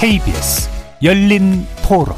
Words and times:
KBS 0.00 0.70
열린 1.02 1.66
토론 1.86 2.16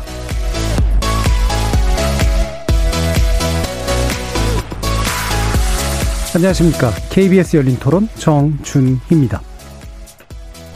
안녕하십니까. 6.33 6.93
KBS 7.11 7.57
열린 7.57 7.77
토론 7.81 8.09
정준희입니다. 8.15 9.43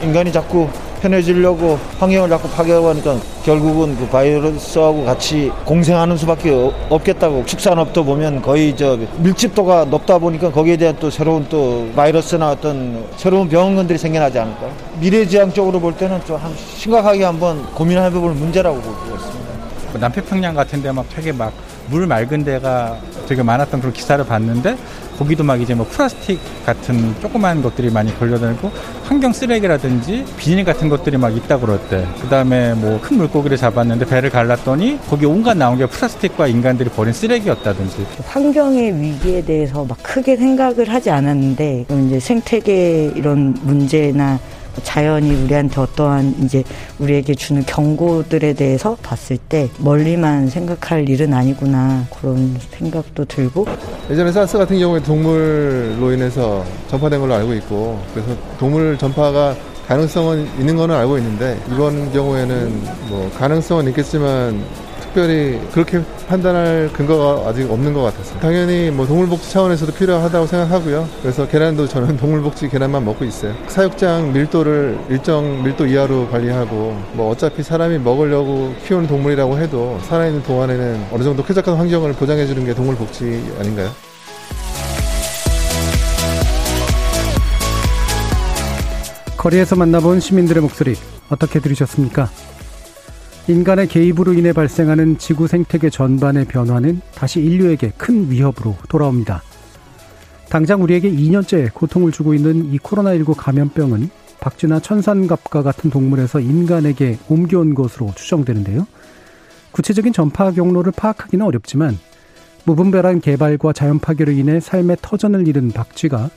인간이 0.02 0.32
자꾸 0.32 0.68
편해지려고 1.10 1.78
환경을 1.98 2.28
자꾸 2.28 2.48
파괴하니까 2.48 3.16
결국은 3.44 3.96
그 3.96 4.06
바이러스하고 4.08 5.04
같이 5.04 5.52
공생하는 5.64 6.16
수밖에 6.16 6.50
없겠다고 6.88 7.44
축산업도 7.46 8.04
보면 8.04 8.42
거의 8.42 8.76
저 8.76 8.98
밀집도가 9.18 9.84
높다 9.86 10.18
보니까 10.18 10.50
거기에 10.50 10.76
대한 10.76 10.96
또 10.98 11.08
새로운 11.10 11.46
또 11.48 11.88
바이러스나 11.94 12.50
어떤 12.50 13.04
새로운 13.16 13.48
병원들이 13.48 13.98
생겨나지 13.98 14.38
않을까 14.38 14.68
미래지향적으로 15.00 15.78
볼 15.80 15.96
때는 15.96 16.24
좀 16.24 16.38
심각하게 16.76 17.24
한번 17.24 17.64
고민해 17.74 18.10
볼 18.10 18.32
문제라고 18.34 18.80
보고 18.80 19.14
있습니다. 19.14 19.46
남태평양 20.00 20.54
같은 20.54 20.82
데 20.82 20.90
막 20.92 21.06
되게 21.14 21.32
막 21.32 21.52
물 21.88 22.06
맑은 22.06 22.44
데가 22.44 22.96
되게 23.28 23.42
많았던 23.42 23.80
그런 23.80 23.92
기사를 23.92 24.24
봤는데 24.24 24.76
거기도 25.18 25.44
막 25.44 25.60
이제 25.60 25.74
뭐 25.74 25.86
플라스틱 25.88 26.38
같은 26.64 27.14
조그만 27.20 27.62
것들이 27.62 27.90
많이 27.90 28.16
걸려다니고 28.18 28.70
환경 29.04 29.32
쓰레기라든지 29.32 30.24
비닐 30.36 30.64
같은 30.64 30.88
것들이 30.88 31.16
막 31.16 31.34
있다 31.36 31.58
그랬대. 31.58 32.06
그 32.20 32.28
다음에 32.28 32.74
뭐 32.74 33.00
큰 33.00 33.18
물고기를 33.18 33.56
잡았는데 33.56 34.06
배를 34.06 34.30
갈랐더니 34.30 34.98
거기 35.08 35.26
온갖 35.26 35.56
나온 35.56 35.78
게 35.78 35.86
플라스틱과 35.86 36.46
인간들이 36.48 36.90
버린 36.90 37.12
쓰레기였다든지. 37.12 38.06
환경의 38.26 39.00
위기에 39.00 39.42
대해서 39.44 39.84
막 39.84 39.96
크게 40.02 40.36
생각을 40.36 40.88
하지 40.88 41.10
않았는데 41.10 41.86
이제 42.06 42.18
생태계 42.20 43.12
이런 43.14 43.54
문제나 43.62 44.38
자연이 44.82 45.34
우리한테 45.44 45.80
어떠한 45.80 46.34
이제 46.42 46.62
우리에게 46.98 47.34
주는 47.34 47.62
경고들에 47.64 48.52
대해서 48.54 48.96
봤을 49.02 49.36
때 49.36 49.68
멀리만 49.78 50.48
생각할 50.48 51.08
일은 51.08 51.32
아니구나 51.34 52.04
그런 52.20 52.56
생각도 52.70 53.24
들고. 53.24 53.66
예전에 54.10 54.32
사스 54.32 54.58
같은 54.58 54.78
경우에 54.78 55.00
동물로 55.02 56.12
인해서 56.12 56.64
전파된 56.88 57.20
걸로 57.20 57.34
알고 57.34 57.54
있고 57.54 58.00
그래서 58.14 58.30
동물 58.58 58.96
전파가 58.98 59.54
가능성은 59.88 60.48
있는 60.58 60.76
거는 60.76 60.94
알고 60.94 61.18
있는데 61.18 61.58
이번 61.72 62.12
경우에는 62.12 62.82
뭐 63.08 63.30
가능성은 63.38 63.88
있겠지만 63.88 64.60
특별히 65.16 65.58
그렇게 65.72 66.02
판단할 66.28 66.90
근거가 66.92 67.48
아직 67.48 67.70
없는 67.70 67.94
것 67.94 68.02
같았어요. 68.02 68.38
당연히 68.38 68.90
뭐 68.90 69.06
동물복지 69.06 69.50
차원에서도 69.50 69.92
필요하다고 69.92 70.46
생각하고요. 70.46 71.08
그래서 71.22 71.48
계란도 71.48 71.88
저는 71.88 72.18
동물복지 72.20 72.68
계란만 72.68 73.02
먹고 73.02 73.24
있어요. 73.24 73.54
사육장 73.66 74.34
밀도를 74.34 74.98
일정 75.08 75.62
밀도 75.62 75.86
이하로 75.86 76.28
관리하고 76.28 77.00
뭐 77.14 77.30
어차피 77.30 77.62
사람이 77.62 77.96
먹으려고 78.00 78.74
키우는 78.84 79.06
동물이라고 79.08 79.56
해도 79.56 79.98
살아있는 80.02 80.42
동안에는 80.42 81.06
어느 81.10 81.22
정도 81.22 81.42
쾌적한 81.42 81.76
환경을 81.76 82.12
보장해 82.12 82.46
주는 82.46 82.62
게 82.66 82.74
동물복지 82.74 83.54
아닌가요? 83.58 83.88
거리에서 89.38 89.76
만나본 89.76 90.20
시민들의 90.20 90.60
목소리 90.60 90.94
어떻게 91.30 91.58
들으셨습니까? 91.58 92.28
인간의 93.48 93.86
개입으로 93.86 94.32
인해 94.32 94.52
발생하는 94.52 95.18
지구 95.18 95.46
생태계 95.46 95.88
전반의 95.90 96.46
변화는 96.46 97.00
다시 97.14 97.40
인류에게 97.40 97.92
큰 97.96 98.28
위협으로 98.28 98.76
돌아옵니다. 98.88 99.40
당장 100.48 100.82
우리에게 100.82 101.08
2년째 101.12 101.72
고통을 101.72 102.10
주고 102.10 102.34
있는 102.34 102.72
이 102.72 102.78
코로나19 102.78 103.36
감염병은 103.36 104.10
박쥐나 104.40 104.80
천산갑과 104.80 105.62
같은 105.62 105.90
동물에서 105.90 106.40
인간에게 106.40 107.18
옮겨온 107.28 107.74
것으로 107.74 108.12
추정되는데요. 108.16 108.84
구체적인 109.70 110.12
전파 110.12 110.50
경로를 110.50 110.92
파악하기는 110.96 111.44
어렵지만 111.46 111.96
무분별한 112.64 113.20
개발과 113.20 113.72
자연 113.72 114.00
파괴로 114.00 114.32
인해 114.32 114.58
삶의 114.58 114.96
터전을 115.02 115.46
잃은 115.46 115.70
박쥐가 115.70 116.30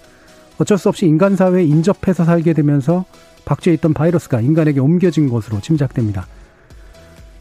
어쩔 0.59 0.77
수 0.77 0.89
없이 0.89 1.07
인간 1.07 1.35
사회에 1.35 1.63
인접해서 1.63 2.23
살게 2.23 2.53
되면서 2.53 3.05
박쥐에 3.45 3.73
있던 3.75 3.95
바이러스가 3.95 4.41
인간에게 4.41 4.79
옮겨진 4.79 5.27
것으로 5.29 5.59
짐작됩니다. 5.59 6.27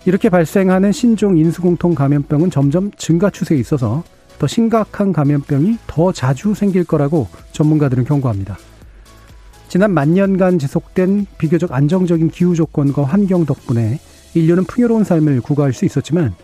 이렇게 0.05 0.29
발생하는 0.29 0.93
신종 0.93 1.37
인수공통 1.37 1.95
감염병은 1.95 2.51
점점 2.51 2.91
증가 2.97 3.31
추세에 3.31 3.59
있어서 3.59 4.05
더 4.39 4.47
심각한 4.47 5.13
감염병이 5.13 5.79
더 5.87 6.13
자주 6.13 6.55
생길 6.55 6.85
거라고 6.85 7.29
전문가들은 7.53 8.05
경고합니다. 8.05 8.57
지난 9.69 9.93
만 9.93 10.15
년간 10.15 10.59
지속된 10.59 11.27
비교적 11.37 11.73
안정적인 11.73 12.31
기후 12.31 12.55
조건과 12.55 13.05
환경 13.05 13.45
덕분에 13.45 13.99
인류는 14.35 14.65
풍요로운 14.65 15.05
삶을 15.05 15.41
구가할 15.43 15.73
수 15.73 15.85
있었지만 15.85 16.35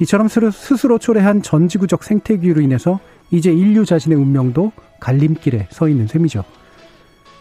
이처럼 0.00 0.28
스스로 0.28 0.98
초래한 0.98 1.42
전 1.42 1.68
지구적 1.68 2.04
생태계로 2.04 2.60
인해서 2.60 3.00
이제 3.30 3.52
인류 3.52 3.84
자신의 3.84 4.16
운명도 4.16 4.72
갈림길에 5.00 5.68
서 5.70 5.88
있는 5.88 6.06
셈이죠. 6.06 6.44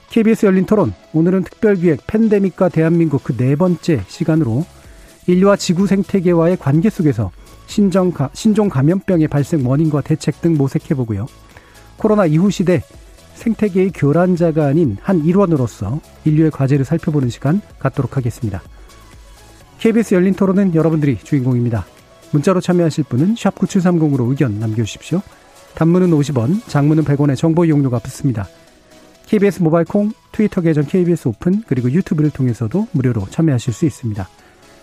KBS 0.10 0.46
열린 0.46 0.66
토론 0.66 0.94
오늘은 1.14 1.44
특별기획 1.44 2.06
팬데믹과 2.08 2.70
대한민국 2.70 3.24
그 3.24 3.36
네 3.38 3.56
번째 3.56 4.02
시간으로 4.08 4.66
인류와 5.28 5.56
지구 5.56 5.88
생태계와의 5.88 6.58
관계 6.58 6.90
속에서 6.90 7.32
신종, 7.68 8.12
신종 8.34 8.70
감염병의 8.70 9.28
발생 9.30 9.66
원인과 9.68 10.02
대책 10.02 10.42
등 10.42 10.56
모색해보고요. 10.58 11.28
코로나 11.98 12.26
이후 12.26 12.52
시대 12.52 12.82
생태계의 13.36 13.92
교란자가 13.94 14.66
아닌 14.66 14.98
한 15.02 15.24
일원으로서 15.26 16.00
인류의 16.26 16.52
과제를 16.52 16.86
살펴보는 16.86 17.30
시간 17.30 17.62
갖도록 17.80 18.18
하겠습니다. 18.18 18.62
KBS 19.80 20.14
열린 20.16 20.34
토론은 20.34 20.76
여러분들이 20.76 21.18
주인공입니다. 21.18 21.86
문자로 22.32 22.62
참여하실 22.62 23.06
분은 23.06 23.36
9730으로 23.36 24.30
의견 24.30 24.60
남겨주십시오. 24.60 25.22
단문은 25.76 26.12
50원, 26.12 26.68
장문은 26.68 27.04
100원의 27.04 27.36
정보 27.36 27.66
이용료가 27.66 28.00
붙습니다. 28.00 28.48
KBS 29.26 29.62
모바일 29.62 29.86
콩, 29.86 30.12
트위터 30.32 30.62
계정 30.62 30.86
KBS 30.86 31.28
오픈, 31.28 31.64
그리고 31.68 31.92
유튜브를 31.92 32.30
통해서도 32.30 32.88
무료로 32.92 33.28
참여하실 33.30 33.74
수 33.74 33.86
있습니다. 33.86 34.28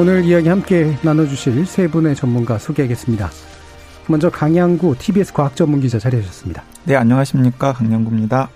오늘 0.00 0.24
이야기 0.24 0.48
함께 0.48 0.96
나눠주실 1.02 1.66
세 1.66 1.86
분의 1.86 2.14
전문가 2.16 2.56
소개하겠습니다. 2.56 3.28
먼저 4.08 4.30
강양구 4.30 4.96
TBS 4.98 5.34
과학전문기자 5.34 5.98
자리하셨습니다. 5.98 6.62
네, 6.84 6.96
안녕하십니까. 6.96 7.74
강양구입니다. 7.74 8.48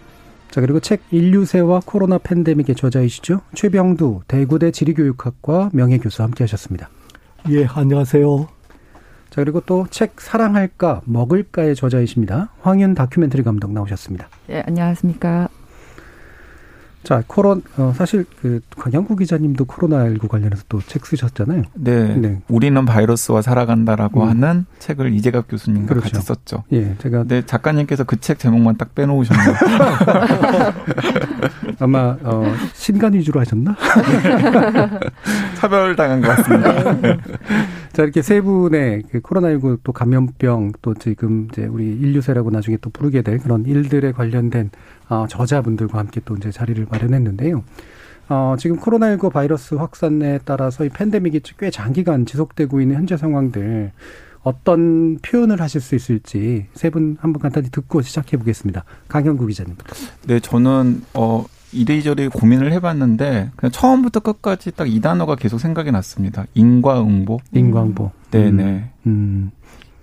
자, 0.51 0.61
그리고 0.63 0.81
책 0.81 1.03
인류세와 1.11 1.83
코로나 1.85 2.17
팬데믹의 2.17 2.75
저자이시죠. 2.77 3.43
최병두 3.55 4.23
대구대 4.27 4.71
지리교육학과 4.71 5.69
명예교수 5.75 6.23
함께 6.23 6.45
하셨습니다. 6.45 6.89
예, 7.51 7.67
안녕하세요. 7.67 8.47
자, 9.29 9.43
그리고 9.43 9.61
또 9.61 9.87
책 9.91 10.23
사랑할까 10.23 11.03
먹을까의 11.05 11.75
저자이십니다. 11.75 12.53
황윤 12.63 12.95
다큐멘터리 12.95 13.43
감독 13.43 13.71
나오셨습니다. 13.71 14.31
예, 14.49 14.63
안녕하십니까. 14.67 15.51
자, 17.05 17.23
코론 17.27 17.63
어, 17.77 17.93
사실 17.95 18.25
그 18.41 18.61
강양구 18.79 19.17
기자님도 19.17 19.67
코로나19 19.67 20.27
관련해서 20.29 20.65
또 20.69 20.81
책 20.87 21.05
쓰셨잖아요. 21.07 21.63
네, 21.75 22.17
네. 22.17 22.41
우리는 22.49 22.85
바이러스와 22.85 23.43
살아간다라고 23.43 24.23
음. 24.23 24.29
하는 24.29 24.67
책을 24.79 25.13
이재갑 25.13 25.49
교수님과 25.49 25.89
그렇죠. 25.95 26.13
같이 26.15 26.27
썼죠. 26.27 26.65
예, 26.73 26.95
제가 26.99 27.25
네, 27.29 27.43
작가님께서 27.45 28.05
그 28.05 28.17
책 28.25 28.39
제목만 28.39 28.79
딱 28.79 28.95
빼놓으셨네요. 28.95 29.55
아마 31.81 32.17
어, 32.23 32.55
신간 32.73 33.13
위주로 33.13 33.41
하셨나? 33.41 33.77
차별당한 35.57 36.21
것 36.23 36.29
같습니다. 36.37 37.19
자, 37.93 38.03
이렇게 38.03 38.23
세 38.23 38.41
분의 38.41 39.03
그 39.11 39.21
코로나19 39.21 39.81
또 39.85 39.93
감염병 39.93 40.73
또 40.83 40.95
지금 40.95 41.49
이제 41.53 41.65
우리 41.67 41.85
인류세라고 41.87 42.51
나중에 42.51 42.77
또 42.81 42.89
부르게 42.91 43.23
될 43.23 43.39
그런 43.39 43.65
일들에 43.67 44.13
관련된 44.13 44.71
어, 45.09 45.27
저자분들과 45.29 45.99
함께 45.99 46.21
또 46.25 46.37
이제 46.37 46.51
자리를 46.51 46.87
마련했는데요. 46.91 47.63
어, 48.29 48.57
지금 48.59 48.79
코로나19 48.79 49.31
바이러스 49.33 49.75
확산에 49.75 50.39
따라서 50.45 50.85
이 50.85 50.89
팬데믹이 50.89 51.41
꽤 51.59 51.71
장기간 51.71 52.25
지속되고 52.27 52.81
있는 52.81 52.97
현재 52.97 53.17
상황들 53.17 53.93
어떤 54.43 55.19
표현을 55.23 55.61
하실 55.61 55.81
수 55.81 55.95
있을지 55.95 56.67
세 56.75 56.91
분 56.91 57.17
한번 57.21 57.41
간단히 57.41 57.71
듣고 57.71 58.03
시작해 58.03 58.37
보겠습니다. 58.37 58.85
강현구 59.09 59.47
기자님부터. 59.47 59.95
네, 60.27 60.41
저는 60.41 61.03
어 61.15 61.45
이래저래 61.73 62.29
고민을 62.29 62.73
해봤는데 62.73 63.51
그냥 63.57 63.73
처음부터 63.73 64.21
끝까지 64.21 64.71
딱 64.73 64.87
이 64.87 65.01
단어가 65.01 65.35
계속 65.35 65.59
생각이 65.59 65.91
났습니다. 65.93 66.45
인과응보. 66.55 67.41
인과응보. 67.53 68.11
네네. 68.31 68.91
음. 69.07 69.51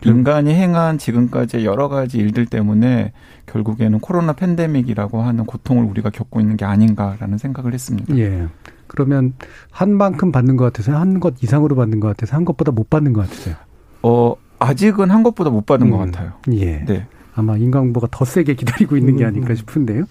음. 0.06 0.18
인간이 0.18 0.54
행한 0.54 0.98
지금까지 0.98 1.66
여러 1.66 1.90
가지 1.90 2.18
일들 2.18 2.46
때문에 2.46 3.12
결국에는 3.46 4.00
코로나 4.00 4.34
팬데믹이라고 4.34 5.22
하는 5.22 5.46
고통을 5.46 5.84
우리가 5.86 6.10
겪고 6.10 6.40
있는 6.40 6.58
게 6.58 6.66
아닌가라는 6.66 7.38
생각을 7.38 7.74
했습니다. 7.74 8.18
예. 8.18 8.48
그러면 8.88 9.34
한 9.72 9.92
만큼 9.96 10.32
받는 10.32 10.58
것 10.58 10.66
같아서 10.66 10.98
한 10.98 11.20
것 11.20 11.42
이상으로 11.44 11.76
받는 11.76 12.00
것 12.00 12.08
같아서 12.10 12.36
한 12.36 12.46
것보다 12.46 12.72
못 12.72 12.90
받는 12.90 13.14
것 13.14 13.22
같으세요? 13.22 13.56
어 14.04 14.36
아직은 14.60 15.12
한 15.12 15.24
것보다 15.24 15.50
못 15.50 15.66
받는 15.66 15.88
음. 15.88 15.92
것 15.92 15.98
같아요. 15.98 16.34
예. 16.54 16.84
네. 16.86 17.08
아마 17.36 17.56
인과응보가 17.58 18.08
더 18.12 18.26
세게 18.26 18.56
기다리고 18.56 18.98
있는 18.98 19.16
게 19.18 19.24
음. 19.24 19.28
아닐까 19.30 19.56
싶은데요. 19.56 20.04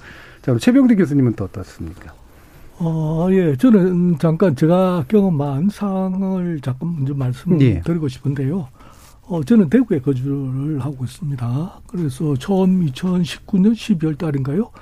자, 0.43 0.57
최병대 0.59 0.95
교수님은 0.95 1.35
또 1.35 1.45
어떻습니까? 1.45 2.15
어, 2.79 3.29
예. 3.31 3.57
저는 3.57 4.19
잠깐 4.19 4.57
제가 4.57 5.05
경험한 5.09 5.69
상황을 5.71 6.61
잠깐 6.63 6.95
먼저 6.97 7.13
말씀드리고 7.15 8.05
예. 8.05 8.09
싶은데요. 8.09 8.69
어, 9.31 9.44
저는 9.44 9.71
대구에 9.71 10.00
거주를 10.00 10.81
하고 10.81 11.05
있습니다. 11.05 11.81
그래서 11.87 12.35
처음 12.35 12.85
2019년 12.85 13.73
12월 13.73 14.19
달인가요? 14.19 14.73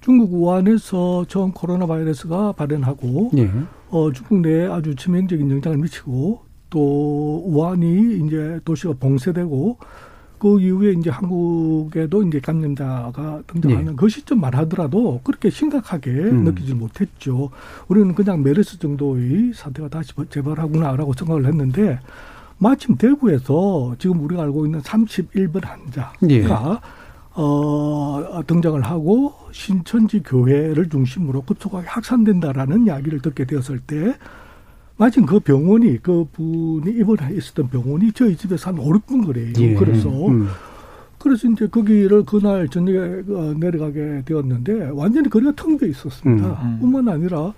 중국 0.00 0.34
우한에서 0.34 1.24
처음 1.28 1.52
코로나 1.52 1.86
바이러스가 1.86 2.50
발현하고 2.50 3.30
예. 3.36 3.48
어, 3.90 4.10
중국 4.12 4.40
내에 4.40 4.66
아주 4.66 4.96
치명적인 4.96 5.48
영향을 5.48 5.78
미치고 5.78 6.42
또 6.68 7.44
우한이 7.46 8.26
이제 8.26 8.58
도시가 8.64 8.94
봉쇄되고 8.98 9.78
그 10.40 10.60
이후에 10.60 10.94
이제 10.98 11.08
한국에도 11.08 12.24
이제 12.24 12.40
감염자가 12.40 13.42
등장하는 13.46 13.86
네. 13.86 13.92
그 13.96 14.08
시점만 14.08 14.52
하더라도 14.54 15.20
그렇게 15.22 15.48
심각하게 15.48 16.10
음. 16.10 16.42
느끼지 16.42 16.74
못했죠. 16.74 17.50
우리는 17.86 18.12
그냥 18.16 18.42
메르스 18.42 18.80
정도의 18.80 19.52
사태가 19.54 19.88
다시 19.88 20.12
재발하구나라고 20.28 21.12
생각을 21.12 21.46
했는데 21.46 22.00
마침 22.62 22.96
대구에서 22.96 23.96
지금 23.98 24.20
우리가 24.24 24.42
알고 24.42 24.66
있는 24.66 24.80
31번 24.80 25.64
환자가 25.64 26.12
예. 26.30 26.46
어, 27.34 28.42
등장을 28.46 28.80
하고 28.82 29.34
신천지 29.50 30.22
교회를 30.22 30.88
중심으로 30.88 31.42
급속하게 31.42 31.88
확산된다라는 31.88 32.86
이야기를 32.86 33.20
듣게 33.20 33.46
되었을 33.46 33.80
때 33.80 34.14
마침 34.96 35.26
그 35.26 35.40
병원이 35.40 36.02
그 36.02 36.24
분이 36.32 36.92
입원해 36.92 37.34
있었던 37.34 37.68
병원이 37.68 38.12
저희 38.12 38.36
집에서 38.36 38.70
한 38.70 38.78
5, 38.78 38.84
6분 38.92 39.26
거래요. 39.26 39.52
예. 39.58 39.74
그래서 39.74 40.08
음. 40.28 40.46
그래서 41.18 41.48
이제 41.48 41.66
거기를 41.66 42.24
그날 42.24 42.68
저녁에 42.68 43.22
어, 43.28 43.54
내려가게 43.58 44.22
되었는데 44.24 44.90
완전히 44.92 45.28
거리가 45.28 45.52
텅 45.56 45.76
비어 45.76 45.88
있었습니다. 45.88 46.46
음, 46.46 46.66
음. 46.66 46.78
뿐만 46.80 47.08
아니라 47.12 47.52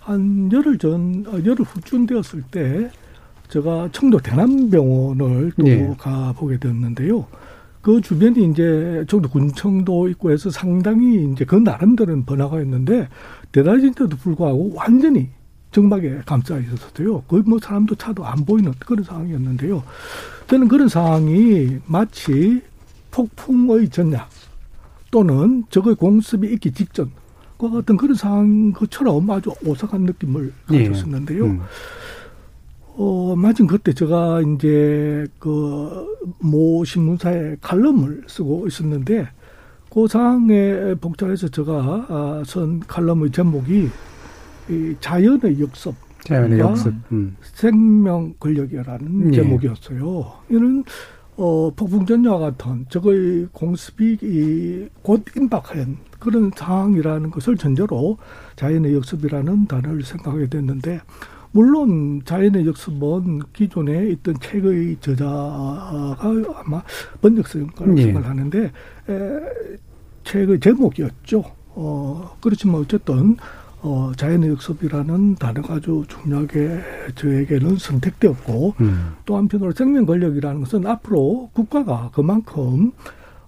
한 0.00 0.50
열흘 0.52 0.76
전, 0.76 1.24
어, 1.28 1.38
열흘 1.46 1.64
후쯤 1.64 2.04
되었을 2.04 2.42
때 2.50 2.90
제가 3.50 3.88
청도 3.92 4.18
대남병원을 4.18 5.52
또 5.58 5.66
예. 5.66 5.94
가보게 5.98 6.58
되었는데요. 6.58 7.26
그 7.82 8.00
주변이 8.00 8.50
이제 8.50 9.04
청도 9.08 9.28
군청도 9.30 10.08
있고 10.10 10.30
해서 10.30 10.50
상당히 10.50 11.30
이제 11.32 11.44
그 11.44 11.56
나름대로는 11.56 12.24
번화가 12.24 12.58
였는데 12.58 13.08
대낮인데도 13.52 14.16
불구하고 14.16 14.72
완전히 14.74 15.30
정막에 15.72 16.20
감싸 16.26 16.58
있었어요. 16.58 17.22
거의 17.22 17.42
뭐 17.44 17.58
사람도 17.58 17.94
차도 17.96 18.24
안 18.24 18.44
보이는 18.44 18.72
그런 18.78 19.02
상황이었는데요. 19.02 19.82
저는 20.46 20.68
그런 20.68 20.88
상황이 20.88 21.78
마치 21.86 22.60
폭풍의 23.10 23.88
전야 23.88 24.28
또는 25.10 25.64
적의 25.70 25.94
공습이 25.96 26.52
있기 26.52 26.72
직전 26.72 27.10
과 27.58 27.68
같은 27.68 27.96
그런 27.96 28.14
상황 28.14 28.72
것처럼 28.72 29.30
아주 29.30 29.52
오싹한 29.64 30.02
느낌을 30.02 30.52
예. 30.72 30.88
가졌었는데요. 30.88 31.44
예. 31.44 31.48
음. 31.50 31.60
어, 33.02 33.34
마침 33.34 33.66
그때 33.66 33.92
제가 33.94 34.42
이제 34.42 35.26
그 35.38 36.10
모 36.38 36.84
신문사에 36.84 37.56
칼럼을 37.60 38.24
쓰고 38.26 38.66
있었는데 38.66 39.28
그 39.92 40.06
상황에 40.06 40.94
복잡해서 41.00 41.48
제가 41.48 42.06
아, 42.08 42.42
쓴 42.46 42.80
칼럼의 42.80 43.30
제목이 43.32 43.88
이 44.68 44.96
자연의 45.00 45.60
역습. 45.60 45.94
자연의 46.24 46.58
역습. 46.60 46.94
음. 47.12 47.36
생명 47.42 48.34
권력이라는 48.38 49.32
예. 49.34 49.36
제목이었어요. 49.36 50.32
이는 50.50 50.84
어, 51.36 51.70
폭풍전야와 51.74 52.38
같은 52.38 52.84
저거의 52.90 53.48
공습이 53.52 54.18
이, 54.22 54.88
곧 55.02 55.24
임박한 55.34 55.96
그런 56.20 56.50
상황이라는 56.54 57.30
것을 57.30 57.56
전제로 57.56 58.18
자연의 58.56 58.94
역습이라는 58.94 59.66
단어를 59.66 60.02
생각하게 60.04 60.48
됐는데 60.48 61.00
물론 61.52 62.22
자연의 62.24 62.66
역습은 62.66 63.40
기존에 63.52 64.08
있던 64.10 64.36
책의 64.40 64.98
저자가 65.00 66.16
아마 66.64 66.82
번역성 67.20 67.66
거라고 67.68 67.98
예. 67.98 68.02
생각하는데 68.04 68.64
에, 68.64 69.40
책의 70.24 70.60
제목이었죠. 70.60 71.44
어, 71.74 72.36
그렇지만 72.40 72.76
어쨌든 72.82 73.36
어, 73.82 74.12
자연의 74.16 74.50
역습이라는 74.50 75.36
단어가 75.36 75.74
아주 75.74 76.04
중요하게 76.06 76.80
저에게는 77.14 77.76
선택되었고 77.76 78.74
음. 78.80 79.14
또 79.24 79.36
한편으로 79.36 79.72
생명 79.72 80.04
권력이라는 80.04 80.60
것은 80.60 80.86
앞으로 80.86 81.50
국가가 81.54 82.10
그만큼 82.12 82.92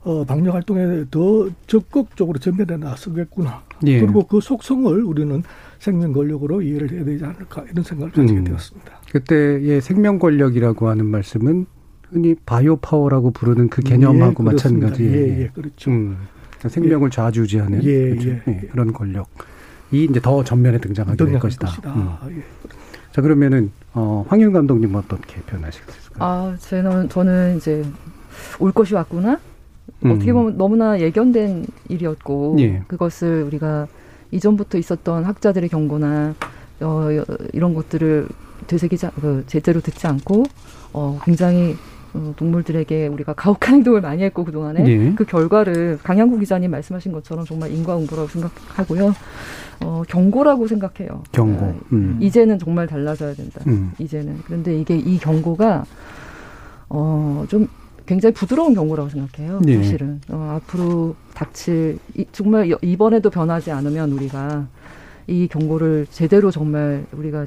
어, 0.04 0.24
방역 0.24 0.54
활동에 0.54 1.04
더 1.10 1.48
적극적으로 1.66 2.38
전면에 2.38 2.76
나서겠구나. 2.76 3.62
예. 3.86 4.00
그리고 4.00 4.26
그 4.26 4.40
속성을 4.40 5.02
우리는 5.04 5.42
생명 5.82 6.12
권력으로 6.12 6.62
이해를 6.62 6.92
해야 6.92 7.04
되지 7.04 7.24
않을까 7.24 7.64
이런 7.68 7.82
생각을 7.82 8.12
가지게 8.12 8.38
음. 8.38 8.44
되었습니다. 8.44 9.00
그때의 9.10 9.80
생명 9.80 10.20
권력이라고 10.20 10.88
하는 10.88 11.06
말씀은 11.06 11.66
흔히 12.08 12.36
bio 12.46 12.76
power라고 12.76 13.32
부르는 13.32 13.68
그 13.68 13.82
개념하고 13.82 14.44
예, 14.44 14.52
마찬가지. 14.52 15.02
예, 15.02 15.40
예, 15.42 15.50
그렇죠. 15.52 15.90
음, 15.90 16.18
그러니까 16.50 16.68
생명을 16.68 17.06
예. 17.08 17.10
좌지우지하는 17.10 17.82
예, 17.82 18.10
그렇죠? 18.10 18.28
예, 18.28 18.42
예. 18.46 18.68
그런 18.70 18.92
권력. 18.92 19.26
이 19.90 20.04
이제 20.04 20.20
더 20.20 20.44
전면에 20.44 20.78
등장하게 20.78 21.16
될 21.16 21.38
것이다. 21.40 21.66
것이다. 21.66 21.94
음. 21.94 22.08
아, 22.10 22.28
예. 22.30 22.44
자 23.10 23.20
그러면은 23.20 23.72
어, 23.92 24.24
황윤 24.28 24.52
감독님 24.52 24.94
어떻게 24.94 25.40
표현하시겠습니까? 25.40 26.24
아 26.24 26.56
저는 26.60 27.08
저는 27.08 27.56
이제 27.56 27.84
올 28.60 28.70
것이 28.70 28.94
왔구나. 28.94 29.40
음. 30.04 30.10
어떻게 30.12 30.32
보면 30.32 30.56
너무나 30.56 31.00
예견된 31.00 31.66
일이었고 31.88 32.54
예. 32.60 32.84
그것을 32.86 33.42
우리가 33.42 33.88
이전부터 34.32 34.78
있었던 34.78 35.24
학자들의 35.24 35.68
경고나 35.68 36.34
어, 36.80 37.08
이런 37.52 37.74
것들을 37.74 38.26
되새기지 38.66 39.06
그 39.20 39.44
제대로 39.46 39.80
듣지 39.80 40.06
않고 40.06 40.42
어, 40.92 41.20
굉장히 41.24 41.76
어, 42.14 42.34
동물들에게 42.36 43.06
우리가 43.06 43.32
가혹한 43.32 43.76
행동을 43.76 44.00
많이 44.00 44.22
했고 44.22 44.44
그동안에 44.44 44.82
네. 44.82 45.14
그 45.14 45.24
결과를 45.24 45.98
강양구 46.02 46.38
기자님 46.38 46.70
말씀하신 46.70 47.12
것처럼 47.12 47.44
정말 47.44 47.70
인과응보라고 47.72 48.28
생각하고요. 48.28 49.14
어, 49.80 50.02
경고라고 50.08 50.66
생각해요. 50.66 51.22
경고. 51.32 51.66
네. 51.66 51.74
음. 51.92 52.18
이제는 52.20 52.58
정말 52.58 52.86
달라져야 52.86 53.34
된다. 53.34 53.60
음. 53.66 53.92
이제는. 53.98 54.40
그런데 54.44 54.78
이게 54.78 54.96
이 54.96 55.18
경고가 55.18 55.84
어, 56.90 57.44
좀 57.48 57.66
굉장히 58.06 58.32
부드러운 58.34 58.74
경고라고 58.74 59.08
생각해요. 59.10 59.60
네. 59.64 59.76
사실은. 59.76 60.20
어, 60.28 60.58
앞으로 60.60 61.14
닥칠, 61.34 61.98
이, 62.16 62.24
정말 62.32 62.72
이번에도 62.82 63.30
변하지 63.30 63.70
않으면 63.70 64.12
우리가 64.12 64.66
이 65.26 65.48
경고를 65.48 66.06
제대로 66.10 66.50
정말 66.50 67.04
우리가 67.12 67.46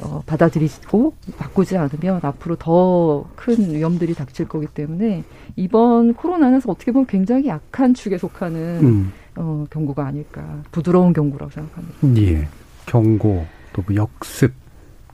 어, 0.00 0.22
받아들이고 0.26 1.14
바꾸지 1.38 1.76
않으면 1.76 2.20
앞으로 2.22 2.56
더 2.56 3.24
큰 3.36 3.74
위험들이 3.74 4.14
닥칠 4.14 4.48
거기 4.48 4.66
때문에 4.66 5.24
이번 5.56 6.14
코로나는 6.14 6.60
어떻게 6.66 6.92
보면 6.92 7.06
굉장히 7.06 7.46
약한 7.48 7.92
축에 7.94 8.18
속하는 8.18 8.78
음. 8.82 9.12
어, 9.36 9.64
경고가 9.70 10.06
아닐까 10.06 10.62
부드러운 10.70 11.12
경고라고 11.12 11.50
생각합니다. 11.50 12.22
예, 12.22 12.48
경고 12.86 13.46
또 13.72 13.82
뭐 13.86 13.96
역습 13.96 14.52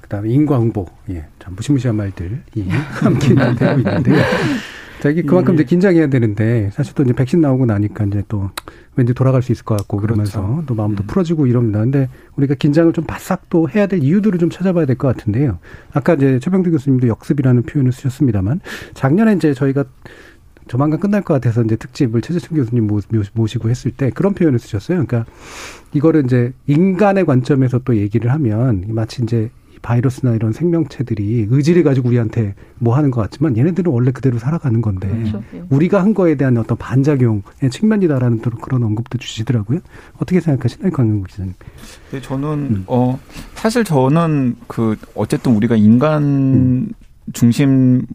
그다음에 0.08 0.30
인과응보 0.30 0.86
예, 1.10 1.26
참 1.38 1.54
무시무시한 1.54 1.96
말들이 1.96 2.36
함께 3.00 3.34
되고 3.34 3.78
있는데요. 3.78 4.16
자, 5.00 5.10
이게 5.10 5.22
그만큼 5.22 5.52
예. 5.52 5.56
이제 5.56 5.64
긴장해야 5.64 6.08
되는데 6.08 6.70
사실 6.72 6.92
또 6.94 7.04
이제 7.04 7.12
백신 7.12 7.40
나오고 7.40 7.66
나니까 7.66 8.04
이제 8.06 8.24
또 8.26 8.50
왠지 8.96 9.14
돌아갈 9.14 9.42
수 9.42 9.52
있을 9.52 9.64
것 9.64 9.76
같고 9.76 9.98
그러면서 9.98 10.42
그렇죠. 10.42 10.64
또 10.66 10.74
마음도 10.74 11.04
음. 11.04 11.06
풀어지고 11.06 11.46
이럽니다. 11.46 11.78
근데 11.80 12.08
우리가 12.36 12.54
긴장을 12.54 12.92
좀 12.92 13.04
바싹 13.04 13.48
또 13.48 13.68
해야 13.68 13.86
될 13.86 14.02
이유들을 14.02 14.40
좀 14.40 14.50
찾아봐야 14.50 14.86
될 14.86 14.96
것 14.96 15.06
같은데요. 15.14 15.58
아까 15.92 16.14
이제 16.14 16.40
최병두 16.40 16.72
교수님도 16.72 17.06
역습이라는 17.06 17.62
표현을 17.62 17.92
쓰셨습니다만 17.92 18.60
작년에 18.94 19.34
이제 19.34 19.54
저희가 19.54 19.84
조만간 20.66 20.98
끝날 20.98 21.22
것 21.22 21.32
같아서 21.34 21.62
이제 21.62 21.76
특집을 21.76 22.20
최재춘 22.20 22.56
교수님 22.56 22.88
모시고 23.34 23.70
했을 23.70 23.90
때 23.92 24.10
그런 24.10 24.34
표현을 24.34 24.58
쓰셨어요. 24.58 25.04
그러니까 25.06 25.30
이거를 25.92 26.24
이제 26.24 26.52
인간의 26.66 27.24
관점에서 27.24 27.78
또 27.84 27.96
얘기를 27.96 28.32
하면 28.32 28.84
마치 28.88 29.22
이제 29.22 29.50
바이러스나 29.82 30.34
이런 30.34 30.52
생명체들이 30.52 31.46
의지를 31.50 31.82
가지고 31.82 32.08
우리한테 32.08 32.54
뭐 32.78 32.96
하는 32.96 33.10
것 33.10 33.20
같지만 33.22 33.56
얘네들은 33.56 33.90
원래 33.90 34.10
그대로 34.10 34.38
살아가는 34.38 34.80
건데 34.80 35.08
그렇죠. 35.08 35.42
예. 35.54 35.62
우리가 35.70 36.02
한 36.02 36.14
거에 36.14 36.36
대한 36.36 36.56
어떤 36.56 36.76
반작용의 36.76 37.42
측면이다라는 37.70 38.40
그런 38.40 38.82
언급도 38.82 39.18
주시더라고요. 39.18 39.80
어떻게 40.16 40.40
생각하시나요, 40.40 40.92
강영국 40.92 41.28
기자님? 41.28 41.54
네, 42.10 42.20
저는 42.20 42.48
음. 42.48 42.84
어 42.86 43.18
사실 43.54 43.84
저는 43.84 44.56
그 44.66 44.96
어쨌든 45.14 45.54
우리가 45.54 45.76
인간 45.76 46.22
음. 46.22 46.88
중심을 47.32 48.06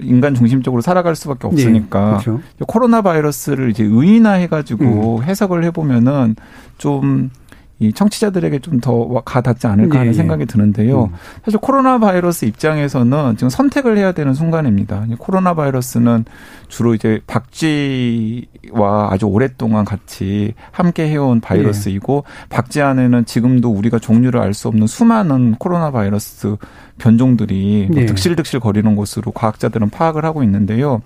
인간 0.00 0.34
중심적으로 0.34 0.80
살아갈 0.80 1.14
수밖에 1.14 1.48
예, 1.48 1.52
없으니까 1.52 2.18
네, 2.18 2.24
그렇죠. 2.24 2.40
코로나 2.66 3.02
바이러스를 3.02 3.70
이제 3.70 3.84
의인화해 3.84 4.46
가지고 4.46 5.18
음. 5.18 5.22
해석을 5.22 5.64
해보면은 5.64 6.36
좀 6.78 7.30
이 7.80 7.92
청취자들에게 7.92 8.58
좀 8.60 8.80
더 8.80 9.22
가닿지 9.24 9.66
않을까 9.66 9.96
하는 9.98 10.06
예, 10.06 10.08
예. 10.10 10.12
생각이 10.12 10.46
드는데요. 10.46 11.04
음. 11.04 11.12
사실 11.44 11.58
코로나 11.60 11.98
바이러스 11.98 12.44
입장에서는 12.44 13.36
지금 13.36 13.48
선택을 13.50 13.96
해야 13.98 14.12
되는 14.12 14.34
순간입니다. 14.34 15.06
코로나 15.18 15.54
바이러스는 15.54 16.24
주로 16.68 16.94
이제 16.94 17.20
박쥐와 17.26 19.08
아주 19.12 19.26
오랫동안 19.26 19.84
같이 19.84 20.54
함께 20.70 21.08
해온 21.08 21.40
바이러스이고 21.40 22.24
예. 22.26 22.48
박쥐 22.48 22.80
안에는 22.82 23.24
지금도 23.24 23.70
우리가 23.70 23.98
종류를 23.98 24.40
알 24.40 24.54
수 24.54 24.66
없는 24.68 24.86
수많은 24.88 25.54
코로나 25.58 25.90
바이러스 25.92 26.56
변종들이 26.98 27.88
뭐 27.92 28.02
예. 28.02 28.06
득실득실 28.06 28.58
거리는 28.60 28.96
것으로 28.96 29.30
과학자들은 29.32 29.90
파악을 29.90 30.24
하고 30.24 30.42
있는데요. 30.42 31.02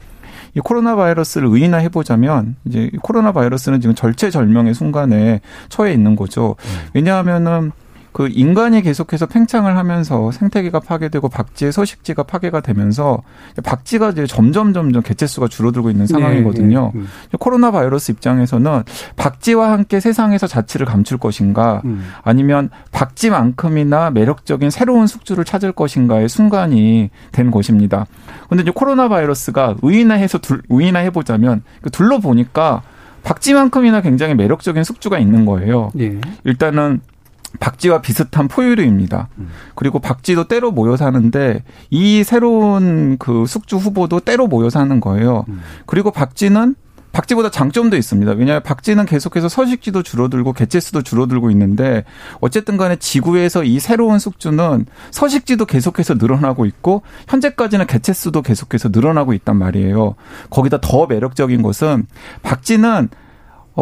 이 0.55 0.61
코로나 0.61 0.97
바이러스를 0.97 1.49
의인화 1.49 1.79
해 1.79 1.89
보자면 1.89 2.57
이제 2.65 2.91
코로나 3.03 3.33
바이러스는 3.33 3.81
지금 3.81 3.95
절체절명의 3.95 4.75
순간에 4.75 5.41
처해 5.69 5.93
있는 5.93 6.17
거죠. 6.17 6.57
음. 6.59 6.89
왜냐하면은 6.95 7.73
그 8.13 8.29
인간이 8.31 8.83
계속해서 8.83 9.27
팽창을 9.27 9.77
하면서 9.77 10.31
생태계가 10.31 10.81
파괴되고 10.81 11.29
박쥐의 11.29 11.73
서식지가 11.73 12.25
파괴가 12.25 12.61
되면서 12.61 13.23
박쥐가 13.65 14.11
이제 14.11 14.27
점점 14.27 14.73
점점 14.73 15.03
개체수가 15.03 15.49
줄어들고 15.49 15.91
있는 15.91 16.07
상황이거든요. 16.07 16.93
네, 16.95 17.01
네. 17.01 17.07
음. 17.07 17.09
코로나 17.39 17.71
바이러스 17.71 18.13
입장에서는 18.13 18.83
박쥐와 19.17 19.73
함께 19.73 19.99
세상에서 19.99 20.47
자치를 20.47 20.87
감출 20.87 21.17
것인가 21.19 21.81
음. 21.85 22.05
아니면 22.23 22.69
박쥐만큼이나 22.93 24.11
매력적인 24.11 24.71
새로운 24.71 25.07
숙주를 25.07 25.45
찾을 25.45 25.73
것인가의 25.73 26.29
순간이 26.29 27.11
된 27.33 27.51
것입니다. 27.51 28.07
근데 28.49 28.63
이제 28.63 28.73
코로나 28.75 29.09
바이러스가 29.09 29.77
의인화 29.81 30.15
해서 30.15 30.39
둘, 30.39 30.63
의인화 30.69 31.01
해 31.01 31.11
보자면 31.11 31.63
그 31.81 31.91
둘러보니까 31.91 32.83
박쥐만큼이나 33.23 34.01
굉장히 34.01 34.35
매력적인 34.35 34.85
숙주가 34.85 35.19
있는 35.19 35.47
거예요. 35.47 35.93
예. 35.99 36.21
일단은 36.45 37.01
박쥐와 37.61 38.01
비슷한 38.01 38.49
포유류입니다. 38.49 39.29
음. 39.39 39.49
그리고 39.75 39.99
박쥐도 39.99 40.49
때로 40.49 40.71
모여 40.71 40.97
사는데 40.97 41.65
이 41.91 42.25
새로운 42.25 43.17
그 43.19 43.47
숙주 43.47 43.77
후보도 43.77 44.21
때로 44.21 44.47
모여 44.47 44.71
사는 44.71 45.01
거예요. 45.01 45.45
음. 45.49 45.61
그리고 45.87 46.11
박쥐는 46.11 46.75
박쥐보다 47.13 47.51
장점도 47.51 47.97
있습니다. 47.97 48.33
왜냐하면 48.33 48.63
박쥐는 48.63 49.05
계속해서 49.07 49.49
서식지도 49.49 50.03
줄어들고 50.03 50.55
개체수도 50.55 51.03
줄어들고 51.03 51.51
있는데 51.51 52.05
어쨌든 52.41 52.79
간에 52.79 52.97
지구에서 52.97 53.65
이 53.65 53.79
새로운 53.79 54.19
숙주는 54.19 54.87
서식지도 55.11 55.67
계속해서 55.67 56.15
늘어나고 56.15 56.65
있고 56.67 57.03
현재까지는 57.29 57.87
개체수도 57.87 58.43
계속해서 58.43 58.89
늘어나고 58.91 59.35
있단 59.35 59.57
말이에요. 59.57 60.15
거기다 60.51 60.79
더 60.81 61.07
매력적인 61.07 61.63
것은 61.63 62.07
박쥐는 62.43 63.09
어, 63.11 63.22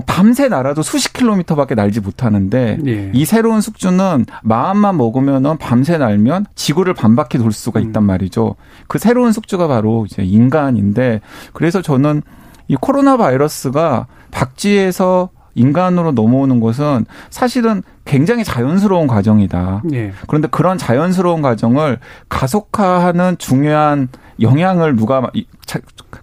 밤새 0.06 0.48
날아도 0.48 0.82
수십 0.82 1.12
킬로미터밖에 1.12 1.74
날지 1.74 2.00
못하는데 2.00 2.78
예. 2.86 3.10
이 3.12 3.24
새로운 3.24 3.60
숙주는 3.60 4.24
마음만 4.42 4.96
먹으면은 4.96 5.58
밤새 5.58 5.98
날면 5.98 6.46
지구를 6.54 6.94
반바퀴 6.94 7.38
돌 7.38 7.52
수가 7.52 7.80
음. 7.80 7.86
있단 7.86 8.04
말이죠. 8.04 8.54
그 8.86 8.98
새로운 8.98 9.32
숙주가 9.32 9.66
바로 9.66 10.06
이제 10.06 10.22
인간인데 10.22 11.20
그래서 11.52 11.82
저는 11.82 12.22
이 12.68 12.76
코로나 12.76 13.16
바이러스가 13.16 14.06
박쥐에서 14.30 15.30
인간으로 15.54 16.12
넘어오는 16.12 16.60
것은 16.60 17.04
사실은 17.28 17.82
굉장히 18.04 18.44
자연스러운 18.44 19.08
과정이다. 19.08 19.82
예. 19.92 20.12
그런데 20.28 20.46
그런 20.48 20.78
자연스러운 20.78 21.42
과정을 21.42 21.98
가속화하는 22.28 23.38
중요한 23.38 24.08
영향을 24.40 24.96
누가 24.96 25.30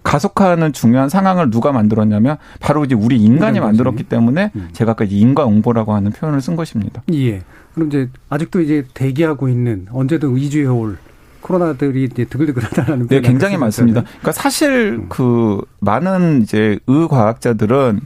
가속화하는 0.02 0.72
중요한 0.72 1.08
상황을 1.08 1.50
누가 1.50 1.72
만들었냐면 1.72 2.36
바로 2.60 2.84
이제 2.84 2.94
우리 2.94 3.18
인간이 3.18 3.60
만들었기 3.60 4.04
때문에 4.04 4.52
음. 4.54 4.68
제가 4.72 4.92
아까 4.92 5.04
인과응보라고 5.04 5.94
하는 5.94 6.12
표현을 6.12 6.40
쓴 6.40 6.56
것입니다. 6.56 7.02
예. 7.12 7.42
그럼 7.74 7.88
이제 7.88 8.08
아직도 8.28 8.60
이제 8.60 8.84
대기하고 8.94 9.48
있는 9.48 9.86
언제든 9.90 10.36
의주해 10.36 10.66
올 10.66 10.98
코로나들이 11.40 12.04
이제 12.04 12.24
드글드글하다는 12.24 13.08
네, 13.08 13.20
굉장히 13.20 13.56
많습니다. 13.56 14.02
그러니까 14.02 14.32
사실 14.32 14.98
음. 14.98 15.06
그 15.08 15.60
많은 15.80 16.42
이제 16.42 16.78
의과학자들은 16.86 18.00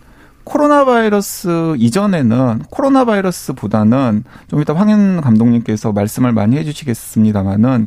코로나 0.44 0.84
바이러스 0.84 1.74
이전에는 1.78 2.62
코로나 2.70 3.04
바이러스보다는 3.04 4.24
좀 4.48 4.60
이따 4.60 4.74
황현 4.74 5.20
감독님께서 5.20 5.92
말씀을 5.92 6.32
많이 6.32 6.56
해주시겠습니다만은 6.56 7.86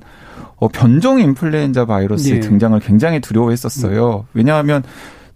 어, 0.57 0.67
변종 0.67 1.19
인플루엔자 1.19 1.85
바이러스의 1.85 2.37
예. 2.37 2.39
등장을 2.39 2.79
굉장히 2.79 3.19
두려워했었어요. 3.19 4.25
왜냐하면 4.33 4.83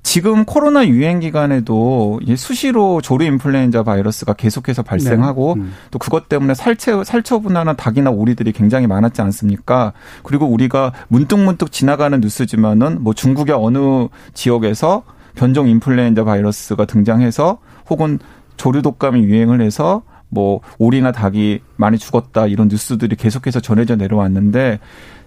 지금 0.01 0.45
코로나 0.45 0.87
유행 0.87 1.19
기간에도 1.19 2.19
수시로 2.35 3.01
조류 3.01 3.25
인플루엔자 3.25 3.83
바이러스가 3.83 4.33
계속해서 4.33 4.81
발생하고 4.81 5.55
네. 5.57 5.61
음. 5.61 5.73
또 5.91 5.99
그것 5.99 6.29
때문에 6.29 6.53
살처 6.53 7.03
살처분하는 7.03 7.75
닭이나 7.75 8.09
오리들이 8.09 8.53
굉장히 8.53 8.87
많았지 8.87 9.21
않습니까? 9.21 9.93
그리고 10.23 10.45
우리가 10.47 10.93
문득문득 11.09 11.71
지나가는 11.71 12.19
뉴스지만은 12.19 13.03
뭐 13.03 13.13
중국의 13.13 13.55
어느 13.55 14.07
지역에서 14.33 15.03
변종 15.35 15.67
인플루엔자 15.67 16.23
바이러스가 16.23 16.85
등장해서 16.85 17.59
혹은 17.89 18.19
조류 18.57 18.81
독감이 18.81 19.23
유행을 19.23 19.61
해서 19.61 20.01
뭐 20.29 20.61
오리나 20.77 21.11
닭이 21.11 21.59
많이 21.75 21.97
죽었다 21.97 22.47
이런 22.47 22.67
뉴스들이 22.67 23.15
계속해서 23.15 23.59
전해져 23.59 23.95
내려왔는데 23.95 24.79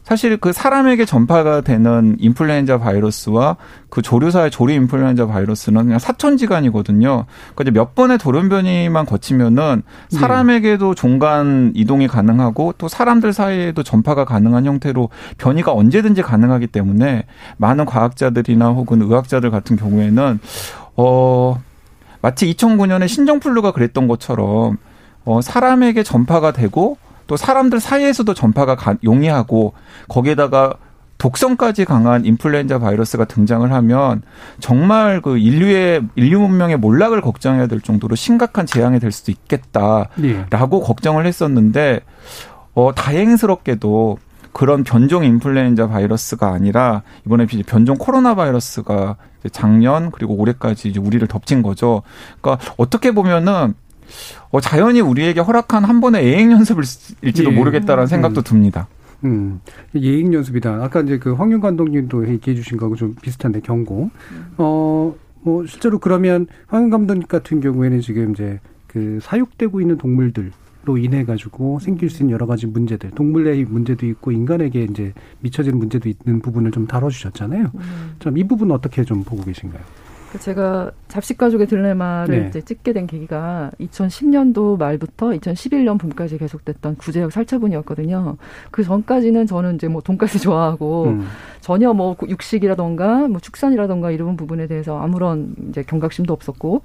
사실 0.02 0.37
그 0.37 0.52
사람에게 0.52 1.04
전파가 1.04 1.61
되는 1.61 2.16
인플루엔자 2.18 2.78
바이러스와 2.78 3.56
그 3.88 4.02
조류사의 4.02 4.50
조류 4.50 4.75
인플루엔자 4.75 5.26
바이러스는 5.26 5.85
그냥 5.85 5.99
사천지간이거든요. 6.00 7.26
그러니까 7.54 7.62
이제 7.62 7.71
몇 7.71 7.94
번의 7.94 8.18
돌연변이만 8.18 9.06
거치면은 9.06 9.82
네. 10.11 10.18
사람에게도 10.18 10.97
종간 10.97 11.73
이동이 11.76 12.09
가능하고 12.09 12.75
또 12.78 12.88
사람들 12.88 13.32
사이에도 13.32 13.85
전파가 13.85 14.25
가능한 14.25 14.66
형태로 14.66 15.09
변이가 15.38 15.73
언제든지 15.73 16.23
가능하기 16.23 16.66
때문에 16.68 17.26
많은 17.59 17.85
과학자들이나 17.85 18.71
혹은 18.71 19.02
의학자들 19.02 19.52
같은 19.52 19.76
경우에는 19.76 20.40
어 20.97 21.62
마치 22.21 22.52
2009년에 22.52 23.06
신종플루가 23.06 23.71
그랬던 23.71 24.09
것처럼 24.09 24.78
어, 25.25 25.41
사람에게 25.41 26.02
전파가 26.02 26.52
되고 26.52 26.99
또 27.26 27.37
사람들 27.37 27.81
사이에서도 27.81 28.35
전파가 28.35 28.76
가, 28.76 28.97
용이하고 29.05 29.75
거기에다가 30.09 30.75
독성까지 31.23 31.85
강한 31.85 32.25
인플루엔자 32.25 32.81
바이러스가 32.81 33.26
등장을 33.26 33.71
하면 33.73 34.23
정말 34.59 35.21
그 35.21 35.38
인류의 35.38 36.02
인류 36.17 36.41
문명의 36.41 36.76
몰락을 36.79 37.21
걱정해야 37.21 37.69
될 37.69 37.81
정도로 37.81 38.17
심각한 38.17 38.67
재앙이 38.67 38.99
될 38.99 39.12
수도 39.12 39.31
있겠다라고 39.31 40.09
네. 40.17 40.47
걱정을 40.50 41.25
했었는데 41.26 42.00
어 42.75 42.93
다행스럽게도 42.93 44.19
그런 44.52 44.83
변종 44.83 45.25
인플루엔자 45.25 45.88
바이러스가 45.88 46.49
아니라 46.49 47.02
이번에 47.25 47.47
변종 47.67 47.97
코로나 47.99 48.35
바이러스가 48.35 49.17
작년 49.52 50.11
그리고 50.11 50.35
올해까지 50.35 50.88
이제 50.88 51.00
우리를 51.00 51.26
덮친 51.29 51.62
거죠. 51.62 52.02
그러니까 52.41 52.64
어떻게 52.76 53.12
보면은 53.12 53.75
어, 54.50 54.61
자연이 54.61 55.00
우리에게 55.00 55.40
허락한 55.40 55.85
한 55.85 56.00
번의 56.00 56.25
예행 56.25 56.52
연습일지도 56.52 57.52
예. 57.52 57.54
모르겠다라는 57.54 58.07
생각도 58.07 58.40
음. 58.40 58.45
듭니다. 58.45 58.88
음, 59.25 59.61
예행 59.95 60.35
연습이다. 60.35 60.83
아까 60.83 61.00
이제 61.00 61.19
그 61.19 61.33
황윤 61.33 61.61
감독님도 61.61 62.28
얘기해 62.28 62.57
주신 62.57 62.76
거하고 62.76 62.97
좀 62.97 63.14
비슷한데 63.21 63.61
경고. 63.61 64.11
어, 64.59 65.14
뭐 65.42 65.66
실제로 65.66 65.99
그러면 65.99 66.47
황윤 66.66 66.90
감독님 66.90 67.26
같은 67.28 67.61
경우에는 67.61 68.00
지금 68.00 68.33
이제 68.33 68.61
그 68.87 69.19
사육되고 69.23 69.81
있는 69.81 69.97
동물들 69.97 70.52
로 70.85 70.99
인해 70.99 71.25
가지고 71.25 71.78
생길 71.78 72.11
수 72.11 72.25
있는 72.25 72.33
여러 72.33 72.45
가지 72.45 72.66
문제들, 72.66 73.12
동물의 73.12 73.66
문제도 73.66 74.04
있고 74.04 74.33
인간에게 74.33 74.83
이제 74.83 75.12
미쳐지는 75.38 75.78
문제도 75.78 76.09
있는 76.09 76.40
부분을 76.40 76.73
좀 76.73 76.88
다뤄주셨잖아요. 76.88 77.71
음. 77.73 78.14
좀이 78.19 78.42
부분 78.49 78.73
어떻게 78.73 79.04
좀 79.04 79.23
보고 79.23 79.45
계신가요? 79.45 79.81
그 80.33 80.39
제가 80.39 80.91
잡식 81.09 81.37
가족의 81.37 81.67
딜레마를 81.67 82.41
네. 82.45 82.49
이제 82.49 82.62
찍게 82.62 82.95
된 82.95 83.07
계기가 83.07 83.71
2010년도 83.79 84.79
말부터 84.79 85.29
2011년 85.29 86.01
봄까지 86.01 86.39
계속됐던 86.39 86.97
구제역 86.97 87.33
살처분이었거든요. 87.33 88.39
그 88.71 88.83
전까지는 88.83 89.47
저는 89.47 89.75
이제 89.75 89.89
뭐 89.89 90.01
돈까스 90.01 90.39
좋아하고 90.41 91.05
음. 91.09 91.27
전혀 91.61 91.93
뭐 91.93 92.17
육식이라던가 92.27 93.29
뭐 93.29 93.41
축산이라던가 93.41 94.11
이런 94.11 94.39
부분에 94.39 94.69
대해서 94.69 94.99
아무런 94.99 95.55
이제 95.69 95.83
경각심도 95.83 96.33
없었고 96.33 96.81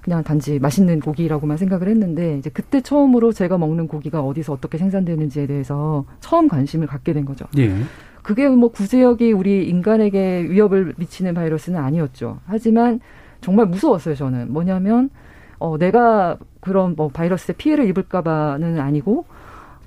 그냥 0.00 0.24
단지 0.24 0.58
맛있는 0.58 1.00
고기라고만 1.00 1.58
생각을 1.58 1.88
했는데 1.88 2.38
이제 2.38 2.48
그때 2.48 2.80
처음으로 2.80 3.32
제가 3.32 3.58
먹는 3.58 3.86
고기가 3.86 4.22
어디서 4.22 4.54
어떻게 4.54 4.78
생산되는지에 4.78 5.46
대해서 5.46 6.06
처음 6.20 6.48
관심을 6.48 6.86
갖게 6.86 7.12
된 7.12 7.26
거죠. 7.26 7.44
예. 7.58 7.70
그게 8.28 8.46
뭐 8.46 8.68
구제역이 8.70 9.32
우리 9.32 9.66
인간에게 9.70 10.48
위협을 10.50 10.92
미치는 10.98 11.32
바이러스는 11.32 11.80
아니었죠. 11.80 12.40
하지만 12.44 13.00
정말 13.40 13.64
무서웠어요, 13.64 14.16
저는. 14.16 14.52
뭐냐면 14.52 15.08
어 15.58 15.78
내가 15.78 16.36
그런 16.60 16.94
뭐 16.94 17.08
바이러스에 17.08 17.54
피해를 17.54 17.86
입을까봐는 17.86 18.80
아니고 18.80 19.24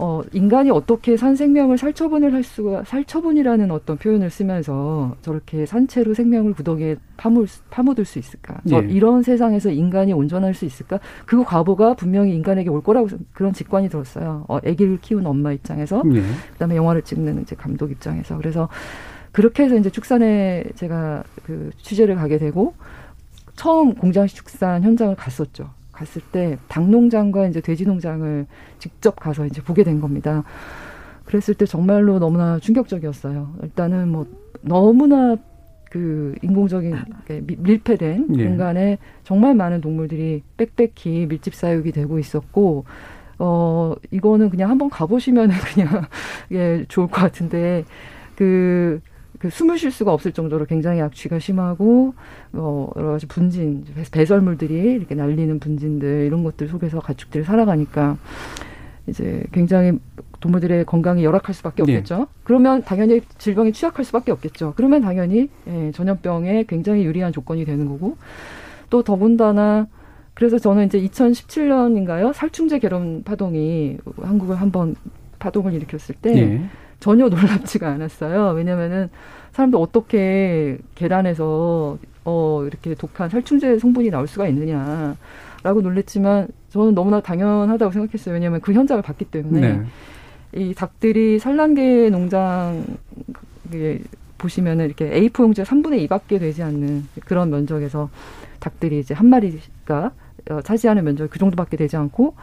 어, 0.04 0.24
인간이 0.34 0.72
어떻게 0.72 1.16
산 1.16 1.36
생명을 1.36 1.78
살처분을 1.78 2.34
할 2.34 2.42
수가, 2.42 2.86
살처분이라는 2.86 3.70
어떤 3.70 3.98
표현을 3.98 4.32
쓰면서 4.32 5.16
저렇게 5.22 5.68
산채로 5.68 6.16
생명을 6.16 6.54
구덩이에 6.56 6.96
파물, 7.18 7.46
파묻을 7.70 8.04
수 8.06 8.18
있을까? 8.18 8.62
예. 8.72 8.78
이런 8.90 9.22
세상에서 9.22 9.70
인간이 9.70 10.12
온전할 10.12 10.56
수 10.56 10.66
있을까? 10.66 11.00
그 11.28 11.44
과보가 11.44 11.94
분명히 11.94 12.34
인간에게 12.34 12.72
올 12.72 12.82
거라고 12.82 13.10
그런 13.32 13.54
직관이 13.54 13.90
들었어요. 13.90 14.46
어, 14.48 14.58
아기를 14.58 14.98
키우는 15.02 15.28
엄마 15.28 15.52
입장에서, 15.52 16.02
예. 16.16 16.20
그 16.20 16.58
다음에 16.58 16.78
영화를 16.78 17.04
찍는 17.04 17.44
이제 17.44 17.56
감독 17.56 17.92
입장에서. 17.92 18.38
그래서 18.38 18.70
그렇게 19.32 19.66
해서 19.66 19.76
이제 19.76 19.92
축산에 19.92 20.64
제가 20.74 21.24
그 21.44 21.70
취재를 21.78 22.16
가게 22.16 22.40
되고, 22.40 22.74
처음 23.56 23.94
공장식 23.94 24.36
축산 24.36 24.82
현장을 24.82 25.16
갔었죠. 25.16 25.70
갔을 26.02 26.22
때 26.32 26.58
닭농장과 26.68 27.48
이제 27.48 27.62
돼지 27.62 27.86
농장을 27.86 28.48
직접 28.80 29.16
가서 29.20 29.46
이제 29.46 29.62
보게 29.62 29.84
된 29.84 30.02
겁니다. 30.02 30.44
그랬을 31.26 31.54
때 31.54 31.66
정말로 31.66 32.18
너무나 32.18 32.58
충격적이었어요. 32.60 33.56
일단은 33.64 34.10
뭐 34.10 34.26
너무나 34.62 35.38
그 35.92 36.34
인공적인 36.42 36.96
밀폐된 37.58 38.28
예. 38.38 38.46
공간에 38.46 38.98
정말 39.24 39.54
많은 39.54 39.82
동물들이 39.82 40.42
빽빽히 40.58 41.28
밀집 41.28 41.54
사육이 41.54 41.92
되고 41.92 42.18
있었고 42.18 42.86
어 43.38 43.94
이거는 44.10 44.50
그냥 44.50 44.70
한번 44.70 44.90
가보시면은 44.90 45.54
그냥 45.74 46.06
예 46.52 46.86
좋을 46.88 47.08
것 47.08 47.22
같은데 47.22 47.84
그 48.36 49.02
그 49.42 49.50
숨을 49.50 49.80
쉴 49.80 49.90
수가 49.90 50.14
없을 50.14 50.34
정도로 50.34 50.66
굉장히 50.66 51.02
악취가 51.02 51.40
심하고 51.40 52.14
뭐 52.52 52.94
여러 52.96 53.14
가지 53.14 53.26
분진 53.26 53.84
배설물들이 54.12 54.76
이렇게 54.94 55.16
날리는 55.16 55.60
분진들 55.60 56.28
이런 56.28 56.44
것들 56.44 56.68
속에서 56.68 57.00
가축들이 57.00 57.44
살아가니까 57.44 58.18
이제 59.08 59.44
굉장히 59.52 59.98
동물들의 60.42 60.86
건강이 60.86 61.24
열악할 61.24 61.56
수밖에 61.56 61.82
네. 61.84 61.96
없겠죠. 61.96 62.18
네. 62.18 62.26
그러면 62.44 62.84
당연히 62.84 63.22
질병에 63.40 63.72
취약할 63.72 64.06
수밖에 64.06 64.32
없겠죠. 64.32 64.74
그러면 64.76 65.02
당연히 65.02 65.50
예, 65.66 65.92
전염병에 65.92 66.66
굉장히 66.68 67.04
유리한 67.04 67.34
조건이 67.34 67.66
되는 67.66 67.90
거고 67.90 68.18
또 68.92 69.02
더군다나 69.02 69.88
그래서 70.36 70.60
저는 70.60 70.86
이제 70.86 71.02
2017년인가요? 71.02 72.32
살충제 72.32 72.78
결혼 72.78 73.24
파동이 73.24 73.98
한국을 74.22 74.62
한번 74.62 74.96
파동을 75.40 75.74
일으켰을 75.74 76.14
때 76.22 76.32
네. 76.32 76.70
전혀 77.02 77.28
놀랍지가 77.28 77.90
않았어요. 77.90 78.52
왜냐면은 78.52 79.10
사람들 79.52 79.78
어떻게 79.78 80.78
계란에서 80.96 81.98
어 82.24 82.64
이렇게 82.66 82.96
독한 82.96 83.30
살충제 83.30 83.80
성분이 83.80 84.12
나올 84.12 84.28
수가 84.28 84.48
있느냐라고 84.48 85.82
놀랬지만 85.82 86.48
저는 86.70 86.96
너무나 86.96 87.20
당연하다고 87.20 87.92
생각했어요. 87.92 88.34
왜냐하면 88.34 88.62
그 88.62 88.72
현장을 88.72 89.02
봤기 89.02 89.26
때문에 89.26 89.74
네. 89.74 89.84
이 90.54 90.74
닭들이 90.74 91.40
산란계 91.40 92.10
농장 92.12 92.86
보시면은 94.38 94.86
이렇게 94.86 95.10
A4 95.10 95.44
용지 95.44 95.64
3분의 95.64 96.08
2밖에 96.08 96.40
되지 96.40 96.64
않는 96.64 97.08
그런 97.26 97.50
면적에서 97.50 98.10
닭들이 98.60 99.00
이제 99.00 99.14
한 99.14 99.28
마리가 99.28 100.12
어, 100.50 100.62
차지하는 100.62 101.04
면적이 101.04 101.30
그 101.30 101.40
정도밖에 101.40 101.78
되지 101.78 101.98
않고 101.98 102.36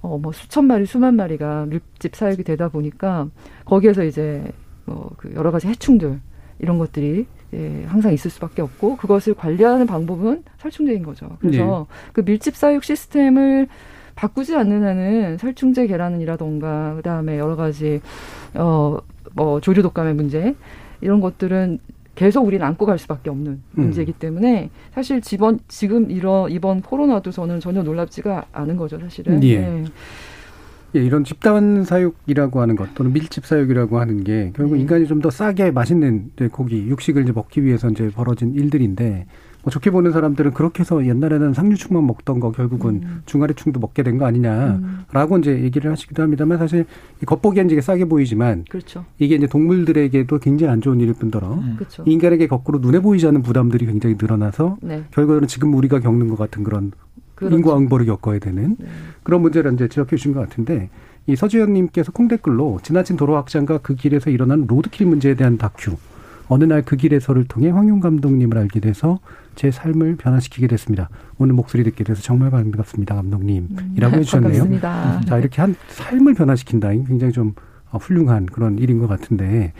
어, 0.00 0.18
뭐 0.18 0.32
수천 0.32 0.66
마리, 0.66 0.86
수만 0.86 1.14
마리가 1.14 1.66
밀집 1.66 2.14
사육이 2.14 2.44
되다 2.44 2.68
보니까 2.68 3.28
거기에서 3.64 4.04
이제 4.04 4.44
뭐 4.84 5.10
그 5.16 5.32
여러 5.34 5.50
가지 5.50 5.68
해충들 5.68 6.20
이런 6.58 6.78
것들이 6.78 7.26
예, 7.54 7.84
항상 7.86 8.12
있을 8.12 8.30
수밖에 8.30 8.62
없고 8.62 8.96
그것을 8.96 9.34
관리하는 9.34 9.86
방법은 9.86 10.42
살충제인 10.58 11.02
거죠. 11.04 11.36
그래서 11.40 11.86
네. 11.88 12.10
그 12.12 12.22
밀집 12.22 12.56
사육 12.56 12.82
시스템을 12.82 13.68
바꾸지 14.14 14.56
않는 14.56 14.82
한은 14.82 15.38
살충제 15.38 15.86
계란이라던가 15.86 16.94
그다음에 16.96 17.38
여러 17.38 17.54
가지 17.54 18.00
어뭐 18.54 19.60
조류 19.60 19.82
독감의 19.82 20.14
문제 20.14 20.54
이런 21.00 21.20
것들은 21.20 21.78
계속 22.16 22.44
우리는 22.44 22.66
안고 22.66 22.84
갈 22.86 22.98
수밖에 22.98 23.30
없는 23.30 23.52
음. 23.52 23.60
문제이기 23.72 24.12
때문에 24.14 24.70
사실 24.92 25.20
지번 25.20 25.60
지금 25.68 26.10
이런 26.10 26.50
이번 26.50 26.80
코로나도 26.80 27.30
저는 27.30 27.60
전혀 27.60 27.82
놀랍지가 27.84 28.46
않은 28.52 28.76
거죠 28.76 28.98
사실은. 28.98 29.40
예. 29.44 29.60
네. 29.60 29.84
예, 30.94 31.04
이런 31.04 31.24
집단 31.24 31.84
사육이라고 31.84 32.60
하는 32.60 32.74
것 32.74 32.94
또는 32.94 33.12
밀집 33.12 33.44
사육이라고 33.44 34.00
하는 34.00 34.24
게 34.24 34.52
결국 34.56 34.74
네. 34.74 34.80
인간이 34.80 35.06
좀 35.06 35.20
더 35.20 35.30
싸게 35.30 35.70
맛있는 35.72 36.30
고기, 36.52 36.88
육식을 36.88 37.22
이제 37.22 37.32
먹기 37.32 37.62
위해서 37.64 37.88
이제 37.90 38.10
벌어진 38.10 38.54
일들인데 38.54 39.26
뭐 39.55 39.55
좋게 39.70 39.90
보는 39.90 40.12
사람들은 40.12 40.52
그렇게 40.52 40.80
해서 40.80 41.04
옛날에는 41.04 41.52
상류층만 41.54 42.06
먹던 42.06 42.40
거 42.40 42.52
결국은 42.52 43.00
음. 43.02 43.22
중아래층도 43.26 43.80
먹게 43.80 44.02
된 44.02 44.16
거 44.18 44.24
아니냐라고 44.26 45.34
음. 45.34 45.40
이제 45.40 45.60
얘기를 45.62 45.90
하시기도 45.90 46.22
합니다만 46.22 46.58
사실 46.58 46.86
이 47.22 47.26
겉보기엔 47.26 47.68
이게 47.70 47.80
싸게 47.80 48.04
보이지만 48.06 48.64
그렇죠. 48.70 49.04
이게 49.18 49.34
이제 49.34 49.46
동물들에게도 49.46 50.38
굉장히 50.38 50.72
안 50.72 50.80
좋은 50.80 51.00
일일 51.00 51.14
뿐더러 51.14 51.54
음. 51.54 51.74
그렇죠. 51.78 52.02
인간에게 52.06 52.46
거꾸로 52.46 52.78
눈에 52.78 53.00
보이지 53.00 53.26
않는 53.26 53.42
부담들이 53.42 53.86
굉장히 53.86 54.16
늘어나서 54.18 54.78
네. 54.82 55.04
결국에는 55.10 55.48
지금 55.48 55.74
우리가 55.74 56.00
겪는 56.00 56.28
것 56.28 56.36
같은 56.38 56.62
그런 56.64 56.92
그렇죠. 57.34 57.56
인과응보를 57.56 58.06
겪어야 58.06 58.38
되는 58.38 58.76
네. 58.78 58.86
그런 59.22 59.42
문제를 59.42 59.74
이제 59.74 59.88
지적해 59.88 60.16
주신 60.16 60.32
것 60.32 60.40
같은데 60.40 60.88
이 61.26 61.34
서지현님께서 61.36 62.12
콩댓글로 62.12 62.78
지나친 62.82 63.16
도로 63.16 63.34
확장과 63.36 63.78
그 63.78 63.94
길에서 63.96 64.30
일어난 64.30 64.64
로드킬 64.68 65.06
문제에 65.06 65.34
대한 65.34 65.58
다큐 65.58 65.96
어느 66.48 66.62
날 66.64 66.82
그 66.82 66.96
길에서를 66.96 67.44
통해 67.48 67.70
황용 67.70 67.98
감독님을 67.98 68.56
알게 68.56 68.78
돼서 68.80 69.18
제 69.56 69.70
삶을 69.70 70.16
변화시키게 70.16 70.68
됐습니다. 70.68 71.08
오늘 71.38 71.54
목소리 71.54 71.82
듣게 71.82 72.04
돼서 72.04 72.22
정말 72.22 72.50
반갑습니다, 72.50 73.14
감독님이라고 73.16 74.14
음, 74.14 74.20
해주셨네요. 74.20 74.52
반갑습니다. 74.52 75.20
자 75.26 75.38
이렇게 75.38 75.60
한 75.60 75.74
삶을 75.88 76.34
변화시킨다. 76.34 76.90
굉장히 76.90 77.32
좀 77.32 77.54
어, 77.90 77.98
훌륭한 77.98 78.46
그런 78.46 78.78
일인 78.78 78.98
것 78.98 79.06
같은데 79.06 79.72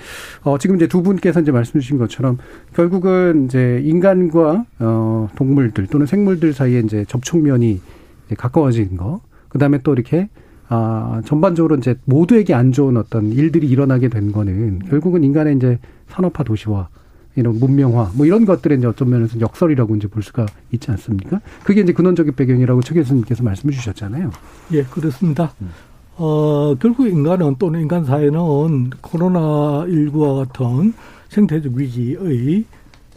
어, 0.42 0.58
지금 0.58 0.76
이제 0.76 0.86
두 0.86 1.02
분께서 1.02 1.40
이제 1.40 1.52
말씀 1.52 1.78
주신 1.78 1.98
것처럼 1.98 2.38
결국은 2.74 3.44
이제 3.44 3.80
인간과 3.84 4.64
어, 4.78 5.28
동물들 5.36 5.86
또는 5.88 6.06
생물들 6.06 6.52
사이에 6.52 6.80
이제 6.80 7.04
접촉면이 7.04 7.80
이제 8.26 8.34
가까워진 8.34 8.96
거, 8.96 9.20
그 9.48 9.58
다음에 9.58 9.78
또 9.82 9.92
이렇게 9.92 10.28
아, 10.68 11.22
전반적으로 11.24 11.76
이제 11.76 11.94
모두에게 12.06 12.52
안 12.52 12.72
좋은 12.72 12.96
어떤 12.96 13.30
일들이 13.32 13.68
일어나게 13.68 14.08
된 14.08 14.32
거는 14.32 14.80
결국은 14.88 15.22
인간의 15.22 15.56
이제 15.56 15.78
산업화 16.08 16.42
도시화 16.42 16.88
이런 17.36 17.58
문명화 17.58 18.12
뭐 18.14 18.26
이런 18.26 18.44
것들의 18.44 18.78
이제 18.78 18.86
어떤 18.86 19.10
면에서 19.10 19.38
역설이라고 19.38 19.96
이제 19.96 20.08
볼 20.08 20.22
수가 20.22 20.46
있지 20.72 20.90
않습니까? 20.90 21.40
그게 21.62 21.82
이제 21.82 21.92
근원적인 21.92 22.34
배경이라고 22.34 22.82
최 22.82 22.94
교수님께서 22.94 23.42
말씀해 23.42 23.74
주셨잖아요. 23.74 24.30
예, 24.72 24.82
그렇습니다. 24.84 25.52
음. 25.60 25.70
어, 26.16 26.74
결국 26.80 27.06
인간은 27.06 27.56
또는 27.58 27.82
인간 27.82 28.04
사회는 28.04 28.90
코로나19와 28.90 30.48
같은 30.48 30.94
생태적 31.28 31.74
위기의 31.74 32.64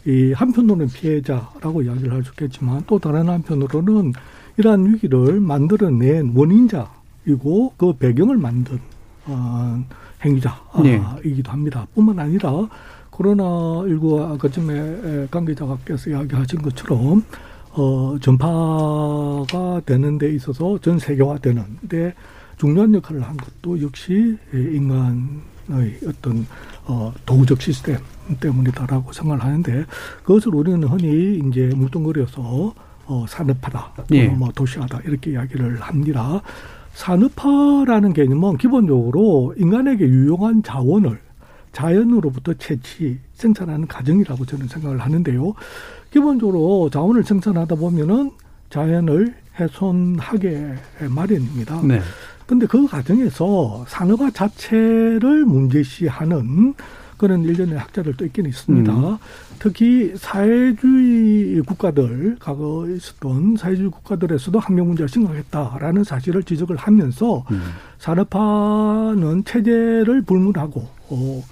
이 0.06 0.34
한편으로는 0.34 0.88
피해자라고 0.88 1.82
이야기를 1.84 2.12
할 2.14 2.24
수 2.24 2.32
있겠지만 2.32 2.84
또 2.88 3.00
다른 3.00 3.30
한편으로는 3.30 4.14
이러한 4.58 4.94
위기를 4.94 5.40
만들어낸 5.40 6.34
원인자이고 6.36 7.74
그 7.78 7.94
배경을 7.94 8.38
만든 8.38 8.80
어, 9.26 9.82
행위자이기도 10.26 10.84
네. 10.84 11.02
합니다. 11.48 11.88
뿐만 11.94 12.20
아니라 12.20 12.68
코로나19와 13.20 14.34
아까 14.34 14.50
전에 14.50 15.28
관계자께서 15.30 16.10
이야기하신 16.10 16.62
것처럼 16.62 17.24
어, 17.72 18.18
전파가 18.22 19.82
되는 19.86 20.18
데 20.18 20.34
있어서 20.34 20.80
전 20.80 20.98
세계화 20.98 21.38
되는 21.40 21.64
데 21.88 22.14
중요한 22.58 22.94
역할을 22.96 23.22
한 23.22 23.38
것도 23.38 23.82
역시 23.82 24.38
인간의 24.54 26.00
어떤 26.08 26.46
어, 26.86 27.14
도구적 27.26 27.62
시스템 27.62 27.98
때문이다라고 28.40 29.14
생각을 29.14 29.44
하는데 29.44 29.86
그것을 30.24 30.56
우리는 30.56 30.84
흔히 30.84 31.40
이제 31.48 31.72
뭉뚱그려서 31.76 32.74
어, 33.06 33.26
산업화다, 33.28 34.06
예. 34.12 34.28
뭐 34.28 34.52
도시화다 34.52 35.02
이렇게 35.06 35.32
이야기를 35.32 35.82
합니다. 35.82 36.42
산업화라는 36.94 38.14
개념은 38.14 38.58
기본적으로 38.58 39.54
인간에게 39.58 40.06
유용한 40.06 40.62
자원을 40.62 41.29
자연으로부터 41.72 42.54
채취, 42.56 43.20
생산하는 43.34 43.88
과정이라고 43.88 44.46
저는 44.46 44.68
생각을 44.68 45.00
하는데요. 45.00 45.54
기본적으로 46.12 46.90
자원을 46.92 47.24
생산하다 47.24 47.76
보면은 47.76 48.32
자연을 48.70 49.36
훼손하게 49.60 50.76
마련입니다. 51.10 51.82
네. 51.84 52.02
근데 52.46 52.66
그 52.66 52.88
과정에서 52.88 53.86
산업화 53.88 54.32
자체를 54.32 55.46
문제시하는 55.46 56.74
그런 57.20 57.44
일련의 57.44 57.78
학자들 57.78 58.16
도 58.16 58.26
있긴 58.26 58.46
있습니다. 58.46 58.92
음. 58.92 59.18
특히 59.60 60.14
사회주의 60.16 61.62
국가들, 61.62 62.38
과거에 62.40 62.96
있었던 62.96 63.58
사회주의 63.58 63.92
국가들에서도 63.92 64.58
환경 64.58 64.88
문제가 64.88 65.08
심각했다라는 65.08 66.06
사실을 66.06 66.44
지적을 66.44 66.78
하면서 66.78 67.44
음. 67.52 67.62
산업화는 67.98 69.44
체제를 69.44 70.22
불문하고 70.22 70.88
어, 71.10 71.44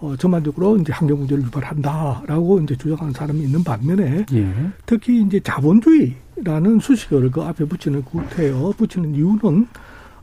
어, 0.00 0.16
전반적으로 0.16 0.78
이제 0.78 0.92
환경 0.92 1.18
문제를 1.18 1.44
유발한다라고 1.44 2.60
이제 2.60 2.74
주장하는 2.76 3.12
사람이 3.12 3.40
있는 3.40 3.62
반면에 3.62 4.24
예. 4.32 4.52
특히 4.86 5.22
이제 5.22 5.40
자본주의라는 5.40 6.80
수식어를 6.80 7.30
그 7.30 7.42
앞에 7.42 7.66
붙이는 7.66 8.02
구태여 8.04 8.74
붙이는 8.76 9.14
이유는 9.14 9.66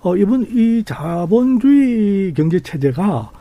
어, 0.01 0.17
이번 0.17 0.47
이 0.49 0.83
자본주의 0.83 2.33
경제 2.33 2.59
체제가 2.59 3.31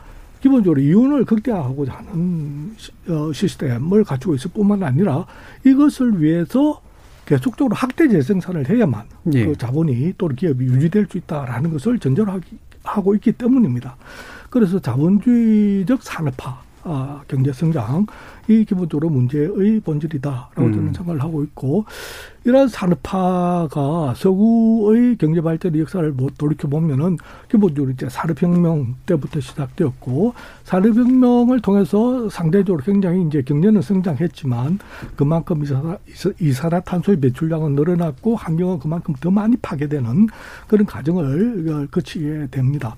기본적으로 0.41 0.79
이윤을 0.79 1.25
극대화하고자 1.25 1.93
하는 1.93 2.75
어, 3.07 3.33
시스템을 3.33 4.03
갖추고 4.03 4.35
있을 4.35 4.51
뿐만 4.51 4.83
아니라 4.83 5.25
이것을 5.65 6.21
위해서 6.21 6.81
계속적으로 7.25 7.75
학대 7.75 8.07
재생산을 8.07 8.69
해야만 8.69 9.05
예. 9.33 9.45
그 9.45 9.55
자본이 9.55 10.13
또 10.19 10.27
기업이 10.27 10.65
유지될 10.65 11.07
수 11.09 11.17
있다라는 11.17 11.71
것을 11.71 11.97
전제로 11.97 12.39
하고 12.83 13.15
있기 13.15 13.33
때문입니다. 13.33 13.97
그래서 14.49 14.79
자본주의적 14.79 16.03
산업화 16.03 16.67
아, 16.89 17.21
경제 17.27 17.51
성장 17.51 18.05
이 18.47 18.63
기본적으로 18.63 19.09
문제의 19.09 19.81
본질이다라고 19.81 20.61
음. 20.61 20.73
저는 20.73 20.93
생각을 20.93 21.21
하고 21.21 21.43
있고 21.43 21.83
이러한 22.45 22.69
산업화가 22.69 24.13
서구의 24.15 25.17
경제 25.17 25.41
발전의 25.41 25.81
역사를 25.81 26.09
뭐 26.13 26.29
돌이켜 26.37 26.69
보면은 26.69 27.17
기본적으로 27.51 27.91
이제 27.91 28.07
산업혁명 28.07 28.95
때부터 29.05 29.41
시작되었고 29.41 30.33
산업혁명을 30.63 31.59
통해서 31.59 32.29
상대적으로 32.29 32.81
굉장히 32.85 33.27
이제 33.27 33.41
경제는 33.41 33.81
성장했지만 33.81 34.79
그만큼 35.17 35.63
이산화 36.39 36.79
탄소의 36.79 37.19
배출량은 37.19 37.75
늘어났고 37.75 38.37
환경은 38.37 38.79
그만큼 38.79 39.13
더 39.19 39.29
많이 39.29 39.57
파괴되는 39.57 40.27
그런 40.69 40.85
과정을 40.85 41.89
거치게 41.91 42.47
됩니다. 42.49 42.95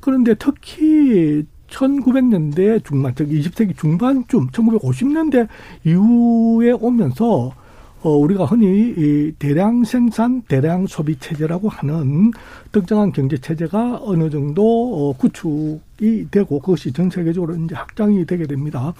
그런데 0.00 0.34
특히 0.34 1.44
1900년대 1.68 2.84
중반, 2.84 3.14
즉 3.14 3.28
20세기 3.28 3.76
중반쯤, 3.76 4.48
1950년대 4.48 5.48
이후에 5.84 6.72
오면서 6.72 7.52
어, 8.00 8.10
우리가 8.10 8.44
흔히 8.44 8.94
이 8.96 9.32
대량 9.38 9.82
생산, 9.82 10.42
대량 10.42 10.86
소비 10.86 11.16
체제라고 11.18 11.68
하는 11.68 12.30
특정한 12.70 13.12
경제 13.12 13.36
체제가 13.36 14.00
어느 14.02 14.30
정도 14.30 14.62
어, 14.62 15.12
구축이 15.16 16.28
되고 16.30 16.60
그것이 16.60 16.92
전 16.92 17.10
세계적으로 17.10 17.56
이제 17.56 17.74
확장이 17.74 18.24
되게 18.24 18.46
됩니다. 18.46 18.94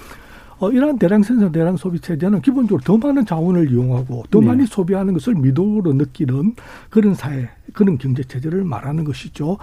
어, 0.59 0.71
이러한 0.71 0.99
대량 0.99 1.23
생산, 1.23 1.53
대량 1.53 1.77
소비 1.77 2.01
체제는 2.01 2.43
기본적으로 2.43 2.83
더 2.83 2.99
많은 2.99 3.25
자원을 3.25 3.71
이용하고 3.71 4.25
더 4.31 4.41
네. 4.41 4.47
많이 4.47 4.67
소비하는 4.67 5.15
것을 5.15 5.37
미덕으로 5.37 5.93
느끼는 5.93 6.57
그런 6.91 7.15
사회, 7.15 7.49
그런 7.73 7.99
경제 7.99 8.25
체제를 8.25 8.65
말하는 8.65 9.05
것이죠. 9.05 9.59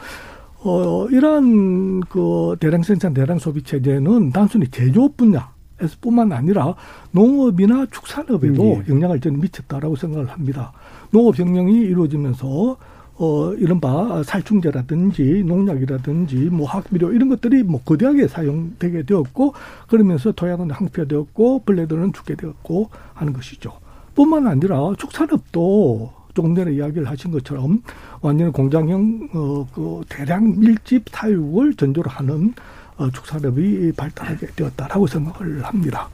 어, 0.68 1.08
이러한 1.12 2.02
그 2.02 2.56
대량 2.60 2.82
생산, 2.82 3.14
대량 3.14 3.38
소비 3.38 3.62
체제는 3.62 4.32
단순히 4.32 4.68
제조업 4.68 5.16
분야 5.16 5.54
에서 5.80 5.96
뿐만 6.00 6.32
아니라 6.32 6.74
농업이나 7.12 7.86
축산업에도 7.92 8.64
네. 8.64 8.84
영향을 8.88 9.20
저는 9.20 9.42
미쳤다라고 9.42 9.96
생각을 9.98 10.28
합니다. 10.30 10.72
농업 11.12 11.38
혁명이 11.38 11.74
이루어지면서 11.82 12.78
어, 13.18 13.54
이른바 13.54 14.24
살충제라든지 14.24 15.44
농약이라든지 15.46 16.36
뭐 16.52 16.66
화학비료 16.66 17.14
이런 17.14 17.30
것들이 17.30 17.64
뭐 17.64 17.82
거대하게 17.84 18.28
사용되게 18.28 19.04
되었고 19.04 19.54
그러면서 19.88 20.32
토양은 20.32 20.72
항폐되었고 20.72 21.60
벌레들은 21.60 22.14
죽게 22.14 22.36
되었고 22.36 22.90
하는 23.14 23.34
것이죠. 23.34 23.74
뿐만 24.16 24.48
아니라 24.48 24.94
축산업도 24.98 26.25
조금 26.36 26.54
전에 26.54 26.74
이야기를 26.74 27.10
하신 27.10 27.32
것처럼 27.32 27.82
완전히 28.22 28.52
공장형 28.52 29.30
어, 29.34 29.68
그 29.74 30.02
대량 30.10 30.60
밀집 30.60 31.06
사육을 31.10 31.74
전조로 31.74 32.10
하는 32.10 32.54
어, 32.98 33.10
축산업이 33.10 33.94
발달하게 33.94 34.48
되었다라고 34.56 35.08
생각을 35.08 35.64
합니다. 35.64 36.10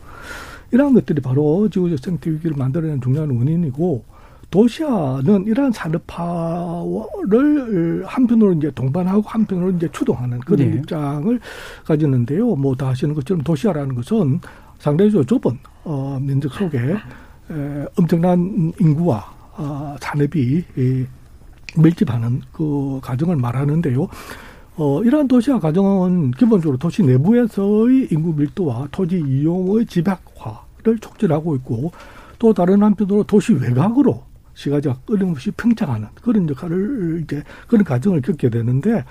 이러한 0.71 0.93
것들이 0.93 1.21
바로 1.21 1.67
지구적 1.67 1.99
생태 1.99 2.31
위기를 2.31 2.55
만들어내는 2.55 3.01
중요한 3.01 3.29
원인이고 3.29 4.05
도시화는 4.51 5.47
이러한 5.47 5.71
산업화를 5.71 8.05
한편으로 8.05 8.53
이제 8.53 8.69
동반하고 8.71 9.21
한편으로 9.25 9.71
이제 9.71 9.89
추동하는 9.91 10.39
그런 10.41 10.71
네. 10.71 10.77
입장을 10.77 11.39
가지는데요. 11.86 12.55
뭐 12.55 12.75
다 12.75 12.89
아시는 12.89 13.15
것처럼 13.15 13.43
도시화라는 13.43 13.95
것은 13.95 14.39
상당히 14.77 15.12
좁은 15.12 15.57
어, 15.84 16.19
면적 16.21 16.53
속에 16.53 16.77
에, 16.77 17.86
엄청난 17.97 18.71
인구와 18.79 19.40
어, 19.57 19.95
산업이 19.99 20.63
이, 20.77 21.05
밀집하는 21.77 22.41
그 22.51 22.99
과정을 23.01 23.35
말하는데요. 23.35 24.07
어, 24.77 25.03
이러한 25.03 25.27
도시화 25.27 25.59
과정은 25.59 26.31
기본적으로 26.31 26.77
도시 26.77 27.03
내부에서의 27.03 28.07
인구 28.11 28.33
밀도와 28.33 28.87
토지 28.91 29.19
이용의 29.19 29.85
집약화를 29.85 30.99
촉진하고 30.99 31.55
있고 31.57 31.91
또 32.39 32.53
다른 32.53 32.81
한편으로 32.81 33.23
도시 33.23 33.53
외곽으로 33.53 34.23
시가지가 34.53 34.95
끊임없이 35.05 35.51
평창하는 35.51 36.07
그런 36.21 36.49
역할을 36.49 37.21
이제 37.23 37.43
그런 37.67 37.83
과정을 37.83 38.21
겪게 38.21 38.49
되는데 38.49 39.03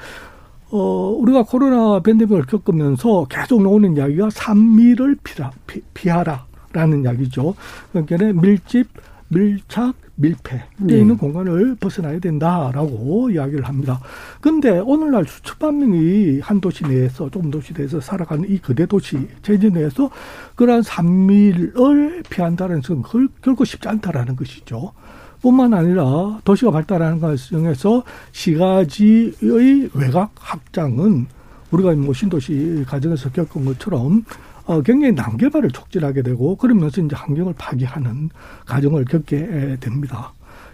어, 0.70 1.16
우리가 1.18 1.42
코로나 1.42 2.00
팬데믹을 2.00 2.46
겪으면서 2.46 3.26
계속 3.28 3.62
나오는 3.62 3.96
이야기가 3.96 4.30
산미를 4.30 5.16
피라, 5.24 5.50
피, 5.66 5.80
피하라라는 5.94 7.02
이야기죠. 7.02 7.54
그러니까 7.92 8.40
밀집, 8.40 8.86
밀착, 9.28 9.94
밀폐 10.20 10.62
돼 10.86 10.98
있는 10.98 11.14
네. 11.14 11.16
공간을 11.16 11.76
벗어나야 11.76 12.18
된다라고 12.18 13.30
이야기를 13.30 13.64
합니다. 13.64 14.00
근데 14.40 14.78
오늘날 14.78 15.24
수천만 15.26 15.78
명이 15.78 16.40
한 16.40 16.60
도시 16.60 16.84
내에서 16.84 17.30
조금 17.30 17.50
도시 17.50 17.72
내에서 17.76 18.00
살아가는 18.00 18.48
이 18.48 18.58
거대 18.58 18.86
도시 18.86 19.28
체제 19.42 19.70
내에서 19.70 20.10
그러한 20.54 20.82
산밀을 20.82 22.22
피한다는 22.28 22.82
것은 22.82 23.02
결코 23.42 23.64
쉽지 23.64 23.88
않다라는 23.88 24.36
것이죠. 24.36 24.92
뿐만 25.40 25.72
아니라 25.72 26.38
도시가 26.44 26.70
발달하는 26.70 27.18
과정에서 27.18 28.04
시가지의 28.32 29.90
외곽 29.94 30.32
확장은 30.34 31.26
우리가 31.70 31.92
뭐 31.92 32.12
신도시 32.12 32.84
과정에서 32.86 33.30
겪은 33.30 33.64
것처럼 33.64 34.24
어, 34.64 34.82
굉장히 34.82 35.14
난개발을 35.14 35.70
촉진하게 35.70 36.22
되고 36.22 36.56
그러면서 36.56 37.00
이제 37.00 37.16
환경을 37.16 37.54
파괴하는 37.56 38.30
과정을 38.66 39.04
겪게 39.04 39.78
됩니다. 39.80 40.32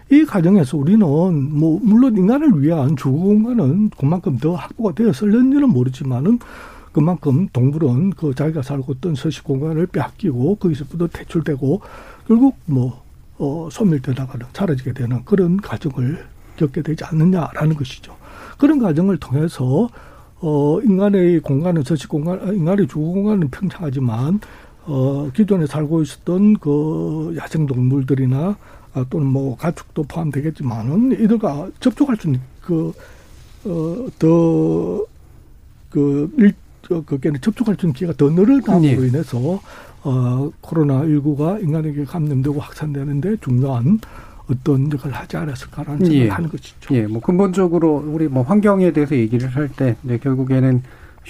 이 0.09 0.23
과정에서 0.23 0.77
우리는 0.77 0.99
뭐 1.01 1.79
물론 1.83 2.15
인간을 2.15 2.61
위한 2.61 2.95
주거 2.95 3.17
공간은 3.17 3.91
그만큼 3.97 4.37
더 4.37 4.55
확보가 4.55 4.93
되었을는지는 4.93 5.69
모르지만은 5.69 6.39
그만큼 6.93 7.47
동물은 7.51 8.11
그 8.11 8.33
자기가 8.33 8.61
살고 8.61 8.93
있던 8.93 9.15
서식 9.15 9.43
공간을 9.43 9.87
빼앗기고 9.87 10.55
거기서부터 10.55 11.07
퇴출되고 11.07 11.81
결국 12.27 12.55
뭐 12.65 13.03
어, 13.37 13.69
소멸되다가는 13.71 14.47
사라지게 14.53 14.93
되는 14.93 15.23
그런 15.25 15.57
과정을 15.57 16.25
겪게 16.55 16.81
되지 16.81 17.03
않느냐라는 17.03 17.75
것이죠. 17.75 18.15
그런 18.57 18.79
과정을 18.79 19.17
통해서 19.17 19.89
어, 20.39 20.79
인간의 20.81 21.39
공간은 21.39 21.83
서식 21.83 22.09
공간, 22.09 22.39
아, 22.39 22.51
인간의 22.51 22.87
주거 22.87 23.01
공간은 23.01 23.49
평창하지만, 23.49 24.39
어, 24.85 25.29
기존에 25.33 25.65
살고 25.65 26.01
있었던 26.03 26.57
그 26.57 27.35
야생동물들이나 27.37 28.57
아, 28.93 29.05
또는 29.09 29.27
뭐 29.27 29.57
가축도 29.57 30.03
포함되겠지만은 30.03 31.23
이들과 31.23 31.69
접촉할 31.79 32.17
수 32.17 32.27
있는 32.27 32.41
그, 32.61 32.93
어, 33.65 34.07
더, 34.19 35.05
그, 35.89 36.31
일, 36.37 36.53
그게는 37.05 37.41
접촉할 37.41 37.75
수 37.75 37.85
있는 37.85 37.93
기회가 37.93 38.13
더 38.15 38.29
늘어남으로 38.29 39.01
네. 39.01 39.07
인해서 39.07 39.59
어, 40.03 40.51
코로나19가 40.61 41.61
인간에게 41.61 42.05
감염되고 42.05 42.59
확산되는데 42.59 43.37
중요한 43.41 43.99
어떤 44.49 44.91
역할을 44.91 45.15
하지 45.15 45.37
않았을까라는 45.37 45.99
생각을 46.05 46.25
예. 46.25 46.29
하는 46.29 46.49
것이죠. 46.49 46.95
예, 46.95 47.07
뭐 47.07 47.21
근본적으로 47.21 48.03
우리 48.07 48.27
뭐 48.27 48.43
환경에 48.43 48.91
대해서 48.91 49.15
얘기를 49.15 49.47
할 49.49 49.69
때 49.69 49.95
결국에는 50.17 50.81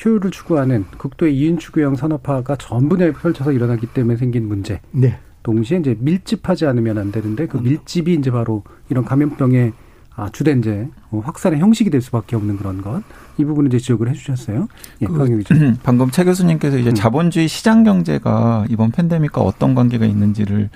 효율을 0.05 0.31
추구하는 0.31 0.85
극도의 0.97 1.35
이윤 1.35 1.57
추구형 1.57 1.95
산업화가 1.95 2.55
전부 2.57 2.97
펼쳐서 2.97 3.51
일어나기 3.51 3.87
때문에 3.87 4.17
생긴 4.17 4.47
문제. 4.47 4.79
네. 4.91 5.17
동시에 5.43 5.79
이제 5.79 5.95
밀집하지 5.99 6.65
않으면 6.65 6.97
안 6.97 7.11
되는데 7.11 7.47
그 7.47 7.57
밀집이 7.57 8.13
이제 8.13 8.29
바로 8.29 8.63
이런 8.89 9.05
감염병의 9.05 9.73
아, 10.15 10.29
주된 10.31 10.59
이제 10.59 10.87
뭐 11.11 11.21
확산의 11.21 11.59
형식이 11.59 11.91
될 11.91 12.01
수밖에 12.01 12.35
없는 12.35 12.57
그런 12.57 12.81
것. 12.81 13.03
이 13.37 13.45
부분을 13.45 13.67
이제 13.69 13.77
지적을 13.77 14.09
해 14.09 14.13
주셨어요. 14.13 14.67
예, 15.01 15.05
그, 15.05 15.43
방금 15.83 16.09
최 16.09 16.23
교수님께서 16.23 16.79
이제 16.79 16.89
음. 16.89 16.95
자본주의 16.95 17.47
시장 17.47 17.83
경제가 17.83 18.65
이번 18.69 18.91
팬데믹과 18.91 19.41
어떤 19.41 19.75
관계가 19.75 20.07
있는지를 20.07 20.69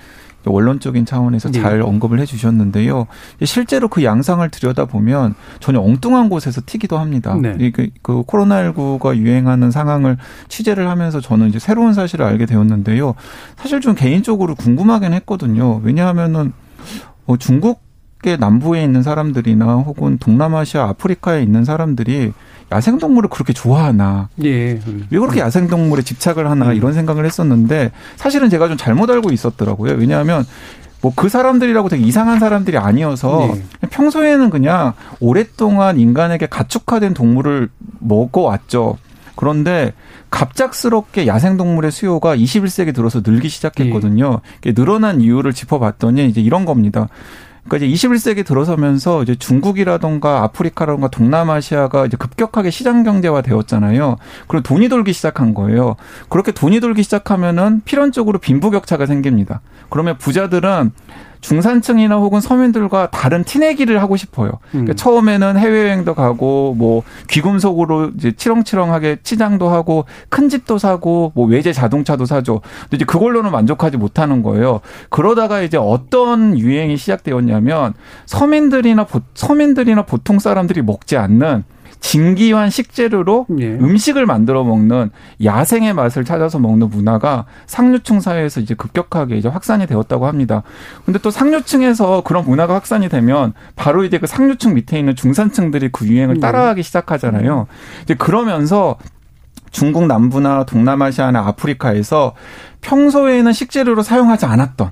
원론적인 0.50 1.06
차원에서 1.06 1.50
네. 1.50 1.60
잘 1.60 1.82
언급을 1.82 2.18
해주셨는데요. 2.20 3.06
실제로 3.44 3.88
그 3.88 4.04
양상을 4.04 4.48
들여다 4.50 4.86
보면 4.86 5.34
전혀 5.60 5.80
엉뚱한 5.80 6.28
곳에서 6.28 6.60
튀기도 6.64 6.98
합니다. 6.98 7.36
네. 7.40 7.70
그, 7.70 7.88
그 8.02 8.22
코로나19가 8.22 9.16
유행하는 9.16 9.70
상황을 9.70 10.16
취재를 10.48 10.88
하면서 10.88 11.20
저는 11.20 11.48
이제 11.48 11.58
새로운 11.58 11.94
사실을 11.94 12.24
알게 12.24 12.46
되었는데요. 12.46 13.14
사실 13.56 13.80
좀 13.80 13.94
개인적으로 13.94 14.54
궁금하긴 14.54 15.12
했거든요. 15.12 15.80
왜냐하면은 15.82 16.52
뭐 17.24 17.36
중국 17.36 17.80
의 18.24 18.38
남부에 18.38 18.84
있는 18.84 19.02
사람들이나 19.02 19.76
혹은 19.76 20.18
동남아시아, 20.18 20.84
아프리카에 20.90 21.42
있는 21.42 21.64
사람들이 21.64 22.32
야생동물을 22.70 23.28
그렇게 23.28 23.52
좋아하나. 23.52 24.28
예. 24.44 24.80
왜 25.10 25.18
그렇게 25.18 25.40
야생동물에 25.40 26.02
집착을 26.02 26.48
하나 26.48 26.68
음. 26.68 26.74
이런 26.74 26.92
생각을 26.92 27.24
했었는데 27.26 27.90
사실은 28.16 28.48
제가 28.48 28.68
좀 28.68 28.76
잘못 28.76 29.10
알고 29.10 29.30
있었더라고요. 29.30 29.94
왜냐하면 29.94 30.44
뭐 31.02 31.12
그 31.14 31.28
사람들이라고 31.28 31.88
되게 31.88 32.04
이상한 32.04 32.38
사람들이 32.38 32.78
아니어서 32.78 33.54
네. 33.80 33.88
평소에는 33.90 34.50
그냥 34.50 34.94
오랫동안 35.20 35.98
인간에게 35.98 36.46
가축화된 36.46 37.12
동물을 37.12 37.68
먹어왔죠. 37.98 38.98
그런데 39.34 39.92
갑작스럽게 40.30 41.26
야생동물의 41.26 41.90
수요가 41.90 42.36
21세기 42.36 42.94
들어서 42.94 43.20
늘기 43.24 43.48
시작했거든요. 43.48 44.40
네. 44.62 44.72
늘어난 44.72 45.20
이유를 45.20 45.52
짚어봤더니 45.52 46.28
이제 46.28 46.40
이런 46.40 46.64
겁니다. 46.64 47.08
그러니까 47.64 47.86
이제 47.86 48.08
21세기 48.08 48.44
들어서면서 48.44 49.22
이제 49.22 49.34
중국이라던가 49.34 50.42
아프리카라던가 50.42 51.08
동남아시아가 51.08 52.06
이제 52.06 52.16
급격하게 52.16 52.70
시장 52.70 53.02
경제화 53.02 53.42
되었잖아요. 53.42 54.16
그리고 54.48 54.62
돈이 54.62 54.88
돌기 54.88 55.12
시작한 55.12 55.54
거예요. 55.54 55.96
그렇게 56.28 56.52
돈이 56.52 56.80
돌기 56.80 57.02
시작하면은 57.02 57.82
필연적으로 57.84 58.38
빈부격차가 58.40 59.06
생깁니다. 59.06 59.60
그러면 59.90 60.18
부자들은 60.18 60.92
중산층이나 61.42 62.16
혹은 62.16 62.40
서민들과 62.40 63.10
다른 63.10 63.44
티내기를 63.44 64.00
하고 64.00 64.16
싶어요. 64.16 64.52
그러니까 64.70 64.92
음. 64.92 64.96
처음에는 64.96 65.58
해외여행도 65.58 66.14
가고 66.14 66.74
뭐 66.78 67.02
귀금속으로 67.28 68.12
이제 68.16 68.32
치렁치렁하게 68.32 69.18
치장도 69.22 69.68
하고 69.68 70.06
큰 70.30 70.48
집도 70.48 70.78
사고 70.78 71.32
뭐 71.34 71.46
외제 71.46 71.72
자동차도 71.72 72.24
사죠. 72.24 72.60
근데 72.82 72.96
이제 72.96 73.04
그걸로는 73.04 73.50
만족하지 73.50 73.96
못하는 73.98 74.42
거예요. 74.42 74.80
그러다가 75.10 75.60
이제 75.60 75.76
어떤 75.76 76.58
유행이 76.58 76.96
시작되었냐면 76.96 77.94
서민들이나 78.26 79.06
서민들이나 79.34 80.02
보통 80.02 80.38
사람들이 80.38 80.82
먹지 80.82 81.16
않는 81.16 81.64
진기환 82.02 82.68
식재료로 82.68 83.46
예. 83.60 83.68
음식을 83.68 84.26
만들어 84.26 84.64
먹는 84.64 85.10
야생의 85.42 85.94
맛을 85.94 86.24
찾아서 86.24 86.58
먹는 86.58 86.90
문화가 86.90 87.46
상류층 87.66 88.20
사회에서 88.20 88.60
이제 88.60 88.74
급격하게 88.74 89.36
이제 89.36 89.48
확산이 89.48 89.86
되었다고 89.86 90.26
합니다. 90.26 90.64
근데 91.06 91.20
또 91.20 91.30
상류층에서 91.30 92.22
그런 92.22 92.44
문화가 92.44 92.74
확산이 92.74 93.08
되면 93.08 93.54
바로 93.76 94.04
이제 94.04 94.18
그 94.18 94.26
상류층 94.26 94.74
밑에 94.74 94.98
있는 94.98 95.14
중산층들이 95.14 95.90
그 95.92 96.06
유행을 96.06 96.36
예. 96.36 96.40
따라하기 96.40 96.82
시작하잖아요. 96.82 97.68
이제 98.02 98.14
그러면서 98.14 98.98
중국 99.70 100.06
남부나 100.06 100.66
동남아시아나 100.66 101.38
아프리카에서 101.46 102.34
평소에는 102.82 103.52
식재료로 103.52 104.02
사용하지 104.02 104.44
않았던 104.44 104.90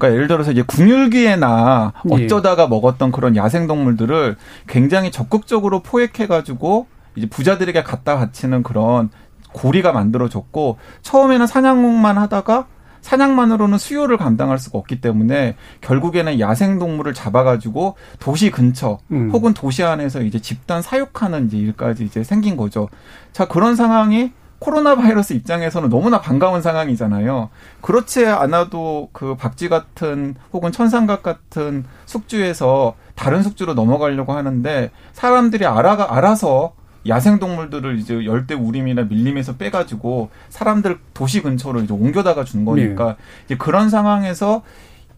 그러니까 0.00 0.14
예를 0.14 0.26
들어서 0.28 0.50
이제 0.50 0.62
궁율기에나 0.62 1.92
예. 2.10 2.24
어쩌다가 2.24 2.66
먹었던 2.66 3.12
그런 3.12 3.36
야생 3.36 3.66
동물들을 3.66 4.36
굉장히 4.66 5.10
적극적으로 5.10 5.80
포획해 5.80 6.26
가지고 6.26 6.86
이제 7.14 7.28
부자들에게 7.28 7.82
갖다 7.82 8.16
바치는 8.16 8.62
그런 8.62 9.10
고리가 9.52 9.92
만들어졌고 9.92 10.78
처음에는 11.02 11.46
사냥만 11.46 12.16
하다가 12.16 12.66
사냥만으로는 13.02 13.78
수요를 13.78 14.16
감당할 14.16 14.58
수가 14.58 14.78
없기 14.78 15.00
때문에 15.00 15.56
결국에는 15.80 16.38
야생 16.40 16.78
동물을 16.78 17.14
잡아가지고 17.14 17.96
도시 18.18 18.50
근처 18.50 18.98
음. 19.10 19.30
혹은 19.32 19.54
도시 19.54 19.82
안에서 19.82 20.22
이제 20.22 20.38
집단 20.38 20.82
사육하는 20.82 21.46
이제 21.46 21.56
일까지 21.56 22.04
이제 22.04 22.24
생긴 22.24 22.56
거죠. 22.56 22.88
자 23.32 23.46
그런 23.46 23.76
상황이 23.76 24.32
코로나 24.60 24.94
바이러스 24.94 25.32
입장에서는 25.32 25.88
너무나 25.88 26.20
반가운 26.20 26.62
상황이잖아요. 26.62 27.48
그렇지 27.80 28.26
않아도 28.26 29.08
그 29.12 29.34
박쥐 29.34 29.70
같은 29.70 30.36
혹은 30.52 30.70
천상각 30.70 31.22
같은 31.22 31.84
숙주에서 32.04 32.94
다른 33.14 33.42
숙주로 33.42 33.74
넘어가려고 33.74 34.34
하는데 34.34 34.90
사람들이 35.14 35.66
알아가 35.66 36.14
알아서 36.14 36.74
야생 37.08 37.38
동물들을 37.38 37.98
이제 37.98 38.26
열대 38.26 38.54
우림이나 38.54 39.04
밀림에서 39.04 39.56
빼가지고 39.56 40.28
사람들 40.50 40.98
도시 41.14 41.40
근처로 41.40 41.80
이제 41.80 41.94
옮겨다가 41.94 42.44
준 42.44 42.66
거니까 42.66 43.06
네. 43.06 43.16
이제 43.46 43.56
그런 43.56 43.88
상황에서 43.88 44.62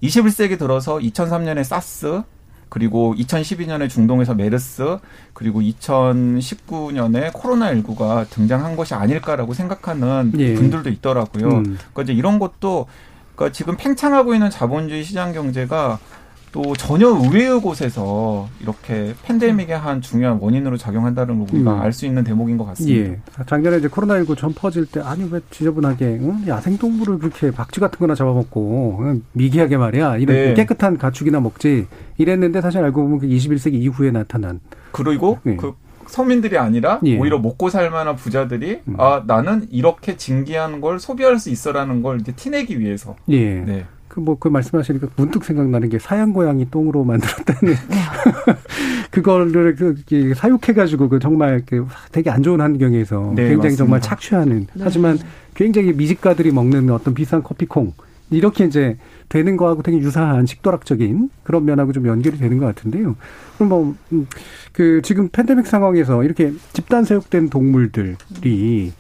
21세기 0.05 0.57
들어서 0.57 0.99
2003년에 0.99 1.65
사스 1.65 2.23
그리고 2.73 3.15
2012년에 3.19 3.87
중동에서 3.91 4.33
메르스 4.33 4.97
그리고 5.35 5.61
2019년에 5.61 7.31
코로나19가 7.31 8.27
등장한 8.31 8.77
것이 8.77 8.95
아닐까라고 8.95 9.53
생각하는 9.53 10.33
예. 10.39 10.55
분들도 10.55 10.89
있더라고요. 10.89 11.49
음. 11.49 11.63
그러니까 11.93 12.03
이제 12.05 12.15
이런 12.15 12.39
것도 12.39 12.87
그러니까 13.37 13.53
지금 13.53 13.77
팽창하고 13.77 14.33
있는 14.33 14.49
자본주의 14.49 15.05
시장 15.05 15.35
경제가 15.35 15.99
또 16.53 16.77
전혀 16.77 17.09
의외의 17.09 17.61
곳에서 17.61 18.49
이렇게 18.61 19.15
팬데믹의 19.23 19.77
한 19.79 20.03
중요한 20.03 20.39
원인으로 20.39 20.77
작용한다는 20.77 21.39
걸 21.39 21.49
우리가 21.51 21.75
음. 21.75 21.81
알수 21.81 22.05
있는 22.05 22.23
대목인 22.23 22.59
것 22.59 22.67
같습니다. 22.67 23.11
예. 23.11 23.19
작년에 23.47 23.79
이제 23.79 23.89
코로나19 23.89 24.37
전 24.37 24.53
퍼질 24.53 24.85
때 24.85 25.01
아니 25.01 25.27
왜 25.31 25.41
지저분하게 25.51 26.19
응? 26.21 26.45
야생동물을 26.47 27.19
그렇게 27.19 27.51
박쥐 27.51 27.81
같은 27.81 27.99
거나 27.99 28.15
잡아먹고 28.15 29.21
미개하게 29.33 29.79
말이야 29.79 30.19
이런 30.19 30.37
네. 30.37 30.55
깨끗한 30.55 30.99
가축이나 30.99 31.41
먹지 31.41 31.87
이랬는데 32.19 32.61
사실 32.61 32.85
알고 32.85 33.03
보면 33.03 33.19
그 33.21 33.27
21세기 33.27 33.75
이후에 33.75 34.11
나타난 34.11 34.61
그리고 34.93 35.39
예. 35.47 35.57
그 35.57 35.73
서민들이 36.07 36.59
아니라 36.59 37.01
예. 37.07 37.19
오히려 37.19 37.39
먹고 37.39 37.71
살 37.71 37.91
만한 37.91 38.17
부자들이 38.17 38.83
음. 38.89 38.97
아 38.99 39.23
나는 39.27 39.67
이렇게 39.71 40.19
진기한 40.19 40.83
걸 40.83 40.99
소비할 40.99 41.39
수 41.39 41.49
있어라는 41.49 42.03
걸 42.03 42.21
이제 42.21 42.33
티내기 42.33 42.79
위해서 42.79 43.17
예. 43.31 43.55
네. 43.55 43.87
그뭐그 44.13 44.39
그 44.41 44.49
말씀하시니까 44.49 45.09
문득 45.17 45.43
생각나는 45.43 45.89
게 45.89 45.99
사양 45.99 46.33
고양이 46.33 46.71
똥으로 46.71 47.03
만들었다는 47.03 47.75
그거를 49.11 49.75
그 49.75 50.35
사육해가지고 50.37 51.09
그 51.09 51.19
정말 51.19 51.63
그 51.65 51.87
되게 52.13 52.31
안 52.31 52.43
좋은 52.43 52.61
환경에서 52.61 53.33
네, 53.35 53.49
굉장히 53.49 53.57
맞습니다. 53.57 53.77
정말 53.77 54.01
착취하는 54.01 54.67
네. 54.75 54.85
하지만 54.85 55.19
굉장히 55.55 55.93
미식가들이 55.95 56.53
먹는 56.53 56.91
어떤 56.91 57.15
비싼 57.15 57.43
커피콩 57.43 57.93
이렇게 58.31 58.65
이제 58.65 58.97
되는 59.29 59.57
거하고 59.57 59.83
되게 59.83 59.99
유사한 59.99 60.45
식도락적인 60.47 61.31
그런 61.43 61.65
면하고 61.65 61.93
좀 61.93 62.07
연결이 62.07 62.39
되는 62.39 62.59
것 62.59 62.67
같은데요. 62.67 63.17
그럼 63.57 63.69
뭐, 63.69 63.95
음, 64.13 64.27
그 64.73 65.01
지금 65.03 65.29
팬데믹 65.29 65.67
상황에서 65.67 66.25
이렇게 66.25 66.53
집단 66.73 67.05
사육된 67.05 67.51
동물들이 67.51 68.93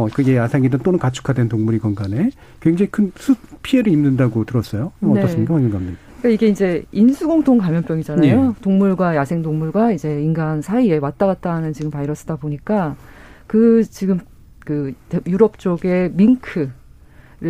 어, 0.00 0.08
그게 0.12 0.36
야생이든 0.36 0.80
또는 0.80 0.98
가축화된 0.98 1.48
동물이건 1.48 1.94
간에 1.94 2.30
굉장히 2.60 2.90
큰 2.90 3.12
수, 3.16 3.34
피해를 3.62 3.92
입는다고 3.92 4.44
들었어요. 4.44 4.92
네. 5.00 5.20
어떻습니까, 5.20 5.54
황윤 5.54 5.70
감독님? 5.70 5.96
그러니까 6.20 6.28
이게 6.28 6.48
이제 6.48 6.84
인수공통 6.92 7.58
감염병이잖아요. 7.58 8.54
예. 8.58 8.62
동물과 8.62 9.16
야생 9.16 9.42
동물과 9.42 9.92
이제 9.92 10.22
인간 10.22 10.60
사이에 10.60 10.98
왔다 10.98 11.26
갔다 11.26 11.54
하는 11.54 11.72
지금 11.72 11.90
바이러스다 11.90 12.36
보니까 12.36 12.96
그 13.46 13.84
지금 13.84 14.20
그 14.60 14.92
유럽 15.26 15.58
쪽에 15.58 16.10
밍크 16.14 16.60
를 16.60 16.70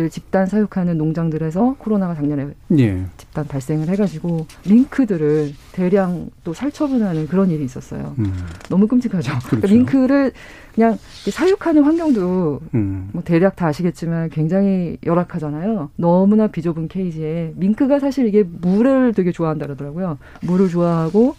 집단 0.09 0.45
사육하는 0.45 0.97
농장들에서 0.97 1.75
코로나가 1.77 2.15
작년에 2.15 2.47
예. 2.77 3.05
집단 3.17 3.47
발생을 3.47 3.89
해가지고 3.89 4.47
링크들을 4.65 5.53
대량 5.73 6.29
또 6.43 6.53
살처분하는 6.53 7.27
그런 7.27 7.49
일이 7.49 7.63
있었어요. 7.65 8.15
음. 8.19 8.33
너무 8.69 8.87
끔찍하죠. 8.87 9.31
그러니까 9.31 9.49
그렇죠. 9.49 9.67
그러니까 9.67 9.67
링크를 9.67 10.31
그냥 10.73 10.97
사육하는 11.29 11.83
환경도 11.83 12.61
음. 12.73 13.09
뭐 13.11 13.21
대략 13.23 13.57
다 13.57 13.67
아시겠지만 13.67 14.29
굉장히 14.29 14.97
열악하잖아요. 15.05 15.89
너무나 15.97 16.47
비좁은 16.47 16.87
케이지에 16.87 17.53
밍크가 17.57 17.99
사실 17.99 18.27
이게 18.27 18.43
물을 18.43 19.13
되게 19.13 19.31
좋아한다 19.31 19.65
그러더라고요. 19.65 20.17
물을 20.41 20.69
좋아하고 20.69 21.35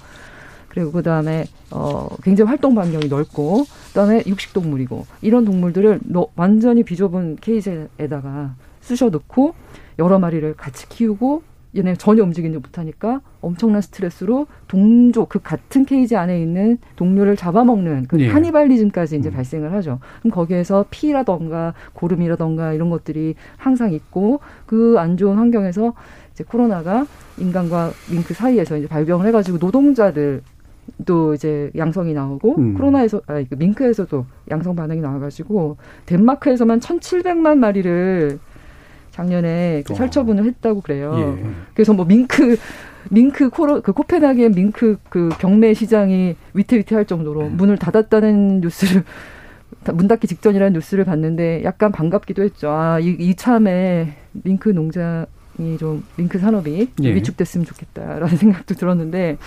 그리고 0.72 0.90
그 0.90 1.02
다음에 1.02 1.44
어 1.70 2.08
굉장히 2.22 2.48
활동 2.48 2.74
반경이 2.74 3.08
넓고 3.08 3.64
그다음에 3.88 4.22
육식 4.26 4.54
동물이고 4.54 5.04
이런 5.20 5.44
동물들을 5.44 6.00
너, 6.04 6.28
완전히 6.34 6.82
비좁은 6.82 7.36
케이지에다가 7.42 8.54
쑤셔 8.80 9.10
넣고 9.10 9.52
여러 9.98 10.18
마리를 10.18 10.54
같이 10.54 10.88
키우고 10.88 11.42
얘네 11.76 11.96
전혀 11.96 12.22
움직이지 12.22 12.56
못하니까 12.56 13.20
엄청난 13.42 13.82
스트레스로 13.82 14.46
동족 14.66 15.28
그 15.28 15.40
같은 15.40 15.84
케이지 15.84 16.16
안에 16.16 16.40
있는 16.40 16.78
동료를 16.96 17.36
잡아먹는 17.36 18.06
그 18.08 18.18
예. 18.20 18.28
카니발리즘까지 18.28 19.18
이제 19.18 19.28
음. 19.28 19.32
발생을 19.34 19.72
하죠. 19.74 19.98
그럼 20.20 20.32
거기에서 20.32 20.86
피라던가 20.90 21.74
고름이라던가 21.92 22.72
이런 22.72 22.88
것들이 22.88 23.34
항상 23.58 23.92
있고 23.92 24.40
그 24.64 24.96
안 24.98 25.18
좋은 25.18 25.36
환경에서 25.36 25.92
이제 26.32 26.44
코로나가 26.44 27.06
인간과 27.36 27.90
밍크 28.10 28.32
사이에서 28.32 28.78
이제 28.78 28.86
발병을 28.86 29.26
해가지고 29.26 29.58
노동자들 29.58 30.42
또 31.06 31.34
이제 31.34 31.70
양성이 31.76 32.12
나오고 32.12 32.56
음. 32.58 32.74
코로나에서 32.74 33.20
아그 33.26 33.54
밍크에서도 33.56 34.26
양성 34.50 34.76
반응이 34.76 35.00
나와가지고 35.00 35.76
덴마크에서만 36.06 36.80
천칠백만 36.80 37.58
마리를 37.58 38.38
작년에 39.10 39.82
그 39.86 39.94
살처분을 39.94 40.44
했다고 40.44 40.80
그래요. 40.80 41.14
예. 41.18 41.44
그래서 41.74 41.92
뭐 41.92 42.04
밍크 42.04 42.56
밍크 43.10 43.50
코로 43.50 43.82
그 43.82 43.92
코펜하겐 43.92 44.52
밍크 44.52 44.98
그 45.08 45.28
경매 45.38 45.74
시장이 45.74 46.36
위태위태할 46.54 47.04
정도로 47.04 47.42
음. 47.42 47.56
문을 47.56 47.76
닫았다는 47.76 48.60
뉴스를 48.60 49.04
문 49.92 50.08
닫기 50.08 50.26
직전이라는 50.26 50.72
뉴스를 50.74 51.04
봤는데 51.04 51.62
약간 51.64 51.92
반갑기도 51.92 52.42
했죠. 52.42 52.70
아, 52.70 53.00
이, 53.00 53.08
이 53.18 53.34
참에 53.34 54.14
밍크 54.32 54.70
농장이 54.70 55.76
좀 55.78 56.04
밍크 56.16 56.38
산업이 56.38 56.88
예. 57.02 57.14
위축됐으면 57.14 57.66
좋겠다라는 57.66 58.28
생각도 58.38 58.74
들었는데 58.74 59.38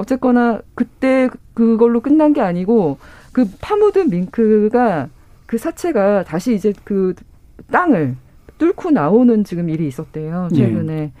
어쨌거나 0.00 0.60
그때 0.74 1.28
그걸로 1.54 2.00
끝난 2.00 2.32
게 2.32 2.40
아니고 2.40 2.98
그 3.32 3.46
파묻은 3.60 4.10
밍크가 4.10 5.08
그 5.46 5.58
사체가 5.58 6.24
다시 6.24 6.54
이제 6.54 6.72
그 6.84 7.14
땅을 7.70 8.16
뚫고 8.58 8.90
나오는 8.90 9.44
지금 9.44 9.68
일이 9.68 9.86
있었대요. 9.86 10.48
최근에. 10.54 10.92
예. 10.92 11.12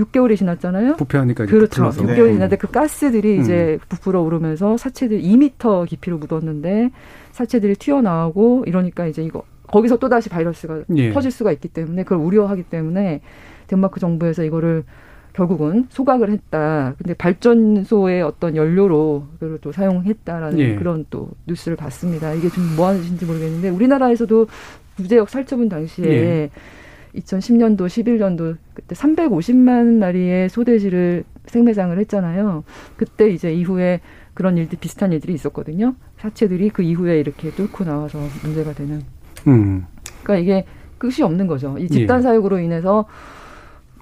6개월이 0.00 0.36
지났잖아요. 0.36 0.96
부패하니까 0.96 1.46
그렇죠. 1.46 1.88
6개월이 1.88 2.06
네. 2.06 2.32
지났는데 2.32 2.56
그 2.56 2.70
가스들이 2.70 3.36
음. 3.36 3.40
이제 3.40 3.78
부풀어 3.88 4.20
오르면서 4.20 4.76
사체들이 4.76 5.22
2미터 5.22 5.86
깊이로 5.86 6.18
묻었는데 6.18 6.90
사체들이 7.32 7.76
튀어나오고 7.76 8.64
이러니까 8.66 9.06
이제 9.06 9.22
이거 9.22 9.42
거기서 9.68 9.96
또 9.96 10.10
다시 10.10 10.28
바이러스가 10.28 10.82
예. 10.96 11.12
퍼질 11.12 11.30
수가 11.30 11.50
있기 11.52 11.68
때문에 11.68 12.02
그걸 12.02 12.18
우려하기 12.18 12.64
때문에 12.64 13.22
덴마크 13.68 13.98
정부에서 13.98 14.44
이거를 14.44 14.84
결국은 15.36 15.86
소각을 15.90 16.30
했다. 16.30 16.94
근데 16.96 17.12
발전소의 17.12 18.22
어떤 18.22 18.56
연료로 18.56 19.26
그걸 19.38 19.58
또 19.60 19.70
사용했다라는 19.70 20.58
예. 20.58 20.74
그런 20.76 21.04
또 21.10 21.28
뉴스를 21.46 21.76
봤습니다. 21.76 22.32
이게 22.32 22.48
좀 22.48 22.66
뭐 22.76 22.88
하는 22.88 23.02
짓인지 23.02 23.26
모르겠는데 23.26 23.68
우리나라에서도 23.68 24.46
구제역 24.96 25.28
살처분 25.28 25.68
당시에 25.68 26.06
예. 26.06 26.50
2010년도, 27.14 27.86
11년도 27.86 28.56
그때 28.74 28.94
350만 28.94 29.98
마리의 29.98 30.48
소돼지를 30.48 31.24
생매장을 31.46 31.96
했잖아요. 31.98 32.64
그때 32.96 33.28
이제 33.28 33.52
이후에 33.52 34.00
그런 34.34 34.56
일들 34.56 34.78
비슷한 34.80 35.12
일들이 35.12 35.34
있었거든요. 35.34 35.94
사체들이 36.18 36.70
그 36.70 36.82
이후에 36.82 37.20
이렇게 37.20 37.50
뚫고 37.50 37.84
나와서 37.84 38.18
문제가 38.42 38.72
되는. 38.72 39.02
음. 39.46 39.86
그러니까 40.22 40.36
이게 40.36 40.66
끝이 40.98 41.22
없는 41.22 41.46
거죠. 41.46 41.76
이 41.78 41.88
집단 41.88 42.18
예. 42.18 42.22
사육으로 42.22 42.58
인해서 42.58 43.06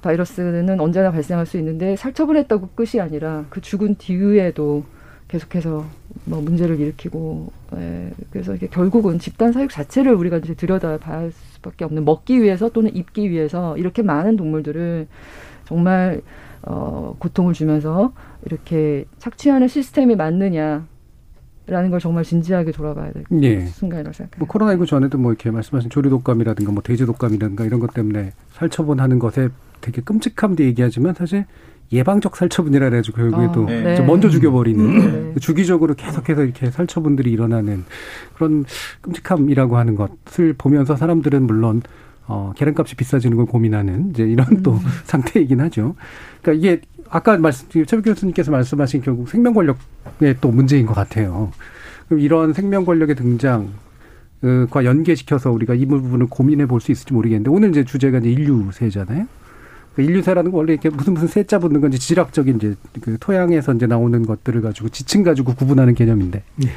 바이러스는 0.04 0.80
언제나 0.80 1.10
발생할 1.10 1.46
수 1.46 1.56
있는데 1.58 1.96
살처분 1.96 2.36
했다고 2.36 2.68
끝이 2.74 3.00
아니라 3.00 3.46
그 3.48 3.60
죽은 3.60 3.96
뒤에도 3.96 4.84
계속해서 5.28 5.86
뭐 6.26 6.40
문제를 6.42 6.78
일으키고 6.78 7.50
예, 7.76 8.10
그래서 8.30 8.54
이게 8.54 8.66
결국은 8.66 9.18
집단 9.18 9.52
사육 9.52 9.70
자체를 9.70 10.12
우리가 10.14 10.36
이제 10.38 10.54
들여다봐야 10.54 11.30
수밖에 11.54 11.84
없는 11.86 12.04
먹기 12.04 12.42
위해서 12.42 12.68
또는 12.68 12.94
입기 12.94 13.30
위해서 13.30 13.76
이렇게 13.78 14.02
많은 14.02 14.36
동물들을 14.36 15.08
정말 15.64 16.20
어, 16.62 17.16
고통을 17.18 17.54
주면서 17.54 18.12
이렇게 18.44 19.06
착취하는 19.18 19.68
시스템이 19.68 20.16
맞느냐 20.16 20.86
라는 21.66 21.90
걸 21.90 21.98
정말 21.98 22.24
진지하게 22.24 22.72
돌아봐야 22.72 23.10
될 23.12 23.24
예. 23.40 23.64
순간이라고 23.64 24.12
생각해요. 24.12 24.38
뭐 24.38 24.48
코로나19 24.48 24.86
전에도 24.86 25.16
뭐 25.16 25.32
이렇게 25.32 25.50
말씀하신 25.50 25.88
조류 25.88 26.10
독감이라든가 26.10 26.72
뭐 26.72 26.82
돼지 26.82 27.06
독감이라든가 27.06 27.64
이런 27.64 27.80
것 27.80 27.94
때문에 27.94 28.32
살처분하는 28.52 29.18
것에 29.18 29.48
되게 29.84 30.00
끔찍함도 30.00 30.64
얘기하지만 30.64 31.12
사실 31.14 31.44
예방적 31.92 32.36
살처분이라 32.36 32.86
해가지고 32.86 33.18
결국에도 33.18 33.64
아, 33.64 33.70
네. 33.70 34.00
먼저 34.00 34.30
죽여버리는 34.30 35.34
네. 35.34 35.40
주기적으로 35.40 35.94
계속해서 35.94 36.44
이렇게 36.44 36.70
살처분들이 36.70 37.30
일어나는 37.30 37.84
그런 38.34 38.64
끔찍함이라고 39.02 39.76
하는 39.76 39.94
것을 39.94 40.54
보면서 40.56 40.96
사람들은 40.96 41.42
물론 41.46 41.82
어, 42.26 42.54
계란값이 42.56 42.96
비싸지는 42.96 43.36
걸 43.36 43.44
고민하는 43.44 44.10
이제 44.10 44.24
이런 44.24 44.46
음. 44.50 44.62
또 44.62 44.78
상태이긴 45.04 45.60
하죠. 45.60 45.94
그러니까 46.40 46.66
이게 46.66 46.80
아까 47.10 47.36
말씀 47.36 47.68
최 47.68 48.00
교수님께서 48.00 48.50
말씀하신 48.50 49.02
결국 49.02 49.28
생명 49.28 49.52
권력의 49.52 50.36
또 50.40 50.50
문제인 50.50 50.86
것 50.86 50.94
같아요. 50.94 51.52
그럼 52.08 52.20
이런 52.20 52.54
생명 52.54 52.86
권력의 52.86 53.14
등장 53.16 53.68
과 54.70 54.84
연계시켜서 54.84 55.50
우리가 55.52 55.74
이 55.74 55.86
부분을 55.86 56.26
고민해 56.26 56.66
볼 56.66 56.80
수 56.80 56.92
있을지 56.92 57.12
모르겠는데 57.12 57.50
오늘 57.50 57.70
이제 57.70 57.84
주제가 57.84 58.18
이제 58.18 58.30
인류세잖아요. 58.30 59.26
그 59.94 60.02
인류세라는 60.02 60.50
건 60.50 60.58
원래 60.58 60.72
이렇게 60.72 60.90
무슨 60.90 61.14
무슨 61.14 61.28
세자 61.28 61.58
붙는 61.60 61.80
건지 61.80 61.98
지질학적인 61.98 62.56
이제 62.56 62.74
그 63.00 63.16
토양에서 63.18 63.74
이제 63.74 63.86
나오는 63.86 64.24
것들을 64.26 64.60
가지고 64.60 64.88
지층 64.88 65.22
가지고 65.22 65.54
구분하는 65.54 65.94
개념인데. 65.94 66.42
네. 66.56 66.68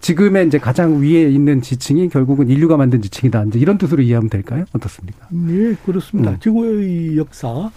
지금의 0.00 0.46
이제 0.46 0.58
가장 0.58 1.02
위에 1.02 1.28
있는 1.28 1.60
지층이 1.60 2.08
결국은 2.08 2.48
인류가 2.48 2.76
만든 2.76 3.02
지층이다. 3.02 3.44
이제 3.44 3.58
이런 3.58 3.76
뜻으로 3.76 4.02
이해하면 4.02 4.30
될까요? 4.30 4.64
어떻습니까? 4.72 5.26
네, 5.30 5.74
그렇습니다. 5.84 6.32
음. 6.32 6.36
지구의 6.40 7.16
역사, 7.18 7.70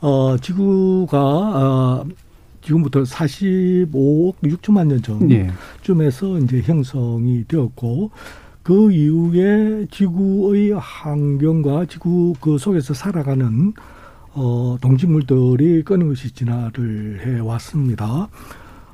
어, 0.00 0.36
지구가, 0.40 1.18
어, 1.18 2.06
지금부터 2.62 3.02
45억 3.02 4.36
6천만 4.42 4.86
년 4.86 5.02
전쯤에서 5.02 6.26
네. 6.26 6.44
이제 6.44 6.62
형성이 6.62 7.44
되었고, 7.46 8.10
그 8.62 8.90
이후에 8.90 9.86
지구의 9.90 10.72
환경과 10.72 11.84
지구 11.86 12.32
그 12.40 12.58
속에서 12.58 12.94
살아가는 12.94 13.74
어, 14.38 14.76
동식물들이 14.82 15.82
끊임없이 15.82 16.30
진화를 16.30 17.20
해 17.24 17.40
왔습니다. 17.40 18.28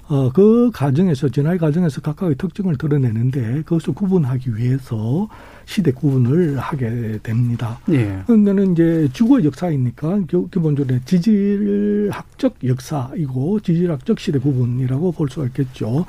어, 0.08 0.30
그 0.32 0.70
과정에서, 0.72 1.28
진화의 1.28 1.58
과정에서 1.58 2.00
각각의 2.00 2.36
특징을 2.36 2.76
드러내는데 2.76 3.62
그것을 3.62 3.92
구분하기 3.94 4.56
위해서 4.56 5.28
시대 5.64 5.90
구분을 5.90 6.58
하게 6.58 7.18
됩니다. 7.22 7.80
예. 7.90 8.22
그러니까는 8.26 8.72
이제 8.72 9.08
지구의 9.12 9.44
역사이니까 9.46 10.20
기본적으로 10.28 10.98
지질학적 11.04 12.56
역사이고 12.64 13.60
지질학적 13.60 14.20
시대 14.20 14.38
구분이라고 14.38 15.10
볼 15.12 15.28
수가 15.28 15.46
있겠죠. 15.46 16.06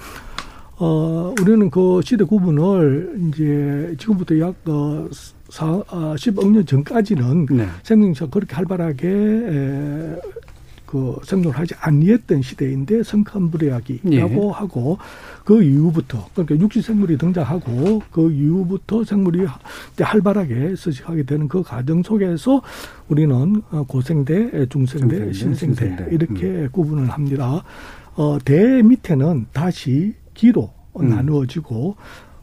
어, 0.78 1.34
우리는 1.42 1.72
그 1.72 2.02
시대 2.04 2.24
구분을 2.24 3.30
이제 3.30 3.96
지금부터 3.98 4.40
약 4.40 4.56
어, 4.68 5.08
사, 5.54 5.68
아, 5.88 6.16
10억 6.18 6.50
년 6.50 6.66
전까지는 6.66 7.46
네. 7.52 7.68
생명체가 7.84 8.32
그렇게 8.32 8.56
활발하게 8.56 9.08
에, 9.08 10.16
그 10.88 11.20
생존을 11.24 11.56
하지 11.56 11.76
아니했던 11.80 12.42
시대인데 12.42 13.04
성칸브레아기라고 13.04 14.48
예. 14.48 14.52
하고 14.52 14.98
그 15.46 15.62
이후부터 15.62 16.28
그러니까 16.34 16.58
육지 16.58 16.82
생물이 16.82 17.20
등장하고 17.20 18.02
그 18.12 18.32
이후부터 18.32 19.04
생물이 19.04 19.46
활발하게 20.00 20.76
서식하게 20.76 21.22
되는 21.22 21.48
그 21.48 21.62
과정 21.62 22.02
속에서 22.02 22.64
우리는 23.08 23.62
어, 23.70 23.84
고생대, 23.88 24.66
중생대, 24.70 25.34
신생대, 25.34 25.86
신생대. 25.86 26.08
이렇게 26.10 26.46
음. 26.48 26.70
구분을 26.72 27.12
합니다. 27.12 27.64
어, 28.16 28.40
대 28.44 28.82
밑에는 28.82 29.46
다시 29.54 30.16
기로 30.34 30.74
음. 31.00 31.10
나누어지고 31.10 31.96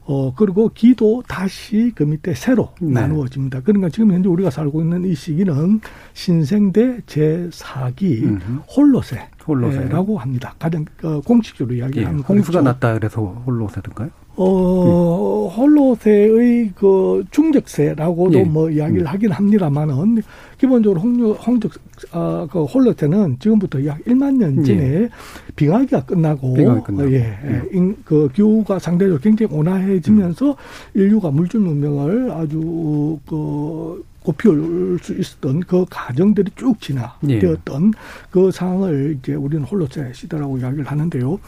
어, 0.05 0.35
그리고 0.35 0.71
기도 0.75 1.23
다시 1.29 1.93
그 1.95 2.03
밑에 2.03 2.35
새로 2.35 2.73
네. 2.81 2.91
나누어집니다. 2.93 3.61
그러니까 3.61 3.89
지금 3.91 4.13
현재 4.13 4.29
우리가 4.29 4.51
살고 4.51 4.81
있는 4.83 5.05
이 5.05 5.15
시기는 5.15 5.81
신생대 6.15 7.01
제4기 7.07 8.41
홀로세. 8.77 9.29
홀로세라고 9.47 10.19
합니다. 10.19 10.55
가장 10.59 10.85
어, 11.03 11.21
공식적으로 11.21 11.75
이야기하는 11.77 12.19
예, 12.21 12.23
홍수가 12.23 12.61
그렇죠. 12.61 12.63
났다 12.63 12.95
그래서 12.95 13.21
홀로세든가요? 13.47 14.11
어, 14.43 15.49
홀로세의 15.55 16.73
그 16.75 17.23
중적세라고도 17.31 18.39
예. 18.39 18.45
뭐 18.45 18.71
이야기를 18.71 19.03
음. 19.03 19.07
하긴 19.07 19.33
합니다만은 19.33 20.23
기본적으로 20.57 21.01
홍류, 21.01 21.33
홍적, 21.33 21.73
아, 22.13 22.47
그 22.51 22.65
홀로세는 22.65 23.39
지금부터 23.39 23.85
약 23.85 24.03
1만 24.05 24.37
년 24.39 24.65
전에 24.65 24.83
예. 24.83 25.09
빙하기가 25.57 26.07
끝나고, 26.07 26.55
빙하기 26.55 26.85
끝나고. 26.85 27.13
예, 27.13 27.19
예. 27.19 27.63
인, 27.73 27.95
그 28.05 28.31
기후가 28.33 28.79
상대적으로 28.79 29.21
굉장히 29.21 29.55
온화해지면서 29.55 30.51
음. 30.51 30.55
인류가 30.95 31.31
물질 31.31 31.61
문명을 31.61 32.31
아주 32.31 33.19
그 33.27 34.03
꽃피울 34.23 34.99
수 35.03 35.19
있었던 35.19 35.61
그 35.61 35.85
과정들이 35.91 36.51
쭉 36.57 36.81
진화되었던 36.81 37.87
예. 37.87 37.99
그 38.31 38.51
상황을 38.51 39.19
이제 39.19 39.35
우리는 39.35 39.65
홀로세 39.65 40.13
시대라고 40.15 40.59
이야기를 40.59 40.87
하는데요. 40.87 41.39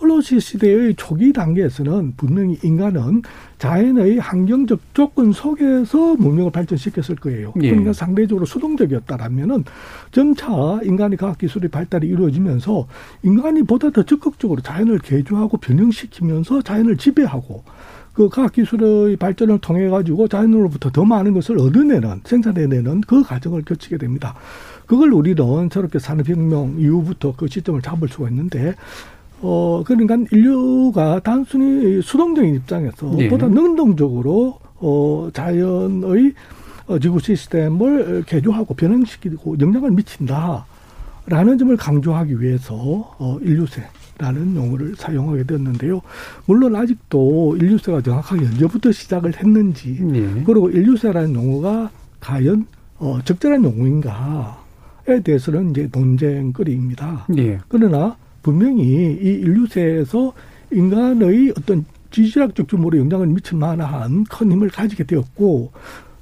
홀로시 0.00 0.40
시대의 0.40 0.94
초기 0.96 1.32
단계에서는 1.32 2.14
분명히 2.16 2.56
인간은 2.62 3.22
자연의 3.58 4.18
환경적 4.18 4.80
조건 4.94 5.32
속에서 5.32 6.14
문명을 6.14 6.52
발전시켰을 6.52 7.16
거예요. 7.16 7.52
예. 7.62 7.70
그러니까 7.70 7.92
상대적으로 7.92 8.46
수동적이었다라면은 8.46 9.64
점차 10.12 10.46
인간의 10.84 11.18
과학기술의 11.18 11.70
발달이 11.70 12.06
이루어지면서 12.06 12.86
인간이 13.22 13.62
보다 13.64 13.90
더 13.90 14.04
적극적으로 14.04 14.60
자연을 14.60 15.00
개조하고 15.00 15.56
변형시키면서 15.56 16.62
자연을 16.62 16.96
지배하고 16.96 17.64
그 18.18 18.28
과학기술의 18.28 19.16
발전을 19.16 19.58
통해 19.60 19.88
가지고 19.88 20.26
자연으로부터 20.26 20.90
더 20.90 21.04
많은 21.04 21.34
것을 21.34 21.56
얻어내는 21.60 22.22
생산해내는 22.24 23.02
그 23.02 23.22
과정을 23.22 23.62
거치게 23.62 23.96
됩니다. 23.96 24.34
그걸 24.86 25.12
우리는 25.12 25.70
저렇게 25.70 26.00
산업혁명 26.00 26.76
이후부터 26.78 27.34
그 27.36 27.46
시점을 27.46 27.80
잡을 27.80 28.08
수가 28.08 28.28
있는데 28.30 28.74
어, 29.40 29.82
그러니까 29.86 30.16
인류가 30.32 31.20
단순히 31.20 32.02
수동적인 32.02 32.54
입장에서 32.56 33.14
네. 33.16 33.28
보다 33.28 33.46
능동적으로 33.48 34.58
어, 34.76 35.28
자연의 35.32 36.34
어, 36.86 36.98
지구 36.98 37.20
시스템을 37.20 38.24
개조하고 38.26 38.74
변형시키고 38.74 39.56
영향을 39.60 39.90
미친다 39.90 40.64
라는 41.26 41.58
점을 41.58 41.76
강조하기 41.76 42.40
위해서 42.40 42.74
어, 43.18 43.38
인류세라는 43.42 44.56
용어를 44.56 44.94
사용하게 44.96 45.44
되었는데요. 45.44 46.00
물론 46.46 46.74
아직도 46.74 47.56
인류세가 47.60 48.00
정확하게 48.00 48.46
언제부터 48.46 48.90
시작을 48.92 49.36
했는지 49.36 49.98
네. 50.00 50.42
그리고 50.44 50.70
인류세라는 50.70 51.34
용어가 51.34 51.90
과연 52.20 52.66
어, 52.98 53.18
적절한 53.24 53.62
용어인가에 53.62 55.22
대해서는 55.22 55.70
이제 55.70 55.88
논쟁거리입니다. 55.92 57.26
네. 57.28 57.58
그러나 57.68 58.16
분명히 58.42 58.82
이 58.84 59.40
인류세에서 59.42 60.32
인간의 60.70 61.54
어떤 61.56 61.84
지질학적 62.10 62.68
규모로 62.68 62.98
영향을 62.98 63.26
미칠 63.26 63.58
만한 63.58 64.24
큰 64.24 64.52
힘을 64.52 64.70
가지게 64.70 65.04
되었고 65.04 65.72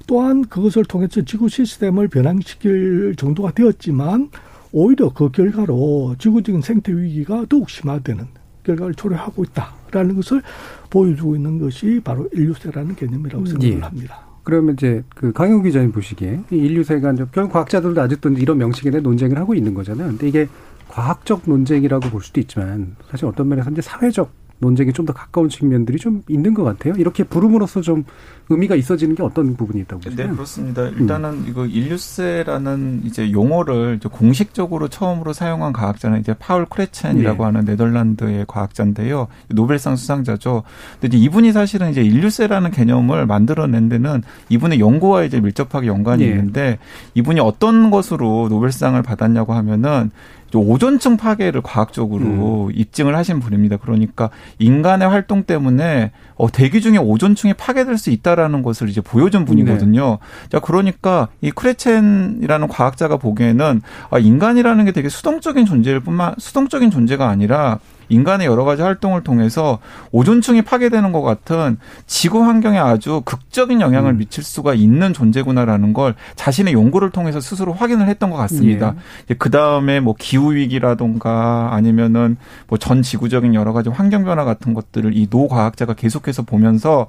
또한 0.05 0.45
그것을 0.45 0.85
통해서 0.85 1.21
지구 1.21 1.49
시스템을 1.49 2.07
변형시킬 2.07 3.15
정도가 3.17 3.51
되었지만 3.51 4.29
오히려 4.71 5.11
그 5.13 5.29
결과로 5.29 6.15
지구적인 6.17 6.61
생태 6.61 6.93
위기가 6.93 7.45
더욱 7.49 7.69
심화되는 7.69 8.25
결과를 8.63 8.95
초래하고 8.95 9.43
있다라는 9.45 10.15
것을 10.15 10.41
보여주고 10.89 11.35
있는 11.35 11.59
것이 11.59 12.01
바로 12.03 12.27
인류세라는 12.33 12.95
개념이라고 12.95 13.45
생각을 13.45 13.77
예. 13.77 13.79
합니다. 13.79 14.27
그러면 14.43 14.75
이제 14.75 15.03
그 15.09 15.33
강영 15.33 15.61
기자님 15.61 15.91
보시기에 15.91 16.41
인류세가 16.51 17.15
결국 17.33 17.51
과학자들도 17.51 18.01
아직도 18.01 18.29
이런 18.29 18.57
명칭에 18.57 18.91
대해 18.91 19.01
논쟁을 19.01 19.37
하고 19.37 19.53
있는 19.53 19.73
거잖아요. 19.73 20.07
근데 20.09 20.27
이게 20.29 20.47
과학적 20.89 21.43
논쟁이라고 21.45 22.09
볼 22.09 22.21
수도 22.21 22.39
있지만 22.39 22.95
사실 23.09 23.25
어떤 23.25 23.47
면에서 23.47 23.69
이제 23.71 23.81
사회적 23.81 24.31
논쟁에 24.59 24.91
좀더 24.91 25.13
가까운 25.13 25.49
측면들이 25.49 25.97
좀 25.97 26.23
있는 26.27 26.53
것 26.53 26.63
같아요. 26.63 26.95
이렇게 26.97 27.23
부름으로써 27.23 27.81
좀 27.81 28.05
의미가 28.49 28.75
있어지는 28.75 29.13
게 29.13 29.21
어떤 29.21 29.55
부분이 29.55 29.81
있다고 29.81 30.01
보세요? 30.01 30.27
네, 30.27 30.33
그렇습니다. 30.33 30.87
일단은 30.87 31.29
음. 31.29 31.45
이거 31.47 31.65
인류세라는 31.65 33.01
이제 33.03 33.31
용어를 33.31 33.97
이제 33.97 34.09
공식적으로 34.09 34.87
처음으로 34.87 35.33
사용한 35.33 35.73
과학자는 35.73 36.21
이제 36.21 36.33
파울 36.33 36.65
크레첸이라고 36.65 37.37
네. 37.37 37.45
하는 37.45 37.65
네덜란드의 37.65 38.45
과학자인데요. 38.47 39.27
노벨상 39.49 39.95
수상자죠. 39.95 40.63
근데 40.99 41.15
이제 41.15 41.25
이분이 41.25 41.51
사실은 41.51 41.91
이제 41.91 42.01
인류세라는 42.01 42.71
개념을 42.71 43.25
만들어낸 43.25 43.89
데는 43.89 44.23
이분의 44.49 44.79
연구와 44.79 45.25
이제 45.25 45.39
밀접하게 45.39 45.87
연관이 45.87 46.23
네. 46.23 46.29
있는데 46.31 46.79
이분이 47.15 47.41
어떤 47.41 47.91
것으로 47.91 48.47
노벨상을 48.49 48.99
받았냐고 49.03 49.53
하면은 49.53 50.09
오존층 50.53 51.17
파괴를 51.17 51.61
과학적으로 51.61 52.67
음. 52.67 52.71
입증을 52.73 53.15
하신 53.15 53.39
분입니다. 53.39 53.77
그러니까 53.77 54.29
인간의 54.59 55.07
활동 55.07 55.43
때문에 55.43 56.11
어, 56.35 56.51
대기 56.51 56.81
중에 56.81 56.97
오존층이 56.97 57.53
파괴될 57.55 57.97
수 57.97 58.09
있다라는 58.11 58.63
것을 58.63 58.89
이제 58.89 59.01
보여준 59.01 59.45
분이거든요. 59.45 60.19
네. 60.21 60.49
자, 60.49 60.59
그러니까 60.59 61.27
이 61.41 61.51
크레첸이라는 61.51 62.67
과학자가 62.67 63.17
보기에는 63.17 63.81
아, 64.09 64.19
인간이라는 64.19 64.85
게 64.85 64.91
되게 64.91 65.09
수동적인 65.09 65.65
존재일 65.65 65.99
뿐만 65.99 66.35
수동적인 66.37 66.91
존재가 66.91 67.27
아니라 67.27 67.79
인간의 68.09 68.47
여러 68.47 68.63
가지 68.63 68.81
활동을 68.81 69.23
통해서 69.23 69.79
오존층이 70.11 70.61
파괴되는 70.63 71.11
것 71.11 71.21
같은 71.21 71.77
지구 72.05 72.43
환경에 72.43 72.77
아주 72.79 73.21
극적인 73.25 73.81
영향을 73.81 74.13
음. 74.13 74.17
미칠 74.17 74.43
수가 74.43 74.73
있는 74.73 75.13
존재구나라는 75.13 75.93
걸 75.93 76.15
자신의 76.35 76.73
연구를 76.73 77.09
통해서 77.11 77.39
스스로 77.39 77.73
확인을 77.73 78.07
했던 78.07 78.29
것 78.29 78.37
같습니다. 78.37 78.95
예. 79.29 79.33
그 79.35 79.49
다음에 79.51 79.99
뭐 79.99 80.15
기후 80.17 80.53
위기라던가 80.53 81.69
아니면은 81.73 82.37
뭐 82.67 82.77
전 82.79 83.01
지구적인 83.01 83.53
여러 83.53 83.73
가지 83.73 83.89
환경 83.89 84.23
변화 84.23 84.43
같은 84.45 84.73
것들을 84.73 85.15
이 85.15 85.27
노 85.29 85.47
과학자가 85.49 85.93
계속해서 85.93 86.43
보면서 86.43 87.07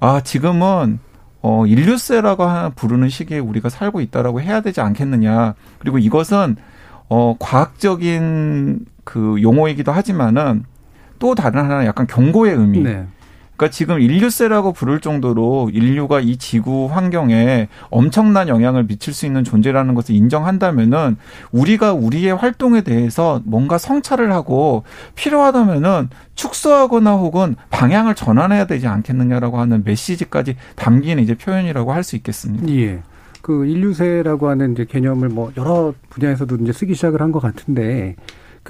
아 0.00 0.20
지금은 0.22 0.98
어, 1.42 1.66
인류세라고 1.66 2.70
부르는 2.74 3.08
시기에 3.08 3.38
우리가 3.38 3.68
살고 3.68 4.00
있다라고 4.00 4.40
해야 4.40 4.60
되지 4.60 4.80
않겠느냐. 4.80 5.54
그리고 5.78 5.98
이것은 5.98 6.56
어, 7.08 7.34
과학적인 7.38 8.84
그 9.10 9.42
용어이기도 9.42 9.90
하지만은 9.90 10.62
또 11.18 11.34
다른 11.34 11.64
하나는 11.64 11.84
약간 11.84 12.06
경고의 12.06 12.54
의미. 12.54 12.78
네. 12.80 13.06
그러니까 13.56 13.74
지금 13.74 14.00
인류세라고 14.00 14.72
부를 14.72 15.00
정도로 15.00 15.70
인류가 15.74 16.20
이 16.20 16.36
지구 16.36 16.86
환경에 16.86 17.66
엄청난 17.90 18.46
영향을 18.46 18.86
미칠 18.86 19.12
수 19.12 19.26
있는 19.26 19.42
존재라는 19.42 19.94
것을 19.94 20.14
인정한다면은 20.14 21.16
우리가 21.50 21.92
우리의 21.92 22.36
활동에 22.36 22.82
대해서 22.82 23.42
뭔가 23.44 23.78
성찰을 23.78 24.32
하고 24.32 24.84
필요하다면은 25.16 26.08
축소하거나 26.36 27.16
혹은 27.16 27.56
방향을 27.70 28.14
전환해야 28.14 28.66
되지 28.66 28.86
않겠느냐라고 28.86 29.58
하는 29.58 29.82
메시지까지 29.84 30.54
담긴 30.76 31.18
이제 31.18 31.34
표현이라고 31.34 31.92
할 31.92 32.04
수 32.04 32.14
있겠습니다. 32.14 32.66
예. 32.68 33.02
그 33.42 33.66
인류세라고 33.66 34.48
하는 34.48 34.72
이제 34.72 34.84
개념을 34.84 35.28
뭐 35.30 35.50
여러 35.56 35.92
분야에서도 36.10 36.56
이제 36.62 36.72
쓰기 36.72 36.94
시작을 36.94 37.20
한 37.20 37.32
것 37.32 37.40
같은데 37.40 38.14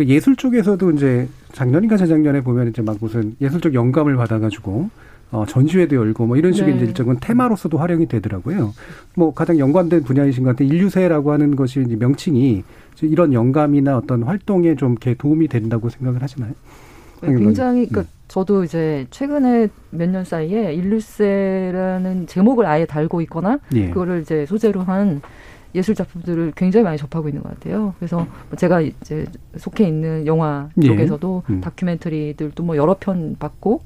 그 0.01 0.09
예술 0.09 0.34
쪽에서도 0.34 0.92
이제 0.92 1.28
작년인가 1.53 1.98
재작년에 1.98 2.40
보면 2.40 2.68
이제 2.68 2.80
막 2.80 2.96
무슨 3.03 3.36
예술적 3.38 3.74
영감을 3.74 4.16
받아가지고 4.16 4.88
어, 5.30 5.44
전시회도 5.46 5.94
열고 5.94 6.24
뭐 6.24 6.38
이런 6.38 6.55
식의 6.55 6.70
네. 6.70 6.76
이제 6.76 6.86
일정은 6.86 7.18
테마로서도 7.20 7.76
활용이 7.76 8.07
되더라고요. 8.07 8.72
뭐 9.14 9.34
가장 9.34 9.59
연관된 9.59 10.05
분야이신 10.05 10.44
것 10.44 10.51
같아요. 10.57 10.68
인류세라고 10.68 11.32
하는 11.32 11.55
것이 11.55 11.82
이제 11.86 11.96
명칭이 11.96 12.64
이런 13.03 13.34
영감이나 13.34 13.98
어떤 13.98 14.22
활동에 14.22 14.74
좀 14.74 14.92
이렇게 14.92 15.12
도움이 15.12 15.48
된다고 15.48 15.90
생각을 15.90 16.22
하시나요? 16.22 16.53
네, 17.20 17.34
굉장히 17.34 17.86
그 17.86 18.07
저도 18.28 18.64
이제 18.64 19.07
최근에 19.11 19.68
몇 19.90 20.09
년 20.09 20.24
사이에 20.24 20.72
일루세라는 20.72 22.26
제목을 22.26 22.64
아예 22.64 22.86
달고 22.86 23.20
있거나 23.20 23.59
예. 23.74 23.88
그거를 23.88 24.22
이제 24.22 24.46
소재로 24.46 24.80
한 24.80 25.20
예술 25.75 25.95
작품들을 25.95 26.53
굉장히 26.57 26.85
많이 26.85 26.99
접하고 26.99 27.29
있는 27.29 27.43
것 27.43 27.51
같아요. 27.55 27.95
그래서 27.99 28.27
뭐 28.49 28.57
제가 28.57 28.81
이제 28.81 29.27
속해 29.57 29.87
있는 29.87 30.27
영화 30.27 30.68
예. 30.83 30.87
쪽에서도 30.87 31.43
예. 31.49 31.53
음. 31.53 31.61
다큐멘터리들도 31.61 32.62
뭐 32.62 32.77
여러 32.77 32.95
편 32.95 33.37
봤고 33.39 33.83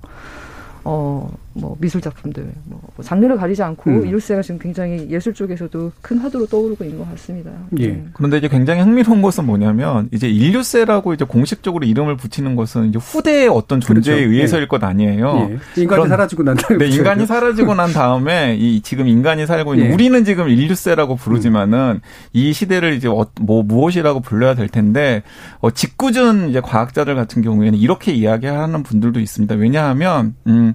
어, 0.84 1.30
뭐 1.54 1.76
미술 1.78 2.00
작품들, 2.00 2.52
뭐, 2.64 2.80
뭐 2.96 3.04
장르를 3.04 3.36
가리지 3.36 3.62
않고 3.62 3.90
음. 3.90 4.06
이룰세가 4.06 4.42
지금 4.42 4.58
굉장히 4.58 5.08
예술 5.08 5.32
쪽에서도 5.32 5.92
큰 6.00 6.18
화두로 6.18 6.46
떠오르고 6.46 6.84
있는 6.84 6.98
것 6.98 7.08
같습니다. 7.10 7.52
예. 7.78 7.86
네. 7.88 8.04
그런데 8.12 8.38
이제 8.38 8.48
굉장히 8.48 8.82
흥미로운 8.82 9.22
것은 9.22 9.44
뭐냐면 9.44 10.08
이제 10.12 10.28
인류세라고 10.28 11.14
이제 11.14 11.24
공식적으로 11.24 11.86
이름을 11.86 12.16
붙이는 12.16 12.56
것은 12.56 12.88
이제 12.88 12.98
후대의 12.98 13.48
어떤 13.48 13.80
존재에 13.80 14.16
그렇죠. 14.16 14.32
의해서일 14.32 14.62
예. 14.64 14.66
것 14.66 14.82
아니에요. 14.82 15.48
예. 15.50 15.80
인간이 15.80 15.86
그런, 15.86 16.08
사라지고 16.08 16.42
난 16.42 16.56
다음에. 16.56 16.84
네, 16.84 16.90
인간이 16.90 17.26
사라지고 17.26 17.74
난 17.74 17.92
다음에 17.92 18.56
이 18.58 18.80
지금 18.80 19.06
인간이 19.06 19.46
살고 19.46 19.74
있는 19.74 19.90
예. 19.90 19.94
우리는 19.94 20.24
지금 20.24 20.48
인류세라고 20.48 21.14
부르지만은 21.14 21.78
음. 21.78 22.00
이 22.32 22.52
시대를 22.52 22.94
이제 22.94 23.06
어, 23.06 23.26
뭐 23.40 23.62
무엇이라고 23.62 24.20
불러야 24.20 24.54
될 24.54 24.68
텐데 24.68 25.22
어, 25.60 25.70
직구준 25.70 26.50
이제 26.50 26.60
과학자들 26.60 27.14
같은 27.14 27.42
경우에는 27.42 27.78
이렇게 27.78 28.12
이야기하는 28.12 28.82
분들도 28.82 29.20
있습니다. 29.20 29.54
왜냐하면 29.54 30.34
음 30.48 30.74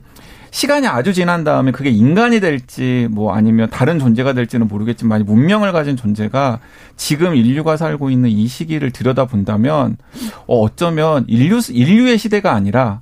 시간이 0.52 0.88
아주 0.88 1.14
지난 1.14 1.44
다음에 1.44 1.72
그게 1.72 1.90
인간이 1.90 2.40
될지 2.40 3.08
뭐 3.12 3.34
아니면 3.34 3.70
다른 3.70 4.00
존재가 4.00 4.34
될지는 4.34 4.68
모르겠지만 4.68 5.26
문명을 5.26 5.72
가진 5.72 5.96
존재가 5.96 6.60
지금 6.96 7.36
인류가 7.36 7.78
살고 7.78 8.10
있는 8.10 8.30
이 8.30 8.48
시기를 8.48 8.92
들여다본다면 8.92 9.98
어, 10.48 10.60
어쩌면 10.60 11.26
인류 11.28 11.60
인류의 11.70 12.18
시대가 12.18 12.54
아니라 12.54 13.02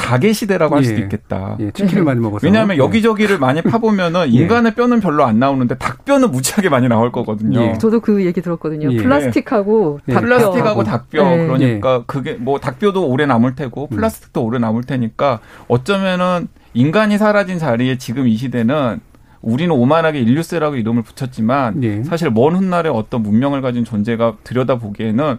닭의 0.00 0.32
시대라고 0.34 0.76
할 0.76 0.82
예. 0.82 0.86
수도 0.88 1.00
있겠다. 1.02 1.56
예, 1.60 1.70
치킨을 1.72 2.04
많이 2.04 2.20
먹어서. 2.20 2.44
왜냐하면 2.46 2.76
예. 2.76 2.80
여기저기를 2.80 3.38
많이 3.38 3.60
파보면은 3.62 4.28
예. 4.34 4.38
인간의 4.38 4.74
뼈는 4.74 5.00
별로 5.00 5.24
안 5.24 5.38
나오는데 5.38 5.76
닭 5.76 6.04
뼈는 6.04 6.30
무지하게 6.30 6.68
많이 6.70 6.88
나올 6.88 7.12
거거든요. 7.12 7.60
예. 7.60 7.78
저도 7.78 8.00
그 8.00 8.24
얘기 8.24 8.40
들었거든요. 8.40 8.88
플라스틱하고 8.90 10.00
닭 10.10 10.20
플라스틱하고 10.20 10.84
닭뼈. 10.84 11.22
그러니까 11.22 12.04
그게 12.06 12.32
뭐 12.32 12.58
닭뼈도 12.58 13.06
오래 13.06 13.26
남을 13.26 13.54
테고 13.54 13.88
음. 13.92 13.96
플라스틱도 13.96 14.42
오래 14.42 14.58
남을 14.58 14.84
테니까 14.84 15.40
어쩌면은 15.68 16.48
인간이 16.74 17.18
사라진 17.18 17.58
자리에 17.58 17.98
지금 17.98 18.28
이 18.28 18.36
시대는 18.36 19.00
우리는 19.42 19.74
오만하게 19.74 20.20
인류세라고 20.20 20.76
이름을 20.76 21.02
붙였지만 21.02 21.80
네. 21.80 22.04
사실 22.04 22.30
먼 22.30 22.54
훗날에 22.54 22.88
어떤 22.90 23.22
문명을 23.22 23.62
가진 23.62 23.84
존재가 23.84 24.38
들여다보기에는 24.44 25.38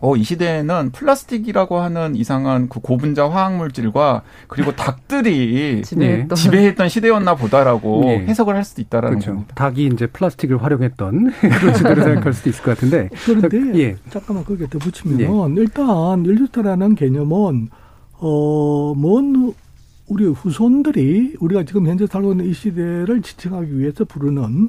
어, 0.00 0.16
이 0.16 0.22
시대에는 0.22 0.90
플라스틱이라고 0.90 1.78
하는 1.78 2.14
이상한 2.14 2.68
그 2.68 2.80
고분자 2.80 3.30
화학 3.30 3.56
물질과 3.56 4.22
그리고 4.48 4.72
닭들이 4.76 5.80
지배했던, 5.82 6.36
지배했던 6.36 6.88
시대였나 6.90 7.36
보다라고 7.36 8.02
네. 8.04 8.26
해석을 8.26 8.54
할 8.54 8.64
수도 8.64 8.82
있다라는 8.82 9.18
그렇죠. 9.18 9.32
겁니다. 9.32 9.54
닭이 9.54 9.86
이제 9.86 10.06
플라스틱을 10.08 10.62
활용했던 10.62 11.32
그런 11.40 11.74
식으로 11.74 12.02
생각할 12.02 12.32
수도 12.34 12.50
있을 12.50 12.62
것 12.64 12.72
같은데. 12.72 13.08
그런데 13.24 13.80
예. 13.80 13.96
잠깐만 14.10 14.44
거기에 14.44 14.66
덧붙이면 14.66 15.20
예. 15.20 15.60
일단 15.62 16.22
인류세라는 16.26 16.96
개념은 16.96 17.68
어 18.18 18.94
먼 18.94 19.54
우리 20.06 20.26
후손들이 20.26 21.34
우리가 21.40 21.64
지금 21.64 21.86
현재 21.86 22.06
살고 22.06 22.32
있는 22.32 22.46
이 22.46 22.52
시대를 22.52 23.22
지칭하기 23.22 23.78
위해서 23.78 24.04
부르는 24.04 24.68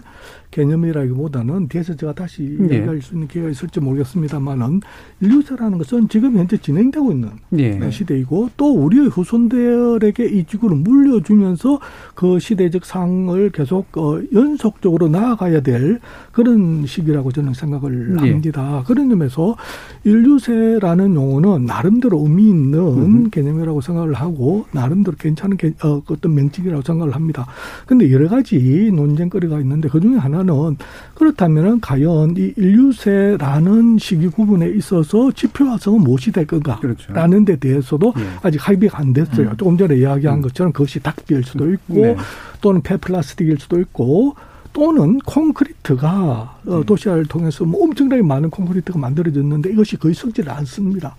개념이라기보다는 0.52 1.68
뒤에서 1.68 1.96
제가 1.96 2.14
다시 2.14 2.56
네. 2.58 2.78
얘기할 2.78 3.02
수 3.02 3.14
있는 3.14 3.28
기회가 3.28 3.50
있을지 3.50 3.82
모르겠습니다만은 3.82 4.80
인류사라는 5.20 5.78
것은 5.80 6.08
지금 6.08 6.38
현재 6.38 6.58
진행되고 6.58 7.12
있는 7.12 7.32
네. 7.50 7.92
시대이고 7.92 8.52
또 8.56 8.74
우리의 8.74 9.10
후손들에게 9.10 10.26
이 10.26 10.46
지구를 10.46 10.78
물려주면서 10.78 11.82
그 12.16 12.40
시대적 12.40 12.86
상을 12.86 13.50
계속 13.50 13.98
어, 13.98 14.22
연속적으로 14.34 15.10
나아가야 15.10 15.62
될 15.62 16.00
그런 16.32 16.86
시기라고 16.86 17.34
저는 17.34 17.54
생각을 17.54 18.16
네. 18.16 18.32
합니다. 18.32 18.84
그런 18.88 19.10
점에서 19.10 19.58
인류세라는 20.06 21.16
용어는 21.16 21.66
나름대로 21.66 22.20
의미 22.20 22.50
있는 22.50 22.80
음. 22.80 23.30
개념이라고 23.30 23.82
생각을 23.82 24.14
하고 24.14 24.66
나름대로 24.72 25.18
괜찮은 25.26 25.58
개, 25.58 25.74
어, 25.84 26.02
어떤 26.08 26.36
명칭이라고 26.36 26.84
생각을 26.84 27.16
합니다. 27.16 27.48
근데 27.88 28.12
여러 28.12 28.30
가지 28.30 28.92
논쟁거리가 28.94 29.60
있는데 29.62 29.90
그 29.90 30.00
중에 30.00 30.18
하나 30.18 30.36
하나는 30.36 30.78
그렇다면은 31.14 31.80
과연 31.80 32.36
이 32.38 32.54
인류세라는 32.58 33.98
시기 33.98 34.28
구분에 34.28 34.70
있어서 34.70 35.32
지표화성은 35.32 36.02
무엇이 36.02 36.32
될 36.32 36.46
건가라는 36.46 36.82
그렇죠. 36.82 37.46
데 37.46 37.56
대해서도 37.56 38.14
네. 38.16 38.24
아직 38.42 38.68
합의가 38.68 39.00
안 39.00 39.14
됐어요. 39.14 39.50
음. 39.50 39.58
조금 39.58 39.78
전에 39.78 39.98
이야기한 39.98 40.40
음. 40.40 40.42
것처럼 40.42 40.74
그것이 40.74 41.00
닭비일 41.00 41.44
수도 41.44 41.72
있고 41.72 41.94
네. 41.96 42.18
또는 42.62 42.82
폐플라스틱일 42.82 43.58
수도 43.60 43.80
있고 43.80 44.36
또는 44.74 45.20
콘크리트가 45.20 46.58
어, 46.66 46.80
네. 46.80 46.86
도시화를 46.86 47.26
통해서 47.26 47.64
뭐 47.64 47.84
엄청나게 47.84 48.22
많은 48.22 48.50
콘크리트가 48.50 49.00
만들어졌는데 49.00 49.72
이것이 49.72 49.96
거의 49.96 50.14
썩지 50.14 50.44
않습니다. 50.46 51.16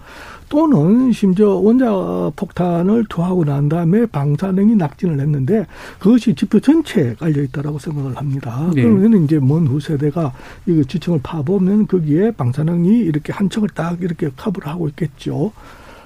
또는 0.48 1.12
심지어 1.12 1.56
원자 1.56 1.90
폭탄을 2.36 3.06
투하고 3.08 3.44
난 3.44 3.68
다음에 3.68 4.06
방사능이 4.06 4.76
낙진을 4.76 5.18
했는데 5.20 5.66
그것이 5.98 6.34
지표 6.34 6.60
전체에 6.60 7.14
깔려 7.14 7.42
있다라고 7.42 7.78
생각을 7.78 8.16
합니다. 8.16 8.70
네. 8.74 8.82
그러면 8.82 9.24
이제 9.24 9.38
먼 9.40 9.66
후세대가 9.66 10.32
이거 10.66 10.84
지층을 10.84 11.20
파보면 11.22 11.88
거기에 11.88 12.30
방사능이 12.32 12.98
이렇게 12.98 13.32
한 13.32 13.50
척을 13.50 13.70
딱 13.70 14.00
이렇게 14.02 14.30
커버를 14.36 14.68
하고 14.68 14.88
있겠죠. 14.88 15.52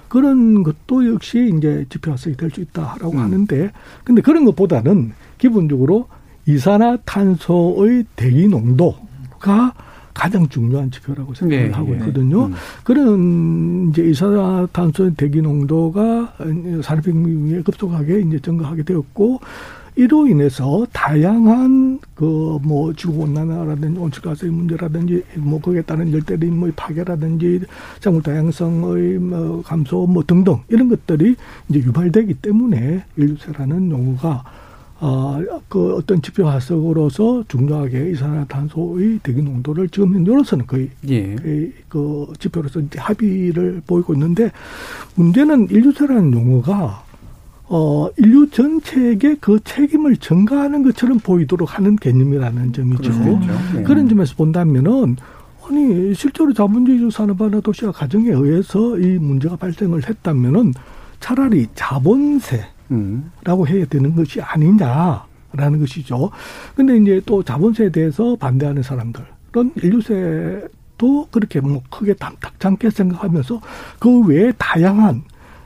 그런 0.08 0.62
것도 0.64 1.06
역시 1.12 1.52
이제 1.56 1.84
지표 1.88 2.10
화석이 2.10 2.36
될 2.36 2.50
수 2.50 2.60
있다라고 2.60 3.12
음. 3.12 3.18
하는데 3.18 3.70
근데 4.04 4.22
그런 4.22 4.44
것보다는 4.44 5.12
기본적으로 5.38 6.08
이산화탄소의 6.46 8.04
대기 8.16 8.48
농도가 8.48 9.74
가장 10.14 10.48
중요한 10.48 10.90
지표라고 10.90 11.34
생각을 11.34 11.68
네, 11.68 11.70
하고 11.72 11.92
예. 11.92 11.98
있거든요. 11.98 12.48
네. 12.48 12.54
그런 12.84 13.90
이제 13.90 14.02
이산화탄소 14.02 15.14
대기 15.14 15.40
농도가 15.42 16.34
산업혁명에 16.82 17.62
급속하게 17.62 18.20
이제 18.20 18.38
증가하게 18.40 18.82
되었고 18.82 19.40
이로 19.96 20.26
인해서 20.28 20.86
다양한 20.92 21.98
그 22.14 22.40
뭐 22.62 22.92
지구 22.94 23.22
온난화라든지 23.22 23.98
온실가스의 23.98 24.52
문제라든지 24.52 25.22
뭐 25.36 25.60
거기에 25.60 25.82
따른 25.82 26.12
열대림의 26.12 26.72
파괴라든지 26.76 27.60
생물 28.00 28.22
다양성의 28.22 29.18
뭐 29.18 29.62
감소 29.62 30.06
뭐 30.06 30.22
등등 30.26 30.58
이런 30.68 30.88
것들이 30.88 31.36
이제 31.68 31.78
유발되기 31.80 32.34
때문에 32.34 33.04
인류세라는 33.16 33.90
용어가 33.90 34.44
어, 35.00 35.40
그 35.68 35.94
어떤 35.94 36.20
지표 36.20 36.46
화석으로서 36.46 37.44
중요하게 37.48 38.10
이산화탄소의 38.10 39.20
대기 39.22 39.42
농도를 39.42 39.88
지금 39.88 40.14
현재로서는 40.14 40.66
거의, 40.66 40.90
예. 41.08 41.34
거의 41.36 41.72
그 41.88 42.26
지표로서 42.38 42.82
합의를 42.96 43.82
보이고 43.86 44.12
있는데 44.12 44.52
문제는 45.14 45.68
인류세라는 45.70 46.34
용어가 46.34 47.02
어, 47.64 48.10
인류 48.18 48.50
전체에게 48.50 49.36
그 49.40 49.60
책임을 49.64 50.16
전가하는 50.16 50.82
것처럼 50.82 51.18
보이도록 51.20 51.78
하는 51.78 51.96
개념이라는 51.96 52.72
점이죠. 52.72 53.12
그렇죠. 53.12 53.38
네. 53.74 53.82
그런 53.84 54.08
점에서 54.08 54.34
본다면은 54.34 55.16
아니 55.66 56.14
실제로 56.14 56.52
자본주의 56.52 57.10
산업화나 57.10 57.60
도시화 57.60 57.92
과정에 57.92 58.28
의해서 58.30 58.98
이 58.98 59.18
문제가 59.18 59.56
발생을 59.56 60.08
했다면은 60.08 60.74
차라리 61.20 61.68
자본세 61.74 62.66
라고 63.44 63.66
해야 63.66 63.84
되는 63.86 64.14
것이 64.14 64.40
아니냐라는 64.40 65.80
것이죠. 65.80 66.30
근데 66.74 66.96
이제 66.96 67.20
또 67.24 67.42
자본세에 67.42 67.90
대해서 67.90 68.36
반대하는 68.36 68.82
사람들은 68.82 69.26
인류세도 69.76 71.28
그렇게 71.30 71.60
뭐 71.60 71.82
크게 71.90 72.14
탐탁찮게 72.14 72.90
생각하면서 72.90 73.60
그 73.98 74.26
외에 74.26 74.52
다양한 74.58 75.22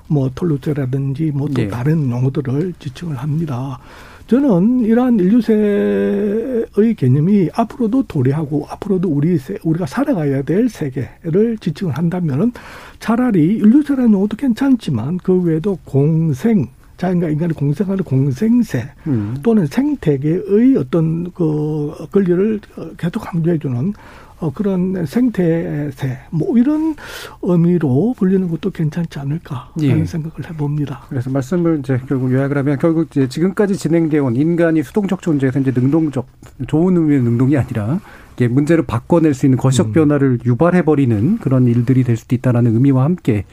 뭐 0.07 0.31
톨루제라든지 0.35 1.33
뭐또 1.33 1.55
네. 1.55 1.69
다른 1.69 2.11
용어들을 2.11 2.75
지칭을 2.79 3.17
합니다. 3.17 3.79
저는 4.27 4.81
이러한 4.81 5.19
인류세의 5.21 6.95
개념이 6.97 7.51
앞으로도 7.55 8.05
도래하고 8.05 8.67
앞으로도 8.71 9.09
우리 9.09 9.37
세, 9.37 9.59
우리가 9.63 9.85
살아가야 9.85 10.43
될 10.43 10.69
세계를 10.71 11.59
지칭을 11.59 11.97
한다면은 11.97 12.53
차라리 13.01 13.57
인류세라는 13.57 14.13
용어도 14.13 14.37
괜찮지만 14.37 15.19
그 15.19 15.43
외에도 15.43 15.79
공생 15.85 16.67
자연과 16.97 17.29
인간이 17.29 17.53
공생하는 17.53 18.05
공생세 18.05 18.91
음. 19.07 19.37
또는 19.43 19.67
생태계의 19.67 20.77
어떤 20.79 21.33
그 21.33 21.93
권리를 22.13 22.61
계속 22.97 23.21
강조해주는 23.21 23.95
어, 24.41 24.53
그런 24.53 25.07
생태세 25.07 26.19
뭐 26.31 26.59
이런 26.59 26.97
의미로 27.43 28.15
불리는 28.17 28.49
것도 28.49 28.71
괜찮지 28.71 29.19
않을까라는 29.19 30.01
예. 30.01 30.05
생각을 30.05 30.51
해봅니다. 30.51 31.07
그래서 31.09 31.31
말씀을 31.31 31.79
이제 31.79 32.01
결국 32.09 32.33
요약을 32.33 32.59
하면 32.59 32.79
결국 32.79 33.07
이제 33.11 33.29
지금까지 33.29 33.77
진행되어 33.77 34.25
온 34.25 34.37
인간이 34.37 34.83
수동적 34.83 35.23
존재에서 35.23 35.61
이제 35.61 35.73
능동적 35.75 36.27
좋은 36.67 36.97
의미의 36.97 37.23
능동이 37.23 37.57
아니라 37.57 38.01
이게 38.35 38.49
문제를 38.49 38.85
바꿔낼 38.85 39.35
수 39.35 39.47
있는 39.47 39.57
거시적 39.57 39.89
음. 39.89 39.93
변화를 39.93 40.41
유발해버리는 40.45 41.39
그런 41.39 41.67
일들이 41.67 42.03
될 42.03 42.17
수도 42.17 42.35
있다라는 42.35 42.75
의미와 42.75 43.05
함께 43.05 43.45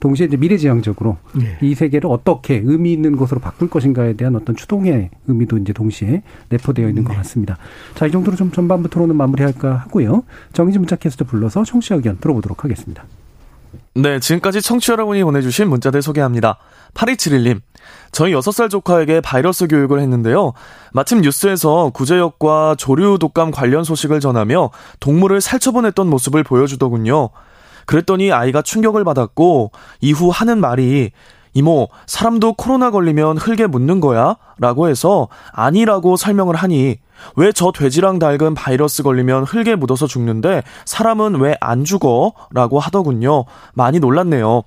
동시에 0.00 0.26
이제 0.26 0.36
미래지향적으로 0.36 1.16
네. 1.32 1.58
이 1.62 1.74
세계를 1.74 2.10
어떻게 2.10 2.60
의미 2.64 2.92
있는 2.92 3.16
것으로 3.16 3.40
바꿀 3.40 3.70
것인가에 3.70 4.14
대한 4.14 4.36
어떤 4.36 4.56
추동의 4.56 5.10
의미도 5.26 5.58
이제 5.58 5.72
동시에 5.72 6.22
내포되어 6.50 6.88
있는 6.88 7.02
네. 7.04 7.08
것 7.08 7.16
같습니다. 7.18 7.56
자, 7.94 8.06
이 8.06 8.10
정도로 8.10 8.36
좀 8.36 8.50
전반부 8.50 8.88
토론은 8.88 9.16
마무리할까 9.16 9.74
하고요. 9.74 10.24
정의진 10.52 10.80
문자 10.82 10.96
캐스터 10.96 11.24
불러서 11.24 11.64
청취자 11.64 11.94
의견 11.96 12.18
들어보도록 12.18 12.64
하겠습니다. 12.64 13.04
네, 13.96 14.18
지금까지 14.18 14.60
청취 14.60 14.88
자 14.88 14.92
여러분이 14.94 15.22
보내주신 15.22 15.68
문자들 15.68 16.02
소개합니다. 16.02 16.58
8271님. 16.94 17.60
저희 18.10 18.32
6살 18.32 18.68
조카에게 18.70 19.20
바이러스 19.20 19.68
교육을 19.68 20.00
했는데요. 20.00 20.52
마침 20.92 21.20
뉴스에서 21.20 21.90
구제역과 21.90 22.74
조류 22.76 23.18
독감 23.20 23.52
관련 23.52 23.84
소식을 23.84 24.20
전하며 24.20 24.70
동물을 25.00 25.40
살처분했던 25.40 26.08
모습을 26.08 26.42
보여주더군요. 26.42 27.30
그랬더니 27.86 28.32
아이가 28.32 28.62
충격을 28.62 29.04
받았고 29.04 29.72
이후 30.00 30.30
하는 30.30 30.60
말이 30.60 31.10
이모, 31.56 31.88
사람도 32.06 32.54
코로나 32.54 32.90
걸리면 32.90 33.38
흙에 33.38 33.68
묻는 33.68 34.00
거야? 34.00 34.36
라고 34.58 34.88
해서 34.88 35.28
아니라고 35.52 36.16
설명을 36.16 36.56
하니 36.56 36.96
왜 37.36 37.52
저 37.52 37.70
돼지랑 37.70 38.18
닭은 38.18 38.54
바이러스 38.54 39.04
걸리면 39.04 39.44
흙에 39.44 39.76
묻어서 39.76 40.08
죽는데 40.08 40.62
사람은 40.84 41.36
왜 41.40 41.54
안 41.60 41.84
죽어? 41.84 42.32
라고 42.50 42.80
하더군요. 42.80 43.44
많이 43.72 44.00
놀랐네요. 44.00 44.62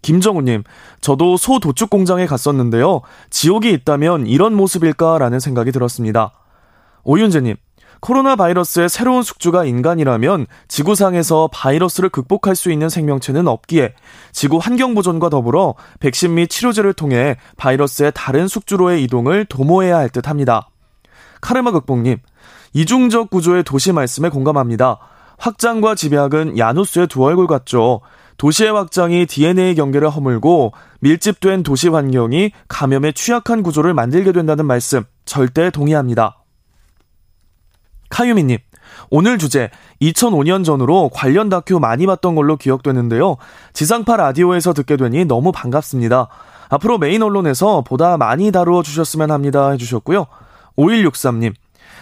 김정우님, 0.00 0.64
저도 1.00 1.36
소 1.36 1.58
도축 1.60 1.88
공장에 1.90 2.26
갔었는데요. 2.26 3.02
지옥이 3.30 3.72
있다면 3.72 4.26
이런 4.26 4.54
모습일까라는 4.54 5.40
생각이 5.40 5.72
들었습니다. 5.72 6.32
오윤재님, 7.04 7.56
코로나 8.04 8.36
바이러스의 8.36 8.90
새로운 8.90 9.22
숙주가 9.22 9.64
인간이라면 9.64 10.46
지구상에서 10.68 11.48
바이러스를 11.50 12.10
극복할 12.10 12.54
수 12.54 12.70
있는 12.70 12.90
생명체는 12.90 13.48
없기에 13.48 13.94
지구 14.30 14.58
환경 14.58 14.94
보존과 14.94 15.30
더불어 15.30 15.74
백신 16.00 16.34
및 16.34 16.50
치료제를 16.50 16.92
통해 16.92 17.38
바이러스의 17.56 18.12
다른 18.14 18.46
숙주로의 18.46 19.02
이동을 19.04 19.46
도모해야 19.46 19.96
할 19.96 20.10
듯 20.10 20.28
합니다. 20.28 20.68
카르마 21.40 21.70
극복님, 21.70 22.18
이중적 22.74 23.30
구조의 23.30 23.64
도시 23.64 23.90
말씀에 23.90 24.28
공감합니다. 24.28 24.98
확장과 25.38 25.94
집약은 25.94 26.58
야누스의 26.58 27.06
두 27.06 27.24
얼굴 27.24 27.46
같죠. 27.46 28.02
도시의 28.36 28.70
확장이 28.70 29.24
DNA 29.24 29.76
경계를 29.76 30.10
허물고 30.10 30.74
밀집된 31.00 31.62
도시 31.62 31.88
환경이 31.88 32.50
감염에 32.68 33.12
취약한 33.12 33.62
구조를 33.62 33.94
만들게 33.94 34.32
된다는 34.32 34.66
말씀 34.66 35.04
절대 35.24 35.70
동의합니다. 35.70 36.43
카유미님, 38.14 38.58
오늘 39.10 39.38
주제 39.38 39.70
2005년 40.00 40.64
전으로 40.64 41.10
관련 41.12 41.48
다큐 41.48 41.80
많이 41.80 42.06
봤던 42.06 42.36
걸로 42.36 42.56
기억되는데요. 42.56 43.38
지상파 43.72 44.16
라디오에서 44.16 44.72
듣게 44.72 44.96
되니 44.96 45.24
너무 45.24 45.50
반갑습니다. 45.50 46.28
앞으로 46.68 46.98
메인 46.98 47.22
언론에서 47.24 47.82
보다 47.82 48.16
많이 48.16 48.52
다루어 48.52 48.84
주셨으면 48.84 49.32
합니다 49.32 49.70
해주셨고요. 49.70 50.26
5163님, 50.78 51.54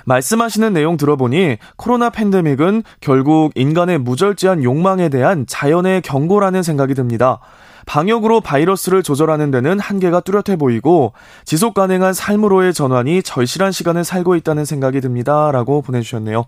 말씀하시는 0.04 0.70
내용 0.74 0.98
들어보니 0.98 1.56
코로나 1.76 2.10
팬데믹은 2.10 2.82
결국 3.00 3.52
인간의 3.54 3.96
무절제한 3.96 4.64
욕망에 4.64 5.08
대한 5.08 5.46
자연의 5.46 6.02
경고라는 6.02 6.62
생각이 6.62 6.92
듭니다. 6.92 7.40
방역으로 7.86 8.40
바이러스를 8.40 9.02
조절하는 9.02 9.50
데는 9.50 9.78
한계가 9.78 10.20
뚜렷해 10.20 10.56
보이고 10.56 11.12
지속 11.44 11.74
가능한 11.74 12.14
삶으로의 12.14 12.74
전환이 12.74 13.22
절실한 13.22 13.72
시간을 13.72 14.04
살고 14.04 14.36
있다는 14.36 14.64
생각이 14.64 15.00
듭니다. 15.00 15.50
라고 15.52 15.82
보내주셨네요. 15.82 16.46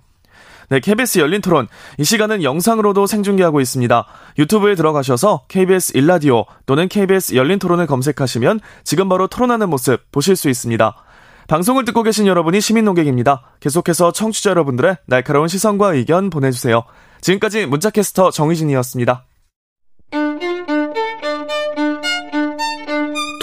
네, 0.71 0.81
KBS 0.81 1.19
열린 1.19 1.41
토론. 1.41 1.69
이 1.99 2.05
시간은 2.05 2.43
영상으로도 2.43 3.07
생중계하고 3.07 3.61
있습니다. 3.61 4.07
유튜브에 4.39 4.75
들어가셔서 4.75 5.43
KBS 5.49 5.97
일라디오 5.97 6.47
또는 6.67 6.89
KBS 6.89 7.35
열린 7.35 7.59
토론을 7.59 7.87
검색하시면 7.87 8.61
지금 8.83 9.09
바로 9.09 9.27
토론하는 9.27 9.69
모습 9.69 10.11
보실 10.11 10.37
수 10.37 10.49
있습니다. 10.49 10.97
방송을 11.47 11.85
듣고 11.85 12.03
계신 12.03 12.27
여러분이 12.27 12.61
시민 12.61 12.87
농객입니다. 12.87 13.43
계속해서 13.61 14.13
청취자 14.13 14.51
여러분들의 14.51 14.97
날카로운 15.07 15.49
시선과 15.49 15.95
의견 15.95 16.31
보내주세요. 16.31 16.85
지금까지 17.21 17.67
문자캐스터 17.67 18.31
정희진이었습니다. 18.31 19.25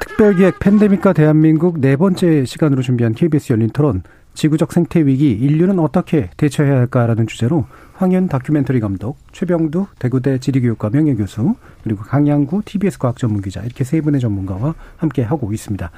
특별기획 0.00 0.58
팬데믹과 0.60 1.12
대한민국 1.12 1.80
네 1.80 1.96
번째 1.96 2.44
시간으로 2.44 2.82
준비한 2.82 3.14
KBS 3.14 3.52
열린 3.52 3.68
토론 3.70 4.02
지구적 4.34 4.72
생태 4.72 5.04
위기 5.04 5.32
인류는 5.32 5.78
어떻게 5.78 6.30
대처해야 6.36 6.76
할까라는 6.76 7.26
주제로 7.26 7.66
황현 7.94 8.28
다큐멘터리 8.28 8.80
감독, 8.80 9.18
최병두 9.32 9.86
대구대 9.98 10.38
지리교육과 10.38 10.90
명예교수, 10.90 11.54
그리고 11.82 12.02
강양구 12.02 12.62
TBS 12.64 12.98
과학 12.98 13.16
전문 13.18 13.42
기자 13.42 13.60
이렇게 13.62 13.84
세 13.84 14.00
분의 14.00 14.20
전문가와 14.20 14.74
함께 14.96 15.22
하고 15.22 15.52
있습니다. 15.52 15.90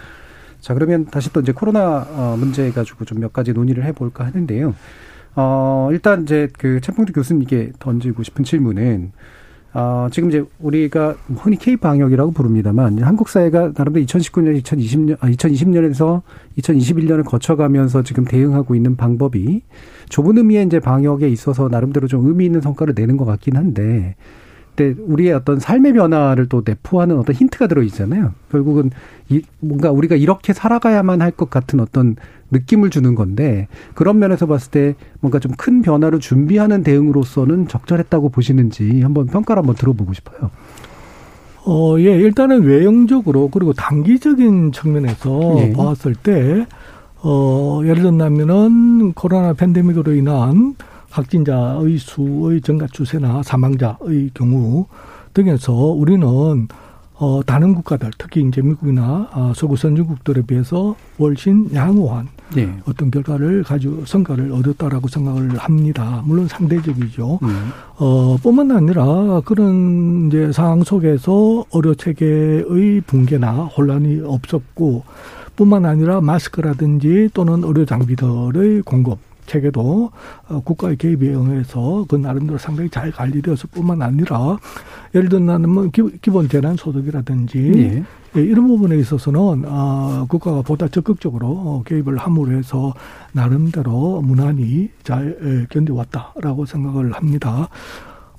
자 0.61 0.75
그러면 0.75 1.07
다시 1.07 1.33
또 1.33 1.41
이제 1.41 1.53
코로나 1.53 2.07
어, 2.11 2.37
문제 2.39 2.71
가지고 2.71 3.05
좀 3.05 3.21
몇 3.21 3.33
가지 3.33 3.53
논의를 3.53 3.85
해볼까 3.85 4.27
하는데요. 4.27 4.75
어 5.37 5.89
일단 5.93 6.23
이제 6.23 6.49
그 6.59 6.81
최병두 6.81 7.13
교수님께 7.13 7.73
던지고 7.79 8.23
싶은 8.23 8.45
질문은 8.45 9.13
어, 9.79 10.09
지금 10.11 10.31
이제 10.31 10.43
우리가 10.59 11.17
흔히 11.37 11.59
K 11.59 11.77
방역이라고 11.77 12.31
부릅니다만 12.31 12.99
한국 13.03 13.29
사회가 13.29 13.73
나름대로 13.75 14.07
2019년, 14.07 14.59
2020년, 14.63 15.19
아, 15.21 15.29
2020년에서 15.29 16.23
2021년을 16.57 17.27
거쳐가면서 17.27 18.03
지금 18.03 18.25
대응하고 18.25 18.75
있는 18.75 18.97
방법이 18.97 19.61
좁은 20.09 20.39
의미의 20.39 20.65
이제 20.65 20.81
방역에 20.81 21.29
있어서 21.29 21.69
나름대로 21.69 22.09
좀 22.09 22.27
의미 22.27 22.47
있는 22.47 22.63
성과를 22.63 22.95
내는 22.97 23.19
것 23.19 23.27
같긴 23.27 23.59
한데 23.59 24.17
때 24.77 24.95
우리의 25.07 25.33
어떤 25.33 25.59
삶의 25.59 25.95
변화를 25.95 26.49
또 26.49 26.63
내포하는 26.65 27.19
어떤 27.19 27.35
힌트가 27.35 27.67
들어 27.67 27.83
있잖아요. 27.83 28.33
결국은 28.51 28.91
이 29.29 29.43
뭔가 29.61 29.91
우리가 29.91 30.15
이렇게 30.17 30.53
살아가야만 30.53 31.21
할 31.23 31.33
것 31.33 31.51
같은 31.51 31.81
어떤 31.81 32.17
느낌을 32.51 32.91
주는 32.91 33.15
건데 33.15 33.67
그런 33.95 34.19
면에서 34.19 34.47
봤을 34.47 34.71
때 34.71 34.95
뭔가 35.21 35.39
좀 35.41 35.53
큰 35.57 35.83
변화를 35.83 36.21
준비하는 36.21 36.83
대응으로서는 36.83 37.67
적절했다고 37.69 38.29
보시는지 38.29 39.01
한번 39.03 39.27
평가를 39.27 39.61
한번 39.61 39.75
들어보고 39.75 40.13
싶어요. 40.13 40.51
어, 41.65 41.97
예, 41.99 42.05
일단은 42.17 42.63
외형적으로 42.63 43.49
그리고 43.49 43.73
단기적인 43.73 44.71
측면에서 44.73 45.57
예. 45.59 45.73
봤을 45.73 46.15
때 46.15 46.67
어, 47.23 47.81
예를 47.83 48.03
들면은 48.03 49.13
코로나 49.15 49.53
팬데믹으로 49.53 50.15
인한 50.15 50.77
확진자의 51.17 51.99
수의 51.99 52.61
증가 52.61 52.87
추세나 52.87 53.43
사망자의 53.43 54.31
경우 54.35 54.87
등에서 55.33 55.73
우리는 55.73 56.69
어, 57.19 57.41
다른 57.47 57.75
국가들, 57.75 58.11
특히 58.19 58.43
이제 58.47 58.61
미국이나 58.61 59.31
어, 59.33 59.53
서구 59.57 59.75
선진국들에 59.75 60.43
비해서 60.43 60.95
훨씬 61.19 61.67
양호한 61.73 62.29
네. 62.55 62.79
어떤 62.87 63.11
결과를 63.11 63.63
가지고 63.63 64.05
성과를 64.05 64.53
얻었다라고 64.53 65.09
생각을 65.09 65.57
합니다. 65.57 66.23
물론 66.27 66.47
상대적이죠. 66.47 67.39
음. 67.43 67.71
어, 67.97 68.37
뿐만 68.43 68.71
아니라 68.71 69.41
그런 69.47 70.27
이제 70.27 70.53
상황 70.53 70.85
속에서 70.85 71.65
의료 71.73 71.95
체계의 71.95 73.01
붕괴나 73.07 73.65
혼란이 73.65 74.21
없었고 74.23 75.05
뿐만 75.57 75.87
아니라 75.87 76.21
마스크라든지 76.21 77.31
또는 77.33 77.65
의료 77.65 77.87
장비들의 77.87 78.83
공급 78.83 79.26
체계도 79.47 80.11
어, 80.49 80.61
국가의 80.61 80.97
개입에 80.97 81.29
의해서 81.29 82.05
그 82.09 82.17
나름대로 82.17 82.59
상당히 82.59 82.91
잘 82.91 83.11
관리되었을 83.11 83.71
뿐만 83.73 84.03
아니라 84.03 84.59
예를 85.15 85.29
들면 85.29 85.69
뭐 85.69 85.91
기본 86.21 86.49
재난 86.49 86.77
소득이라든지 86.77 87.73
예. 87.77 88.05
예, 88.37 88.43
이런 88.43 88.67
부분에 88.67 88.97
있어서는 88.99 89.65
아, 89.67 90.27
국가가 90.29 90.61
보다 90.61 90.89
적극적으로 90.89 91.49
어, 91.49 91.83
개입을 91.87 92.19
함으로 92.19 92.53
해서 92.53 92.93
나름대로 93.33 94.21
무난히 94.23 94.91
잘 95.03 95.39
예, 95.43 95.67
견뎌왔다라고 95.71 96.67
생각을 96.67 97.13
합니다. 97.13 97.69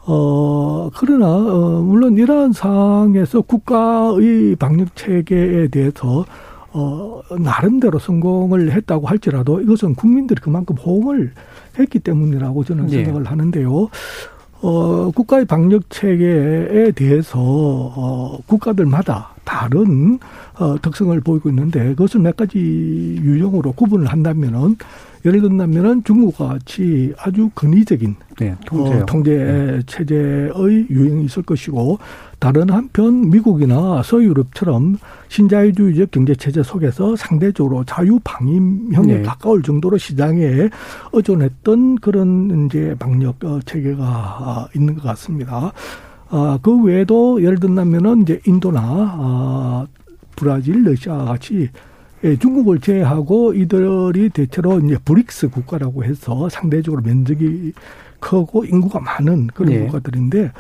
어, 0.10 0.90
그러나, 0.96 1.28
어, 1.28 1.82
물론 1.82 2.18
이러한 2.18 2.54
상황에서 2.54 3.42
국가의 3.42 4.56
방역 4.56 4.96
체계에 4.96 5.68
대해서 5.68 6.26
어, 6.74 7.22
나름대로 7.40 8.00
성공을 8.00 8.72
했다고 8.72 9.08
할지라도 9.08 9.62
이것은 9.62 9.96
국민들이 9.96 10.40
그만큼 10.42 10.76
호응을 10.76 11.32
했기 11.80 12.00
때문이라고 12.00 12.64
저는 12.64 12.88
네. 12.88 13.04
생각을 13.04 13.26
하는데요. 13.26 13.90
어, 14.62 15.12
국가의 15.12 15.46
방역 15.46 15.90
체계에 15.90 16.92
대해서 16.92 17.38
어, 17.40 18.40
국가들마다 18.48 19.37
다른 19.48 20.20
어, 20.60 20.76
특성을 20.82 21.18
보이고 21.22 21.48
있는데 21.48 21.90
그것을 21.90 22.20
몇 22.20 22.36
가지 22.36 22.60
유형으로 22.60 23.72
구분을 23.72 24.08
한다면은 24.08 24.76
예를 25.26 25.42
든다면은 25.42 26.04
중국과 26.04 26.48
같이 26.48 27.14
아주 27.18 27.50
근위적인 27.56 28.16
네, 28.40 28.56
통제, 28.66 28.94
어, 28.94 29.06
통제 29.06 29.32
네. 29.36 29.82
체제의 29.86 30.52
유행이 30.90 31.26
있을 31.26 31.44
것이고 31.44 31.98
다른 32.40 32.70
한편 32.70 33.30
미국이나 33.30 34.04
서유럽처럼 34.04 34.98
신자유주의적 35.30 36.12
경제 36.12 36.36
체제 36.36 36.62
속에서 36.62 37.16
상대적으로 37.16 37.84
자유 37.86 38.20
방임형에 38.24 39.14
네. 39.14 39.22
가까울 39.24 39.64
정도로 39.64 39.98
시장에 39.98 40.70
의존했던 41.14 41.96
그런 41.96 42.66
이제 42.66 42.96
방역 43.00 43.44
어, 43.46 43.60
체계가 43.66 44.68
있는 44.76 44.96
것 44.96 45.04
같습니다. 45.04 45.72
아, 46.30 46.60
그 46.62 46.84
외에도 46.84 47.42
예를 47.42 47.60
든다면은 47.60 48.24
이제 48.24 48.40
인도나 48.46 48.82
아, 48.84 49.88
브라질, 50.36 50.84
러시아 50.84 51.18
같이 51.26 51.70
예, 52.24 52.36
중국을 52.36 52.80
제외하고 52.80 53.54
이들이 53.54 54.30
대체로 54.30 54.80
이제 54.80 54.98
브릭스 55.06 55.50
국가라고 55.50 56.04
해서 56.04 56.50
상대적으로 56.50 57.02
면적이 57.02 57.74
크고 58.20 58.66
인구가 58.66 59.00
많은 59.00 59.48
그런 59.54 59.74
네. 59.74 59.86
국가들인데 59.86 60.52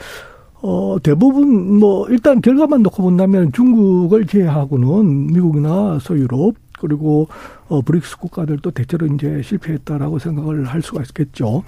어, 0.61 0.97
대부분 1.01 1.79
뭐 1.79 2.07
일단 2.09 2.41
결과만 2.41 2.83
놓고 2.83 3.01
본다면 3.01 3.51
중국을 3.51 4.27
제외하고는 4.27 5.27
미국이나 5.27 5.97
서유럽 5.99 6.55
그리고 6.79 7.27
어, 7.67 7.81
브릭스 7.81 8.17
국가들도 8.17 8.71
대체로 8.71 9.07
이제 9.07 9.41
실패했다라고 9.43 10.19
생각을 10.19 10.65
할 10.65 10.81
수가 10.81 11.01
있겠죠. 11.01 11.63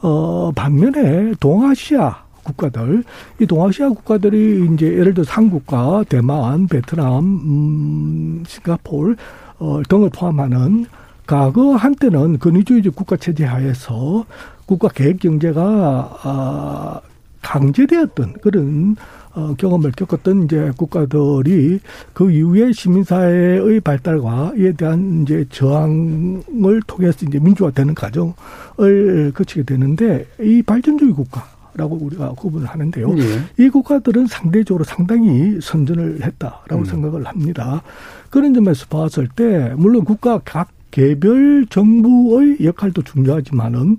어, 0.00 0.52
반면에 0.54 1.34
동아시아 1.40 2.25
국가들, 2.46 3.04
이 3.40 3.46
동아시아 3.46 3.88
국가들이 3.88 4.68
이제 4.72 4.86
예를 4.86 5.14
들어 5.14 5.24
한국과 5.28 6.04
대만, 6.08 6.66
베트남, 6.66 7.24
음, 7.24 8.44
싱가폴 8.46 9.16
어, 9.58 9.82
등을 9.88 10.10
포함하는 10.10 10.86
과거 11.26 11.74
한때는 11.74 12.38
근위주의적 12.38 12.94
국가 12.94 13.16
체제 13.16 13.44
하에서 13.44 14.24
국가 14.64 14.88
계획 14.88 15.18
경제가 15.20 16.18
아, 16.22 17.00
강제되었던 17.42 18.34
그런 18.42 18.96
어, 19.34 19.54
경험을 19.58 19.92
겪었던 19.92 20.44
이제 20.44 20.72
국가들이 20.76 21.80
그 22.14 22.30
이후에 22.30 22.72
시민사회의 22.72 23.80
발달과 23.80 24.52
이에 24.56 24.72
대한 24.72 25.22
이제 25.22 25.44
저항을 25.50 26.80
통해서 26.86 27.26
이제 27.26 27.38
민주화되는 27.38 27.94
과정을 27.94 29.32
거치게 29.34 29.64
되는데 29.64 30.26
이 30.40 30.62
발전주의 30.62 31.12
국가 31.12 31.55
라고 31.76 31.96
우리가 31.96 32.30
구분을 32.30 32.66
하는데요. 32.66 33.14
예. 33.18 33.64
이 33.64 33.68
국가들은 33.68 34.26
상대적으로 34.26 34.84
상당히 34.84 35.58
선전을 35.60 36.24
했다라고 36.24 36.78
음. 36.78 36.84
생각을 36.84 37.26
합니다. 37.26 37.82
그런 38.30 38.54
점에서 38.54 38.86
봤을 38.86 39.28
때 39.28 39.72
물론 39.76 40.04
국가 40.04 40.40
각 40.44 40.70
개별 40.90 41.66
정부의 41.68 42.58
역할도 42.64 43.02
중요하지만은 43.02 43.98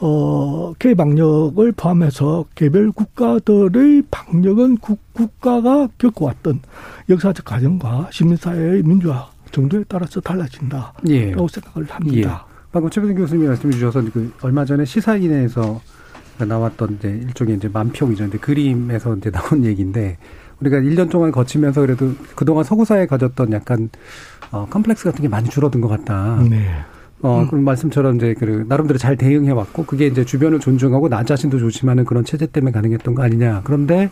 어, 0.00 0.74
K 0.78 0.94
방역을 0.94 1.72
포함해서 1.72 2.44
개별 2.54 2.92
국가들의 2.92 4.02
방역은 4.10 4.78
국, 4.78 5.00
국가가 5.12 5.88
겪어왔던 5.98 6.60
역사적 7.08 7.44
과정과 7.44 8.08
시민사회의 8.10 8.82
민주화 8.82 9.28
정도에 9.50 9.84
따라서 9.88 10.20
달라진다라고 10.20 11.08
예. 11.08 11.32
생각을 11.32 11.88
합니다. 11.88 12.46
예. 12.48 12.54
방금 12.72 12.90
최백준 12.90 13.16
교수님이 13.16 13.46
말씀해 13.48 13.72
주셔서 13.72 14.02
그 14.12 14.32
얼마 14.42 14.64
전에 14.64 14.84
시사인에서 14.84 15.80
나왔던 16.38 16.96
이제 16.98 17.08
일종의 17.08 17.56
이제 17.56 17.68
만평이죠. 17.72 18.24
이제 18.24 18.38
그림에서 18.38 19.16
이제 19.16 19.30
나온 19.30 19.64
얘기인데 19.66 20.18
우리가 20.60 20.78
1년 20.78 21.10
동안 21.10 21.30
거치면서 21.32 21.80
그래도 21.80 22.12
그동안 22.34 22.64
서구사에 22.64 23.06
가졌던 23.06 23.52
약간 23.52 23.90
어 24.50 24.66
컴플렉스 24.70 25.04
같은 25.04 25.22
게 25.22 25.28
많이 25.28 25.48
줄어든 25.48 25.80
것 25.80 25.88
같다. 25.88 26.42
네. 26.48 26.68
어, 27.22 27.40
음. 27.40 27.48
그런 27.48 27.64
말씀처럼 27.64 28.16
이제 28.16 28.34
그 28.38 28.66
나름대로 28.68 28.98
잘 28.98 29.16
대응해 29.16 29.50
왔고 29.50 29.84
그게 29.84 30.06
이제 30.06 30.24
주변을 30.24 30.60
존중하고 30.60 31.08
나 31.08 31.24
자신도 31.24 31.58
조심하는 31.58 32.04
그런 32.04 32.24
체제 32.24 32.46
때문에 32.46 32.72
가능했던 32.72 33.14
거 33.14 33.22
아니냐. 33.22 33.62
그런데 33.64 34.10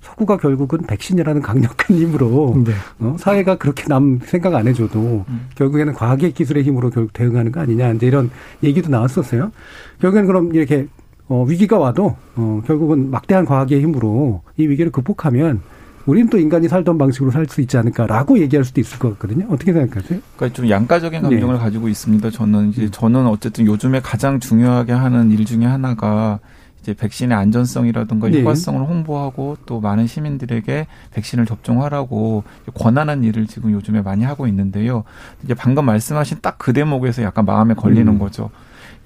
서구가 0.00 0.36
결국은 0.36 0.80
백신이라는 0.86 1.42
강력한 1.42 1.96
힘으로 1.96 2.54
네. 2.64 2.72
어, 3.00 3.16
사회가 3.18 3.56
그렇게 3.56 3.84
남 3.84 4.20
생각 4.24 4.54
안 4.54 4.68
해줘도 4.68 5.24
음. 5.28 5.48
결국에는 5.56 5.92
과학의 5.92 6.32
기술의 6.32 6.62
힘으로 6.62 6.90
결국 6.90 7.12
대응하는 7.12 7.52
거 7.52 7.60
아니냐 7.60 7.92
이제 7.92 8.06
이런 8.06 8.30
얘기도 8.62 8.88
나왔었어요. 8.88 9.52
결국에는 10.00 10.26
그럼 10.26 10.54
이렇게 10.54 10.86
어, 11.28 11.44
위기가 11.48 11.78
와도 11.78 12.16
어, 12.36 12.62
결국은 12.66 13.10
막대한 13.10 13.44
과학의 13.44 13.82
힘으로 13.82 14.42
이 14.56 14.66
위기를 14.66 14.92
극복하면 14.92 15.60
우리는 16.06 16.30
또 16.30 16.38
인간이 16.38 16.68
살던 16.68 16.98
방식으로 16.98 17.32
살 17.32 17.46
수 17.48 17.60
있지 17.60 17.76
않을까라고 17.76 18.38
얘기할 18.38 18.64
수도 18.64 18.80
있을 18.80 18.98
것 19.00 19.10
같거든요. 19.14 19.46
어떻게 19.50 19.72
생각하세요? 19.72 20.20
그러니까 20.36 20.54
좀 20.56 20.70
양가적인 20.70 21.20
감정을 21.22 21.54
네. 21.54 21.60
가지고 21.60 21.88
있습니다. 21.88 22.30
저는 22.30 22.70
이제 22.70 22.82
음. 22.82 22.90
저는 22.92 23.26
어쨌든 23.26 23.66
요즘에 23.66 24.00
가장 24.00 24.38
중요하게 24.38 24.92
하는 24.92 25.32
일 25.32 25.44
중에 25.44 25.64
하나가 25.64 26.38
이제 26.80 26.94
백신의 26.94 27.36
안전성이라든가 27.36 28.28
네. 28.28 28.40
효과성을 28.42 28.80
홍보하고 28.86 29.56
또 29.66 29.80
많은 29.80 30.06
시민들에게 30.06 30.86
백신을 31.12 31.44
접종하라고 31.44 32.44
권하는 32.74 33.24
일을 33.24 33.48
지금 33.48 33.72
요즘에 33.72 34.02
많이 34.02 34.22
하고 34.24 34.46
있는데요. 34.46 35.02
이제 35.42 35.54
방금 35.54 35.86
말씀하신 35.86 36.38
딱 36.40 36.56
그 36.58 36.72
대목에서 36.72 37.22
약간 37.24 37.44
마음에 37.44 37.74
걸리는 37.74 38.06
음. 38.06 38.18
거죠. 38.20 38.50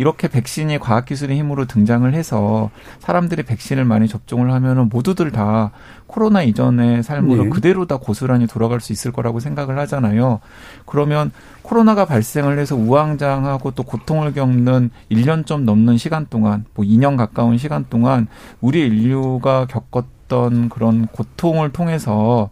이렇게 0.00 0.28
백신이 0.28 0.78
과학기술의 0.78 1.36
힘으로 1.36 1.66
등장을 1.66 2.10
해서 2.14 2.70
사람들이 3.00 3.42
백신을 3.42 3.84
많이 3.84 4.08
접종을 4.08 4.50
하면은 4.50 4.88
모두들 4.88 5.30
다 5.30 5.72
코로나 6.06 6.42
이전의 6.42 7.02
삶으로 7.02 7.44
네. 7.44 7.50
그대로 7.50 7.84
다 7.86 7.98
고스란히 7.98 8.46
돌아갈 8.46 8.80
수 8.80 8.94
있을 8.94 9.12
거라고 9.12 9.40
생각을 9.40 9.78
하잖아요. 9.80 10.40
그러면 10.86 11.32
코로나가 11.60 12.06
발생을 12.06 12.58
해서 12.58 12.76
우왕장하고 12.76 13.72
또 13.72 13.82
고통을 13.82 14.32
겪는 14.32 14.88
1년 15.10 15.44
좀 15.44 15.66
넘는 15.66 15.98
시간 15.98 16.26
동안, 16.30 16.64
뭐 16.72 16.82
2년 16.82 17.18
가까운 17.18 17.58
시간 17.58 17.84
동안 17.90 18.26
우리 18.62 18.80
인류가 18.80 19.66
겪었던 19.66 20.70
그런 20.70 21.08
고통을 21.08 21.72
통해서 21.72 22.48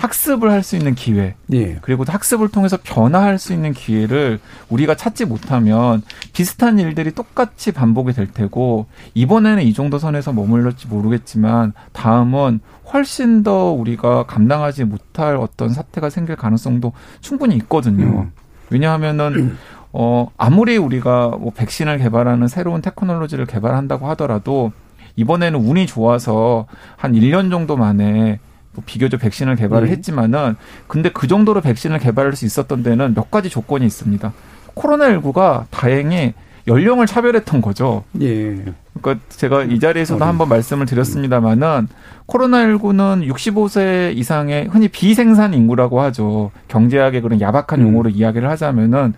학습을 0.00 0.50
할 0.50 0.62
수 0.62 0.76
있는 0.76 0.94
기회 0.94 1.34
예. 1.52 1.78
그리고 1.82 2.04
학습을 2.06 2.48
통해서 2.48 2.78
변화할 2.82 3.38
수 3.38 3.52
있는 3.52 3.72
기회를 3.72 4.40
우리가 4.68 4.94
찾지 4.94 5.24
못하면 5.24 6.02
비슷한 6.32 6.78
일들이 6.78 7.12
똑같이 7.12 7.72
반복이 7.72 8.12
될 8.12 8.26
테고 8.26 8.86
이번에는 9.14 9.62
이 9.62 9.72
정도 9.72 9.98
선에서 9.98 10.32
머물렀지 10.32 10.88
모르겠지만 10.88 11.72
다음은 11.92 12.60
훨씬 12.92 13.42
더 13.42 13.72
우리가 13.72 14.24
감당하지 14.24 14.84
못할 14.84 15.36
어떤 15.36 15.70
사태가 15.70 16.10
생길 16.10 16.36
가능성도 16.36 16.92
충분히 17.20 17.56
있거든요. 17.56 18.22
음. 18.22 18.32
왜냐하면은 18.70 19.56
어 19.92 20.28
아무리 20.36 20.76
우리가 20.76 21.28
뭐 21.28 21.52
백신을 21.54 21.98
개발하는 21.98 22.48
새로운 22.48 22.80
테크놀로지를 22.80 23.46
개발한다고 23.46 24.08
하더라도 24.10 24.72
이번에는 25.16 25.58
운이 25.58 25.86
좋아서 25.86 26.66
한 26.96 27.12
1년 27.12 27.50
정도 27.50 27.76
만에 27.76 28.38
뭐 28.72 28.84
비교적 28.86 29.20
백신을 29.20 29.56
개발을 29.56 29.88
네. 29.88 29.94
했지만은 29.94 30.56
근데 30.86 31.10
그 31.10 31.26
정도로 31.26 31.60
백신을 31.60 31.98
개발할 31.98 32.36
수 32.36 32.46
있었던 32.46 32.82
데는 32.82 33.14
몇 33.14 33.30
가지 33.30 33.50
조건이 33.50 33.86
있습니다. 33.86 34.32
코로나19가 34.74 35.64
다행히 35.70 36.34
연령을 36.66 37.06
차별했던 37.06 37.62
거죠. 37.62 38.04
예. 38.20 38.64
그러니까 39.00 39.24
제가 39.30 39.64
이 39.64 39.80
자리에서도 39.80 40.22
한번 40.24 40.48
말씀을 40.48 40.86
드렸습니다마는 40.86 41.88
코로나19는 42.26 43.28
65세 43.28 44.16
이상의 44.16 44.68
흔히 44.70 44.88
비생산 44.88 45.54
인구라고 45.54 46.00
하죠. 46.02 46.50
경제학의 46.68 47.22
그런 47.22 47.40
야박한 47.40 47.80
용어로 47.80 48.10
음. 48.10 48.14
이야기를 48.14 48.48
하자면은 48.48 49.14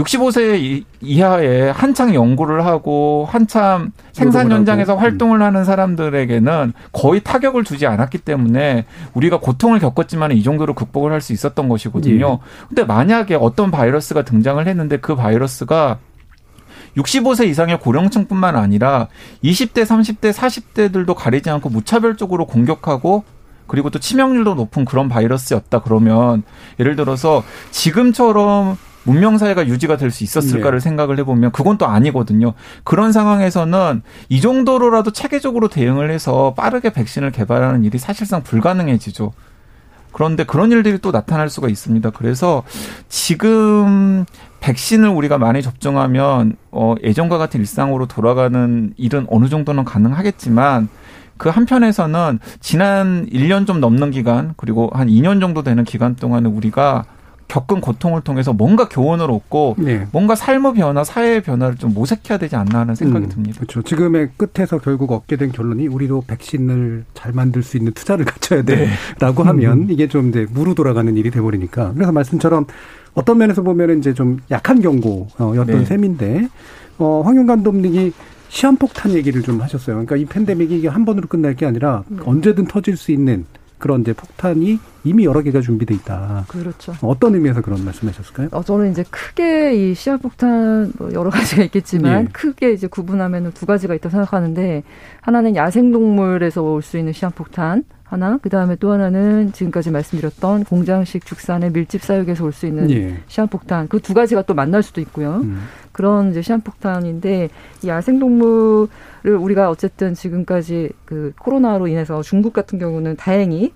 65세 0.00 0.84
이하에 1.00 1.70
한창 1.70 2.14
연구를 2.14 2.64
하고 2.64 3.26
한참 3.30 3.92
생산 4.12 4.50
현장에서 4.50 4.94
음. 4.94 4.98
활동을 4.98 5.42
하는 5.42 5.64
사람들에게는 5.64 6.72
거의 6.92 7.20
타격을 7.22 7.64
주지 7.64 7.86
않았기 7.86 8.18
때문에 8.18 8.86
우리가 9.14 9.40
고통을 9.40 9.78
겪었지만 9.78 10.32
이 10.32 10.42
정도로 10.42 10.74
극복을 10.74 11.12
할 11.12 11.20
수 11.20 11.34
있었던 11.34 11.68
것이거든요. 11.68 12.38
예. 12.40 12.66
근데 12.68 12.82
만약에 12.82 13.34
어떤 13.34 13.70
바이러스가 13.70 14.22
등장을 14.22 14.66
했는데 14.66 14.96
그 14.96 15.14
바이러스가 15.14 15.98
65세 16.96 17.46
이상의 17.46 17.78
고령층뿐만 17.78 18.56
아니라 18.56 19.08
20대, 19.44 19.84
30대, 19.84 20.32
40대들도 20.32 21.14
가리지 21.14 21.50
않고 21.50 21.68
무차별적으로 21.68 22.46
공격하고 22.46 23.24
그리고 23.66 23.90
또 23.90 23.98
치명률도 23.98 24.54
높은 24.54 24.86
그런 24.86 25.10
바이러스였다 25.10 25.82
그러면 25.82 26.42
예를 26.80 26.96
들어서 26.96 27.44
지금처럼 27.70 28.78
문명 29.04 29.38
사회가 29.38 29.66
유지가 29.66 29.96
될 29.96 30.10
수 30.10 30.24
있었을까를 30.24 30.78
네. 30.80 30.84
생각을 30.84 31.18
해보면 31.20 31.52
그건 31.52 31.78
또 31.78 31.86
아니거든요. 31.86 32.54
그런 32.84 33.12
상황에서는 33.12 34.02
이 34.28 34.40
정도로라도 34.40 35.12
체계적으로 35.12 35.68
대응을 35.68 36.10
해서 36.10 36.54
빠르게 36.56 36.90
백신을 36.92 37.30
개발하는 37.30 37.84
일이 37.84 37.98
사실상 37.98 38.42
불가능해지죠. 38.42 39.32
그런데 40.12 40.44
그런 40.44 40.72
일들이 40.72 40.98
또 40.98 41.12
나타날 41.12 41.48
수가 41.48 41.68
있습니다. 41.68 42.10
그래서 42.10 42.64
지금 43.08 44.24
백신을 44.58 45.08
우리가 45.08 45.38
많이 45.38 45.62
접종하면 45.62 46.56
어 46.72 46.94
예전과 47.02 47.38
같은 47.38 47.60
일상으로 47.60 48.06
돌아가는 48.06 48.92
일은 48.96 49.26
어느 49.30 49.48
정도는 49.48 49.84
가능하겠지만 49.84 50.88
그 51.36 51.48
한편에서는 51.48 52.40
지난 52.60 53.26
1년 53.32 53.66
좀 53.66 53.80
넘는 53.80 54.10
기간 54.10 54.52
그리고 54.56 54.90
한 54.92 55.08
2년 55.08 55.40
정도 55.40 55.62
되는 55.62 55.84
기간 55.84 56.16
동안에 56.16 56.48
우리가 56.48 57.04
겪은 57.50 57.80
고통을 57.80 58.20
통해서 58.20 58.52
뭔가 58.52 58.88
교훈을 58.88 59.28
얻고 59.28 59.74
네. 59.78 60.06
뭔가 60.12 60.36
삶의 60.36 60.74
변화, 60.74 61.02
사회의 61.02 61.42
변화를 61.42 61.76
좀 61.76 61.92
모색해야 61.92 62.38
되지 62.38 62.54
않나 62.54 62.78
하는 62.78 62.94
생각이 62.94 63.26
음, 63.26 63.28
듭니다. 63.28 63.56
그렇죠. 63.58 63.82
지금의 63.82 64.30
끝에서 64.36 64.78
결국 64.78 65.10
얻게 65.10 65.36
된 65.36 65.50
결론이 65.50 65.88
우리도 65.88 66.22
백신을 66.28 67.04
잘 67.12 67.32
만들 67.32 67.64
수 67.64 67.76
있는 67.76 67.92
투자를 67.92 68.24
갖춰야 68.26 68.62
돼라고 68.62 69.42
네. 69.42 69.48
하면 69.48 69.78
음. 69.78 69.86
이게 69.90 70.06
좀 70.06 70.28
이제 70.28 70.46
무로 70.48 70.74
돌아가는 70.74 71.14
일이 71.16 71.32
돼버리니까 71.32 71.92
그래서 71.94 72.12
말씀처럼 72.12 72.66
어떤 73.14 73.38
면에서 73.38 73.62
보면 73.62 73.98
이제 73.98 74.14
좀 74.14 74.38
약한 74.52 74.80
경고였던 74.80 75.66
네. 75.66 75.84
셈인데 75.84 76.48
어, 76.98 77.22
황용 77.24 77.46
감독님이 77.46 78.12
시한폭탄 78.48 79.12
얘기를 79.14 79.42
좀 79.42 79.60
하셨어요. 79.60 79.96
그러니까 79.96 80.16
이 80.16 80.24
팬데믹이 80.24 80.78
이게 80.78 80.88
한 80.88 81.04
번으로 81.04 81.26
끝날 81.26 81.56
게 81.56 81.66
아니라 81.66 82.04
네. 82.06 82.18
언제든 82.24 82.66
터질 82.66 82.96
수 82.96 83.10
있는 83.10 83.44
그런 83.80 84.02
이제 84.02 84.12
폭탄이 84.12 84.78
이미 85.02 85.24
여러 85.24 85.40
개가 85.42 85.60
준비돼 85.62 85.94
있다. 85.94 86.44
그렇죠. 86.46 86.94
어떤 87.00 87.34
의미에서 87.34 87.62
그런 87.62 87.84
말씀하셨을까요? 87.84 88.48
어, 88.52 88.62
저는 88.62 88.92
이제 88.92 89.02
크게 89.10 89.74
이 89.90 89.94
시한폭탄 89.94 90.92
뭐 90.98 91.12
여러 91.12 91.30
가지가 91.30 91.64
있겠지만 91.64 92.24
예. 92.24 92.28
크게 92.32 92.72
이제 92.72 92.86
구분하면 92.86 93.50
두 93.52 93.66
가지가 93.66 93.94
있다고 93.94 94.10
생각하는데 94.10 94.82
하나는 95.22 95.56
야생 95.56 95.90
동물에서 95.90 96.62
올 96.62 96.82
수 96.82 96.98
있는 96.98 97.12
시한폭탄 97.12 97.82
하나, 98.04 98.38
그 98.42 98.48
다음에 98.50 98.74
또 98.76 98.90
하나는 98.90 99.52
지금까지 99.52 99.90
말씀드렸던 99.92 100.64
공장식 100.64 101.24
축산의 101.24 101.70
밀집 101.70 102.02
사육에서 102.02 102.44
올 102.44 102.52
수 102.52 102.66
있는 102.66 102.90
예. 102.90 103.16
시한폭탄. 103.28 103.86
그 103.88 104.00
두 104.00 104.14
가지가 104.14 104.42
또 104.42 104.54
만날 104.54 104.82
수도 104.82 105.00
있고요. 105.00 105.36
음. 105.44 105.60
그런 105.92 106.30
이제 106.32 106.42
시한폭탄인데 106.42 107.48
이 107.84 107.88
야생동물 107.88 108.88
을 109.26 109.36
우리가 109.36 109.68
어쨌든 109.68 110.14
지금까지 110.14 110.90
그 111.04 111.32
코로나로 111.38 111.88
인해서 111.88 112.22
중국 112.22 112.52
같은 112.52 112.78
경우는 112.78 113.16
다행히 113.16 113.74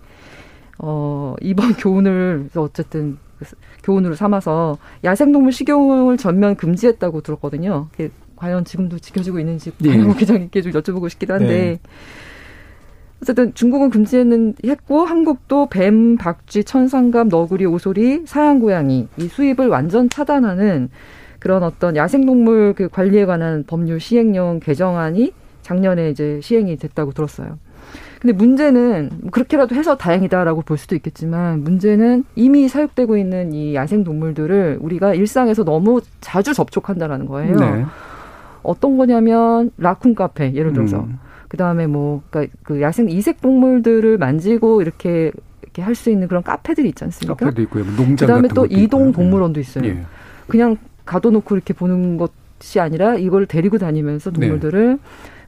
어 0.79 1.35
이번 1.41 1.75
교훈을 1.77 2.49
어쨌든 2.55 3.19
그 3.39 3.45
교훈으로 3.83 4.15
삼아서 4.15 4.79
야생동물 5.05 5.53
식용을 5.53 6.17
전면 6.17 6.57
금지했다고 6.57 7.21
들었거든요. 7.21 7.89
과연 8.37 8.65
지금도 8.65 8.99
지켜지고 8.99 9.39
있는지 9.39 9.71
예. 9.85 10.15
기자님께 10.19 10.63
좀 10.63 10.73
여쭤보고 10.73 11.09
싶기도 11.09 11.35
한데. 11.35 11.47
네. 11.47 11.81
어쨌든 13.23 13.55
중국은 13.55 13.89
금지했는 13.89 14.57
했고 14.67 15.07
한국도 15.07 15.69
뱀, 15.71 16.17
박쥐, 16.17 16.65
천상감, 16.65 17.29
너구리, 17.29 17.65
오소리, 17.65 18.25
사양 18.27 18.61
고양이 18.61 19.09
이 19.17 19.29
수입을 19.29 19.69
완전 19.69 20.11
차단하는 20.11 20.91
그런 21.45 21.63
어떤 21.63 21.95
야생동물 21.95 22.73
그 22.75 22.89
관리에 22.89 23.27
관한 23.27 23.65
법률 23.67 24.01
시행령 24.01 24.61
개정안이 24.61 25.35
작년에 25.61 26.09
이제 26.09 26.41
시행이 26.43 26.79
됐다고 26.79 27.13
들었어요. 27.13 27.59
근데 28.19 28.33
문제는 28.33 29.11
그렇게라도 29.31 29.75
해서 29.75 29.95
다행이다라고 29.95 30.63
볼 30.63 30.79
수도 30.79 30.97
있겠지만 30.97 31.63
문제는 31.63 32.25
이미 32.35 32.67
사육되고 32.67 33.19
있는 33.19 33.53
이 33.53 33.75
야생 33.75 34.05
동물들을 34.05 34.79
우리가 34.81 35.13
일상에서 35.13 35.65
너무 35.65 36.01
자주 36.23 36.55
접촉한다라는 36.55 37.27
거예요. 37.27 37.57
네. 37.57 37.85
어떤 38.63 38.97
거냐면 38.97 39.71
라쿤 39.79 40.15
카페 40.15 40.55
예를 40.55 40.73
들어서 40.73 41.01
음. 41.01 41.19
그다음에 41.49 41.87
뭐 41.87 42.23
그러니까 42.31 42.57
그 42.63 42.81
야생 42.81 43.11
이색 43.11 43.43
동물들을 43.43 44.17
만지고 44.17 44.81
이렇게 44.81 45.31
이렇게 45.61 45.83
할 45.83 45.95
수 45.95 46.09
있는 46.09 46.27
그런 46.27 46.43
카페들이 46.43 46.89
있지 46.89 47.05
않습니까? 47.05 47.35
카페도 47.35 47.61
있고요. 47.65 47.85
뭐 47.85 47.97
농장 47.97 48.27
그다음에 48.29 48.49
또 48.49 48.65
이동 48.65 49.13
동물원도 49.13 49.61
있어요. 49.61 49.85
예. 49.85 49.99
그냥 50.49 50.79
가둬놓고 51.05 51.55
이렇게 51.55 51.75
보는 51.75 52.17
것이 52.17 52.81
아니라 52.81 53.17
이걸 53.17 53.47
데리고 53.47 53.79
다니면서 53.79 54.31
동물들을 54.31 54.97
네. 54.97 54.99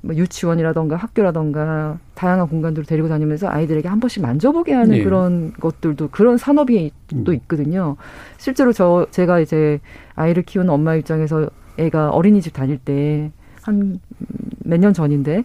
뭐 0.03 0.15
유치원이라던가 0.15 0.97
학교라던가 0.97 1.99
다양한 2.15 2.49
공간들을 2.49 2.87
데리고 2.87 3.09
다니면서 3.09 3.49
아이들에게 3.49 3.89
한 3.89 3.99
번씩 3.99 4.23
만져보게 4.23 4.73
하는 4.73 4.91
네. 4.99 5.03
그런 5.03 5.53
것들도 5.55 6.09
그런 6.11 6.37
산업이 6.39 6.91
음. 7.15 7.25
또 7.25 7.33
있거든요. 7.33 7.97
실제로 8.39 8.73
저 8.73 9.07
제가 9.11 9.41
이제 9.41 9.81
아이를 10.15 10.43
키우는 10.45 10.71
엄마 10.71 10.95
입장에서 10.95 11.49
애가 11.79 12.11
어린이집 12.11 12.53
다닐 12.53 12.79
때 12.79 13.31
한 13.63 13.99
몇 14.65 14.79
년 14.81 14.93
전인데 14.93 15.45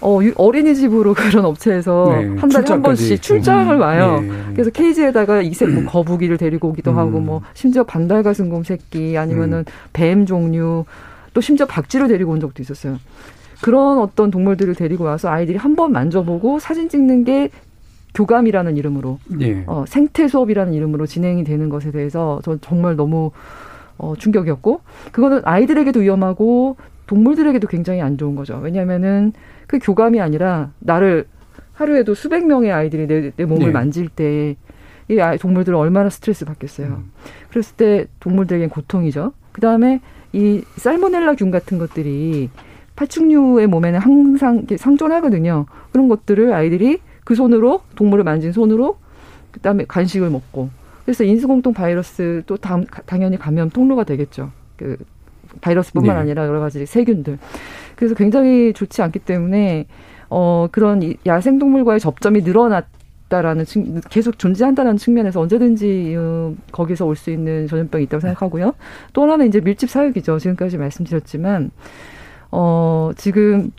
어, 0.00 0.18
어린이집으로 0.36 1.12
그런 1.14 1.44
업체에서 1.44 2.08
네, 2.10 2.26
한 2.36 2.48
달에 2.48 2.64
한 2.68 2.82
번씩 2.82 3.20
출장을 3.20 3.74
음. 3.74 3.80
와요. 3.80 4.20
네. 4.20 4.30
그래서 4.54 4.70
케이지에다가 4.70 5.42
이색 5.42 5.70
뭐 5.70 5.84
거북이를 5.84 6.36
데리고 6.38 6.68
오기도 6.68 6.92
음. 6.92 6.98
하고 6.98 7.20
뭐 7.20 7.42
심지어 7.54 7.84
반달가슴곰 7.84 8.64
새끼 8.64 9.16
아니면은 9.18 9.58
음. 9.58 9.64
뱀 9.92 10.26
종류 10.26 10.84
또 11.34 11.40
심지어 11.40 11.66
박쥐를 11.66 12.08
데리고 12.08 12.32
온 12.32 12.40
적도 12.40 12.62
있었어요. 12.62 12.98
그런 13.62 13.98
어떤 13.98 14.30
동물들을 14.30 14.74
데리고 14.74 15.04
와서 15.04 15.28
아이들이 15.28 15.58
한 15.58 15.76
번 15.76 15.92
만져보고 15.92 16.58
사진 16.58 16.88
찍는 16.88 17.24
게 17.24 17.50
교감이라는 18.14 18.76
이름으로 18.76 19.18
네. 19.28 19.62
어, 19.66 19.84
생태 19.86 20.26
수업이라는 20.26 20.72
이름으로 20.72 21.06
진행이 21.06 21.44
되는 21.44 21.68
것에 21.68 21.90
대해서 21.90 22.40
전 22.42 22.58
정말 22.62 22.96
너무 22.96 23.30
어, 23.98 24.14
충격이었고 24.18 24.80
그거는 25.12 25.42
아이들에게도 25.44 26.00
위험하고 26.00 26.76
동물들에게도 27.10 27.68
굉장히 27.68 28.00
안 28.00 28.16
좋은 28.16 28.34
거죠. 28.36 28.58
왜냐하면은 28.62 29.32
그 29.66 29.78
교감이 29.78 30.20
아니라 30.20 30.70
나를 30.78 31.26
하루에도 31.72 32.14
수백 32.14 32.46
명의 32.46 32.72
아이들이 32.72 33.06
내, 33.06 33.32
내 33.36 33.44
몸을 33.44 33.66
네. 33.66 33.72
만질 33.72 34.08
때 34.08 34.56
이 35.10 35.38
동물들은 35.38 35.76
얼마나 35.76 36.08
스트레스 36.08 36.44
받겠어요. 36.44 36.86
음. 36.86 37.10
그랬을 37.50 37.74
때 37.76 38.06
동물들에겐 38.20 38.68
고통이죠. 38.68 39.32
그 39.50 39.60
다음에 39.60 40.00
이 40.32 40.62
살모넬라균 40.76 41.50
같은 41.50 41.78
것들이 41.78 42.48
파충류의 42.94 43.66
몸에는 43.66 43.98
항상 43.98 44.66
상존하거든요. 44.78 45.66
그런 45.90 46.08
것들을 46.08 46.52
아이들이 46.52 47.00
그 47.24 47.34
손으로 47.34 47.82
동물을 47.96 48.22
만진 48.22 48.52
손으로 48.52 48.98
그다음에 49.50 49.84
간식을 49.88 50.30
먹고 50.30 50.70
그래서 51.04 51.24
인수공통 51.24 51.74
바이러스 51.74 52.44
또 52.46 52.56
당, 52.56 52.84
당연히 53.06 53.36
감염 53.36 53.68
통로가 53.68 54.04
되겠죠. 54.04 54.52
그 54.76 54.96
바이러스뿐만 55.60 56.16
네. 56.16 56.20
아니라 56.20 56.46
여러 56.46 56.60
가지 56.60 56.84
세균들. 56.86 57.38
그래서 57.96 58.14
굉장히 58.14 58.72
좋지 58.72 59.02
않기 59.02 59.20
때문에 59.20 59.86
어 60.30 60.68
그런 60.70 61.02
야생 61.26 61.58
동물과의 61.58 62.00
접점이 62.00 62.42
늘어났 62.42 62.86
다라는 63.28 63.64
측, 63.64 63.84
계속 64.10 64.38
존재한다는 64.38 64.96
측면에서 64.96 65.40
언제든지 65.40 66.16
어, 66.18 66.54
거기서 66.72 67.06
올 67.06 67.14
수 67.14 67.30
있는 67.30 67.68
전염병이 67.68 68.04
있다고 68.04 68.20
생각하고요. 68.20 68.74
또 69.12 69.22
하나는 69.22 69.46
이제 69.46 69.60
밀집 69.60 69.88
사육이죠. 69.88 70.38
지금까지 70.38 70.76
말씀드렸지만 70.78 71.70
어 72.50 73.12
지금 73.16 73.70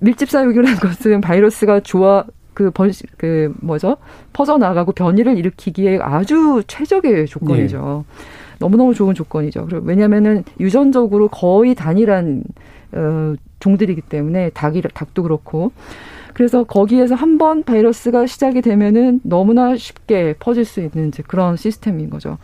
밀집 0.00 0.28
사육이라는 0.28 0.76
것은 0.80 1.20
바이러스가 1.20 1.80
좋아 1.80 2.24
그 2.52 2.70
번, 2.70 2.90
그, 3.18 3.52
뭐죠? 3.60 3.98
퍼져나가고 4.32 4.92
변이를 4.92 5.36
일으키기에 5.36 5.98
아주 6.00 6.62
최적의 6.66 7.26
조건이죠. 7.26 8.04
네. 8.08 8.14
너무너무 8.58 8.94
좋은 8.94 9.14
조건이죠. 9.14 9.66
그리고 9.66 9.84
왜냐면은 9.86 10.44
유전적으로 10.60 11.28
거의 11.28 11.74
단일한 11.74 12.42
어, 12.92 13.34
종들이기 13.60 14.02
때문에 14.02 14.50
닭이 14.50 14.82
닭도 14.82 15.22
그렇고 15.24 15.72
그래서 16.34 16.64
거기에서 16.64 17.14
한 17.14 17.38
번 17.38 17.62
바이러스가 17.64 18.26
시작이 18.26 18.62
되면은 18.62 19.20
너무나 19.24 19.76
쉽게 19.76 20.34
퍼질 20.38 20.64
수 20.64 20.80
있는 20.80 21.08
이제 21.08 21.22
그런 21.26 21.56
시스템인 21.56 22.10
거죠. 22.10 22.38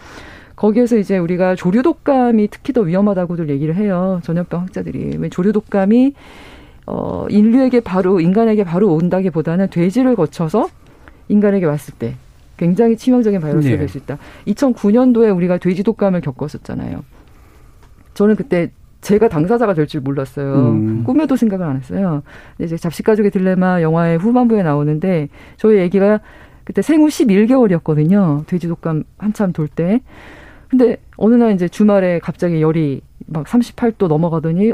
거기에서 0.56 0.96
이제 0.98 1.16
우리가 1.18 1.54
조류 1.54 1.82
독감이 1.82 2.48
특히 2.50 2.72
더 2.72 2.82
위험하다고들 2.82 3.48
얘기를 3.50 3.74
해요. 3.74 4.20
전염병 4.22 4.62
학자들이. 4.62 5.16
왜 5.18 5.28
조류 5.28 5.52
독감이 5.52 6.14
어 6.86 7.26
인류에게 7.30 7.80
바로 7.80 8.20
인간에게 8.20 8.64
바로 8.64 8.92
온다기보다는 8.94 9.70
돼지를 9.70 10.14
거쳐서 10.16 10.68
인간에게 11.28 11.64
왔을 11.66 11.94
때 11.98 12.16
굉장히 12.56 12.96
치명적인 12.96 13.40
바이러스가 13.40 13.72
네. 13.72 13.78
될수 13.78 13.98
있다. 13.98 14.18
2009년도에 14.46 15.34
우리가 15.36 15.58
돼지 15.58 15.82
독감을 15.82 16.20
겪었었잖아요. 16.20 17.02
저는 18.14 18.36
그때 18.36 18.70
제가 19.00 19.28
당사자가 19.28 19.74
될 19.74 19.86
줄 19.86 20.00
몰랐어요. 20.00 20.54
음. 20.70 21.02
꿈에도 21.04 21.34
생각을 21.34 21.66
안 21.66 21.76
했어요. 21.76 22.22
이제 22.60 22.76
잡식가족의 22.76 23.30
딜레마 23.32 23.82
영화의 23.82 24.18
후반부에 24.18 24.62
나오는데 24.62 25.28
저희 25.56 25.78
애기가 25.80 26.20
그때 26.64 26.82
생후 26.82 27.08
11개월이었거든요. 27.08 28.46
돼지 28.46 28.68
독감 28.68 29.02
한참 29.18 29.52
돌 29.52 29.66
때. 29.66 30.00
근데 30.68 30.96
어느 31.16 31.34
날 31.34 31.52
이제 31.52 31.68
주말에 31.68 32.18
갑자기 32.20 32.62
열이 32.62 33.00
막 33.26 33.44
38도 33.46 34.06
넘어가더니 34.08 34.72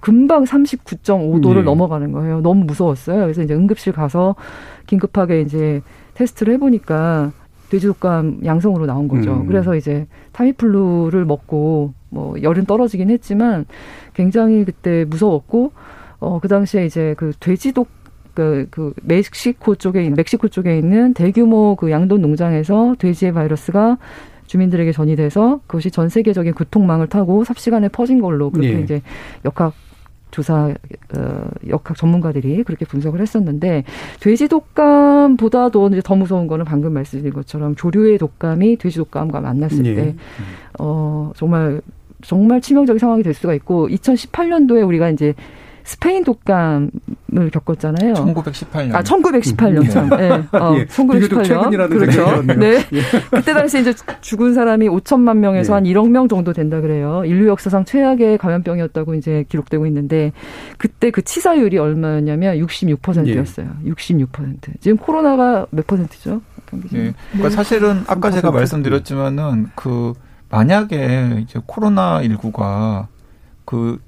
금방 0.00 0.44
39.5도를 0.44 1.56
네. 1.56 1.62
넘어가는 1.62 2.12
거예요. 2.12 2.40
너무 2.40 2.64
무서웠어요. 2.64 3.22
그래서 3.22 3.42
이제 3.42 3.54
응급실 3.54 3.92
가서 3.92 4.34
긴급하게 4.86 5.40
이제 5.40 5.82
테스트를 6.16 6.54
해보니까 6.54 7.32
돼지독감 7.70 8.40
양성으로 8.44 8.86
나온 8.86 9.08
거죠. 9.08 9.34
음. 9.34 9.46
그래서 9.46 9.76
이제 9.76 10.06
타미플루를 10.32 11.24
먹고 11.24 11.92
뭐 12.10 12.40
열은 12.40 12.64
떨어지긴 12.64 13.10
했지만 13.10 13.66
굉장히 14.14 14.64
그때 14.64 15.04
무서웠고 15.04 15.72
어 16.18 16.38
그 16.40 16.48
당시에 16.48 16.86
이제 16.86 17.14
그 17.18 17.32
돼지독 17.38 17.88
그, 18.34 18.66
그 18.70 18.92
멕시코 19.02 19.74
쪽에 19.74 20.08
멕시코 20.10 20.48
쪽에 20.48 20.78
있는 20.78 21.14
대규모 21.14 21.74
그 21.76 21.90
양돈 21.90 22.20
농장에서 22.20 22.94
돼지의 22.98 23.32
바이러스가 23.32 23.98
주민들에게 24.46 24.92
전이돼서 24.92 25.60
그것이 25.66 25.90
전 25.90 26.08
세계적인 26.08 26.54
구통망을 26.54 27.08
타고 27.08 27.44
삽시간에 27.44 27.88
퍼진 27.88 28.20
걸로 28.20 28.50
그렇게 28.50 28.74
예. 28.74 28.80
이제 28.80 29.02
역학 29.44 29.74
조사 30.36 30.74
어, 31.16 31.48
역학 31.66 31.96
전문가들이 31.96 32.62
그렇게 32.64 32.84
분석을 32.84 33.22
했었는데 33.22 33.84
돼지 34.20 34.48
독감보다도 34.48 35.88
이제 35.88 36.02
더 36.04 36.14
무서운 36.14 36.46
거는 36.46 36.66
방금 36.66 36.92
말씀드린 36.92 37.32
것처럼 37.32 37.74
조류의 37.74 38.18
독감이 38.18 38.76
돼지 38.76 38.98
독감과 38.98 39.40
만났을 39.40 39.82
네. 39.82 39.94
때 39.94 40.14
어, 40.78 41.32
정말 41.36 41.80
정말 42.20 42.60
치명적인 42.60 42.98
상황이 42.98 43.22
될 43.22 43.32
수가 43.32 43.54
있고 43.54 43.88
2018년도에 43.88 44.86
우리가 44.86 45.08
이제 45.08 45.32
스페인 45.86 46.24
독감을 46.24 46.90
겪었잖아요. 47.52 48.14
1918년. 48.14 48.94
아, 48.94 49.02
1918년 49.04 49.88
참. 49.88 50.08
네. 50.08 50.30
어, 50.58 50.74
예. 50.78 50.86
1918년. 50.86 51.88
그렇죠. 51.88 52.42
네. 52.42 52.84
예. 52.92 53.00
그때 53.30 53.52
당시 53.54 53.80
이제 53.80 53.94
죽은 54.20 54.52
사람이 54.52 54.88
5천만 54.88 55.36
명에서 55.36 55.72
예. 55.72 55.74
한 55.74 55.84
1억 55.84 56.10
명 56.10 56.26
정도 56.26 56.52
된다 56.52 56.80
그래요. 56.80 57.22
인류 57.24 57.46
역사상 57.46 57.84
최악의 57.84 58.38
감염병이었다고 58.38 59.14
이제 59.14 59.44
기록되고 59.48 59.86
있는데 59.86 60.32
그때 60.76 61.12
그 61.12 61.22
치사율이 61.22 61.78
얼마였냐면 61.78 62.58
66%였어요. 62.58 63.76
예. 63.84 63.90
66%. 63.90 64.80
지금 64.80 64.96
코로나가 64.96 65.66
몇 65.70 65.86
퍼센트죠? 65.86 66.40
예. 66.94 67.14
그러니까 67.30 67.50
사실은 67.50 68.02
아까 68.08 68.32
제가 68.32 68.50
말씀드렸지만은 68.50 69.68
그 69.76 70.14
만약에 70.48 71.44
이제 71.44 71.60
코로나 71.64 72.20
19가 72.22 73.06
그 73.64 74.00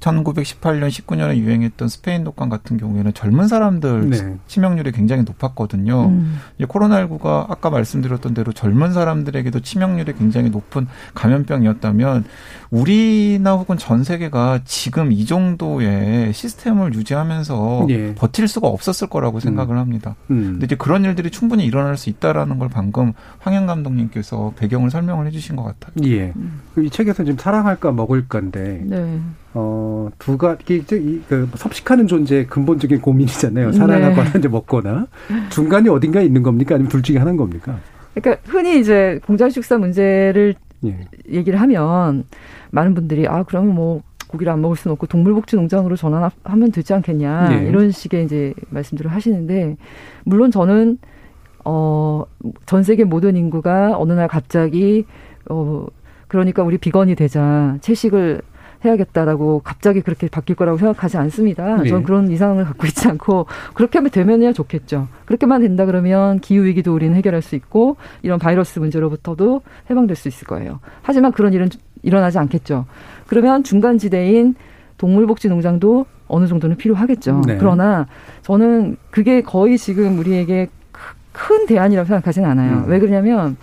1918년, 0.00 0.88
19년에 0.88 1.36
유행했던 1.36 1.88
스페인 1.88 2.24
독감 2.24 2.48
같은 2.48 2.78
경우에는 2.78 3.12
젊은 3.12 3.48
사람들 3.48 4.10
네. 4.10 4.36
치명률이 4.46 4.92
굉장히 4.92 5.22
높았거든요. 5.24 6.06
음. 6.06 6.38
코로나19가 6.60 7.50
아까 7.50 7.70
말씀드렸던 7.70 8.34
대로 8.34 8.52
젊은 8.52 8.92
사람들에게도 8.92 9.60
치명률이 9.60 10.14
굉장히 10.14 10.50
높은 10.50 10.86
감염병이었다면 11.14 12.24
우리나 12.70 13.52
혹은 13.54 13.76
전 13.76 14.02
세계가 14.02 14.60
지금 14.64 15.12
이 15.12 15.26
정도의 15.26 16.32
시스템을 16.32 16.94
유지하면서 16.94 17.86
예. 17.90 18.14
버틸 18.14 18.48
수가 18.48 18.68
없었을 18.68 19.08
거라고 19.08 19.38
음. 19.38 19.40
생각을 19.40 19.76
합니다. 19.76 20.16
음. 20.30 20.52
근데 20.52 20.64
이제 20.64 20.76
그런 20.76 21.04
일들이 21.04 21.30
충분히 21.30 21.66
일어날 21.66 21.96
수 21.98 22.08
있다라는 22.08 22.58
걸 22.58 22.68
방금 22.70 23.12
황현 23.40 23.66
감독님께서 23.66 24.54
배경을 24.56 24.90
설명을 24.90 25.26
해주신 25.26 25.56
것 25.56 25.64
같아요. 25.64 25.92
예. 26.08 26.32
이 26.78 26.88
책에서 26.88 27.24
지금 27.24 27.36
사랑할까 27.38 27.92
먹을까인데 27.92 28.82
네. 28.84 29.20
어, 29.52 30.08
두 30.18 30.38
가지, 30.38 30.84
그, 31.28 31.48
섭식하는 31.54 32.06
존재의 32.06 32.46
근본적인 32.46 33.00
고민이잖아요. 33.00 33.72
사랑하거나 33.72 34.32
네. 34.32 34.38
이제 34.38 34.48
먹거나. 34.48 35.06
중간이 35.50 35.88
어딘가에 35.88 36.24
있는 36.24 36.42
겁니까? 36.42 36.76
아니면 36.76 36.88
둘 36.88 37.02
중에 37.02 37.18
하나인 37.18 37.36
겁니까? 37.36 37.78
그러니까 38.14 38.42
흔히 38.50 38.78
이제 38.78 39.18
공장식사 39.26 39.78
문제를 39.78 40.54
예. 40.84 41.06
얘기를 41.30 41.60
하면 41.60 42.24
많은 42.70 42.94
분들이 42.94 43.26
아, 43.26 43.42
그러면 43.42 43.74
뭐 43.74 44.02
고기를 44.28 44.52
안 44.52 44.60
먹을 44.60 44.76
수는 44.76 44.92
없고 44.92 45.06
동물복지 45.06 45.56
농장으로 45.56 45.96
전환하면 45.96 46.70
되지 46.72 46.94
않겠냐. 46.94 47.48
네. 47.48 47.68
이런 47.68 47.90
식의 47.90 48.24
이제 48.24 48.54
말씀들을 48.70 49.10
하시는데 49.10 49.76
물론 50.24 50.50
저는 50.50 50.98
어, 51.64 52.24
전 52.66 52.82
세계 52.82 53.04
모든 53.04 53.36
인구가 53.36 53.98
어느 53.98 54.12
날 54.12 54.28
갑자기 54.28 55.04
어, 55.48 55.86
그러니까 56.28 56.62
우리 56.62 56.78
비건이 56.78 57.16
되자 57.16 57.76
채식을 57.80 58.40
해야겠다라고 58.84 59.60
갑자기 59.62 60.00
그렇게 60.00 60.28
바뀔 60.28 60.56
거라고 60.56 60.78
생각하지 60.78 61.16
않습니다. 61.18 61.76
네. 61.76 61.88
저는 61.88 62.02
그런 62.04 62.30
이상을 62.30 62.62
갖고 62.64 62.86
있지 62.86 63.08
않고 63.08 63.46
그렇게 63.74 63.98
하면 63.98 64.10
되면야 64.10 64.52
좋겠죠. 64.52 65.08
그렇게만 65.26 65.62
된다 65.62 65.86
그러면 65.86 66.40
기후 66.40 66.64
위기도 66.64 66.94
우리는 66.94 67.14
해결할 67.14 67.42
수 67.42 67.54
있고 67.56 67.96
이런 68.22 68.38
바이러스 68.38 68.78
문제로부터도 68.78 69.62
해방될 69.90 70.16
수 70.16 70.28
있을 70.28 70.46
거예요. 70.46 70.80
하지만 71.02 71.32
그런 71.32 71.52
일은 71.52 71.68
일어나지 72.02 72.38
않겠죠. 72.38 72.86
그러면 73.26 73.62
중간 73.62 73.98
지대인 73.98 74.54
동물복지 74.96 75.48
농장도 75.48 76.06
어느 76.28 76.46
정도는 76.46 76.76
필요하겠죠. 76.76 77.42
네. 77.46 77.56
그러나 77.58 78.06
저는 78.42 78.96
그게 79.10 79.42
거의 79.42 79.76
지금 79.78 80.18
우리에게 80.18 80.68
큰 81.32 81.66
대안이라고 81.66 82.06
생각하지는 82.06 82.48
않아요. 82.50 82.84
음. 82.84 82.84
왜 82.86 82.98
그러냐면 82.98 83.56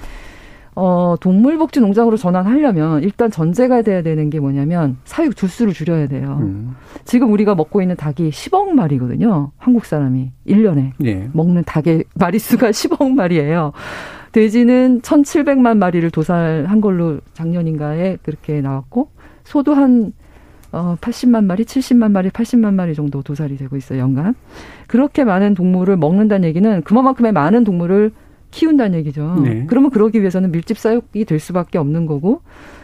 어, 0.80 1.16
동물복지 1.20 1.80
농장으로 1.80 2.18
전환하려면 2.18 3.02
일단 3.02 3.32
전제가 3.32 3.82
돼야 3.82 4.04
되는 4.04 4.30
게 4.30 4.40
뭐냐면 4.40 4.98
사육 5.06 5.36
두수를 5.36 5.74
줄여야 5.74 6.06
돼요. 6.08 6.38
음. 6.40 6.76
지금 7.04 7.32
우리가 7.32 7.56
먹고 7.56 7.82
있는 7.82 7.96
닭이 7.96 8.30
10억 8.30 8.70
마리거든요. 8.74 9.50
한국 9.58 9.86
사람이 9.86 10.30
1년에 10.46 10.92
예. 11.04 11.30
먹는 11.34 11.64
닭의 11.66 12.04
마리수가 12.14 12.70
10억 12.70 13.10
마리예요. 13.10 13.72
돼지는 14.34 15.02
1,700만 15.02 15.78
마리를 15.78 16.08
도살한 16.12 16.80
걸로 16.80 17.22
작년인가에 17.34 18.20
그렇게 18.22 18.62
나왔고 18.62 19.10
소도 19.46 19.74
한 19.74 20.14
어, 20.72 20.96
80만 21.02 21.46
마리, 21.46 21.64
70만 21.64 22.12
마리, 22.12 22.30
80만 22.30 22.76
마리 22.76 22.94
정도 22.94 23.24
도살이 23.24 23.58
되고 23.58 23.78
있어요, 23.78 24.00
연간. 24.00 24.36
그렇게 24.86 25.24
많은 25.24 25.56
동물을 25.56 25.98
먹는다는 25.98 26.48
얘기는 26.48 26.84
그만큼의 26.84 27.32
많은 27.32 27.64
동물을 27.64 28.12
키운다는 28.52 29.00
얘기죠. 29.00 29.42
네. 29.44 29.66
그러면 29.68 29.90
그러기 29.90 30.20
위해서는 30.20 30.52
밀집 30.52 30.78
사육이 30.78 31.26
될 31.26 31.40
수밖에 31.40 31.78
없는 31.78 32.06
거고 32.06 32.42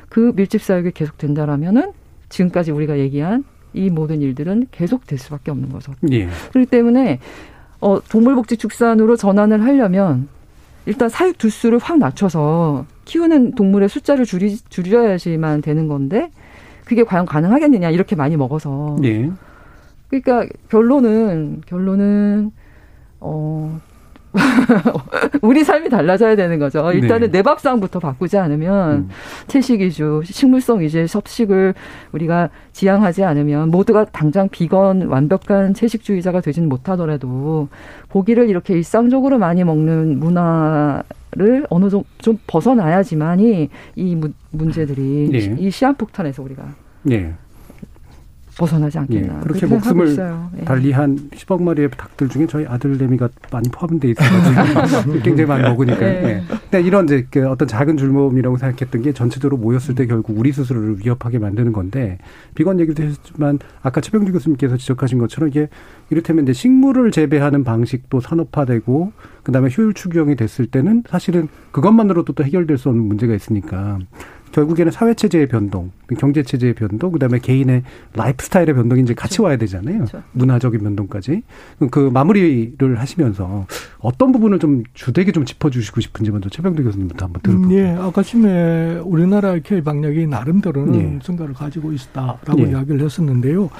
그 0.09 0.33
밀집 0.35 0.61
사육이 0.61 0.91
계속 0.91 1.17
된다라면은 1.17 1.91
지금까지 2.29 2.71
우리가 2.71 2.99
얘기한 2.99 3.43
이 3.73 3.89
모든 3.89 4.21
일들은 4.21 4.67
계속 4.71 5.07
될 5.07 5.17
수밖에 5.17 5.51
없는 5.51 5.69
거죠. 5.69 5.93
예. 6.11 6.27
그렇기 6.51 6.69
때문에 6.69 7.19
어, 7.81 7.99
동물복지 7.99 8.57
축산으로 8.57 9.15
전환을 9.15 9.63
하려면 9.63 10.27
일단 10.85 11.09
사육 11.09 11.37
두수를 11.37 11.79
확 11.79 11.97
낮춰서 11.97 12.85
키우는 13.05 13.55
동물의 13.55 13.89
숫자를 13.89 14.25
줄이, 14.25 14.57
줄여야지만 14.57 15.61
되는 15.61 15.87
건데 15.87 16.29
그게 16.85 17.03
과연 17.03 17.25
가능하겠느냐 17.25 17.89
이렇게 17.89 18.15
많이 18.15 18.37
먹어서. 18.37 18.97
예. 19.03 19.31
그러니까 20.09 20.45
결론은 20.69 21.61
결론은 21.65 22.51
어 23.19 23.81
우리 25.41 25.63
삶이 25.63 25.89
달라져야 25.89 26.35
되는 26.35 26.59
거죠. 26.59 26.91
일단은 26.91 27.31
네. 27.31 27.39
내 27.39 27.41
밥상부터 27.41 27.99
바꾸지 27.99 28.37
않으면 28.37 28.91
음. 28.91 29.09
채식 29.47 29.81
위주, 29.81 30.21
식물성 30.25 30.81
위주의 30.81 31.07
섭식을 31.07 31.73
우리가 32.11 32.49
지향하지 32.71 33.23
않으면 33.23 33.69
모두가 33.69 34.05
당장 34.05 34.49
비건 34.49 35.03
완벽한 35.03 35.73
채식주의자가 35.73 36.41
되지는 36.41 36.69
못하더라도 36.69 37.67
고기를 38.09 38.49
이렇게 38.49 38.73
일상적으로 38.73 39.37
많이 39.37 39.63
먹는 39.63 40.19
문화를 40.19 41.67
어느 41.69 41.89
정도 41.89 42.05
좀 42.17 42.37
벗어나야지만이 42.47 43.69
이 43.95 44.21
문제들이 44.51 45.29
네. 45.31 45.55
이 45.59 45.69
시한폭탄에서 45.69 46.41
우리가 46.43 46.63
네. 47.03 47.33
벗어나지 48.57 48.99
않겠나. 48.99 49.37
예, 49.37 49.39
그렇게 49.41 49.65
목숨을 49.65 50.17
예. 50.59 50.63
달리한 50.63 51.29
10억 51.31 51.61
마리의 51.61 51.89
닭들 51.91 52.29
중에 52.29 52.47
저희 52.47 52.65
아들 52.65 52.97
내미가 52.97 53.29
많이 53.51 53.69
포함돼 53.69 54.09
있어가지고 54.11 55.13
굉장히 55.23 55.45
많이 55.47 55.63
먹으니까. 55.63 56.01
예. 56.01 56.23
예. 56.23 56.43
근데 56.49 56.81
이런 56.81 57.05
이제 57.05 57.27
그 57.29 57.47
어떤 57.47 57.67
작은 57.67 57.97
줄모음이라고 57.97 58.57
생각했던 58.57 59.01
게 59.01 59.13
전체적으로 59.13 59.57
모였을 59.57 59.95
때 59.95 60.05
결국 60.05 60.37
우리 60.37 60.51
스스로를 60.51 60.99
위협하게 60.99 61.39
만드는 61.39 61.73
건데 61.73 62.17
비건 62.55 62.79
얘기도 62.79 63.03
했지만 63.03 63.59
아까 63.81 64.01
최병두 64.01 64.31
교수님께서 64.33 64.77
지적하신 64.77 65.17
것처럼 65.17 65.49
이게 65.49 65.69
이를테면 66.09 66.43
이제 66.43 66.53
식물을 66.53 67.11
재배하는 67.11 67.63
방식도 67.63 68.19
산업화되고 68.19 69.11
그다음에 69.43 69.69
효율 69.75 69.93
추구형이 69.93 70.35
됐을 70.35 70.67
때는 70.67 71.03
사실은 71.07 71.47
그것만으로도 71.71 72.33
또 72.33 72.43
해결될 72.43 72.77
수 72.77 72.89
없는 72.89 73.03
문제가 73.05 73.33
있으니까 73.33 73.99
결국에는 74.53 74.91
사회 74.91 75.13
체제의 75.15 75.47
변동, 75.47 75.91
경제 76.19 76.43
체제의 76.43 76.75
변동, 76.75 77.11
그다음에 77.11 77.39
개인의 77.39 77.81
라이프 78.13 78.45
스타일의 78.45 78.75
변동이 78.75 79.01
이제 79.01 79.15
같이 79.15 79.37
그렇죠. 79.37 79.43
와야 79.43 79.57
되잖아요. 79.57 79.97
그렇죠. 79.97 80.23
문화적인 80.31 80.79
변동까지. 80.79 81.41
그 81.89 82.11
마무리를 82.13 82.99
하시면서 82.99 83.65
어떤 83.97 84.31
부분을 84.31 84.59
좀 84.59 84.83
주되게 84.93 85.31
좀 85.31 85.43
짚어 85.43 85.71
주시고 85.71 86.01
싶은지 86.01 86.29
먼저 86.29 86.49
최병두 86.49 86.83
교수님부터 86.83 87.25
한번 87.25 87.41
들어볼게요. 87.41 87.79
예, 87.79 87.89
아까 87.99 88.21
심에 88.21 88.99
우리나라 89.03 89.53
의 89.53 89.63
K 89.63 89.81
방역이 89.81 90.27
나름대로는 90.27 91.15
예. 91.15 91.19
성과를 91.23 91.55
가지고 91.55 91.91
있다라고 91.91 92.59
예. 92.59 92.69
이야기를 92.69 93.01
했었는데요. 93.01 93.71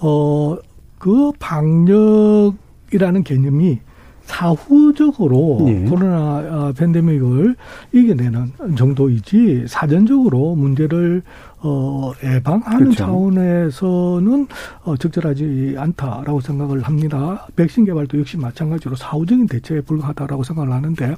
어, 0.00 0.56
그 0.98 1.32
방역 1.38 2.54
이라는 2.92 3.22
개념이 3.24 3.80
사후적으로 4.28 5.64
예. 5.68 5.88
코로나 5.88 6.72
팬데믹을 6.76 7.56
이겨내는 7.92 8.76
정도이지 8.76 9.64
사전적으로 9.66 10.54
문제를 10.54 11.22
어 11.60 12.12
예방하는 12.22 12.78
그렇죠. 12.78 12.96
차원에서는 12.98 14.46
어 14.84 14.96
적절하지 14.96 15.74
않다라고 15.78 16.40
생각을 16.40 16.82
합니다. 16.82 17.48
백신 17.56 17.86
개발도 17.86 18.20
역시 18.20 18.36
마찬가지로 18.36 18.94
사후적인 18.94 19.46
대처에 19.46 19.80
불과하다라고 19.80 20.44
생각을 20.44 20.72
하는데 20.72 21.16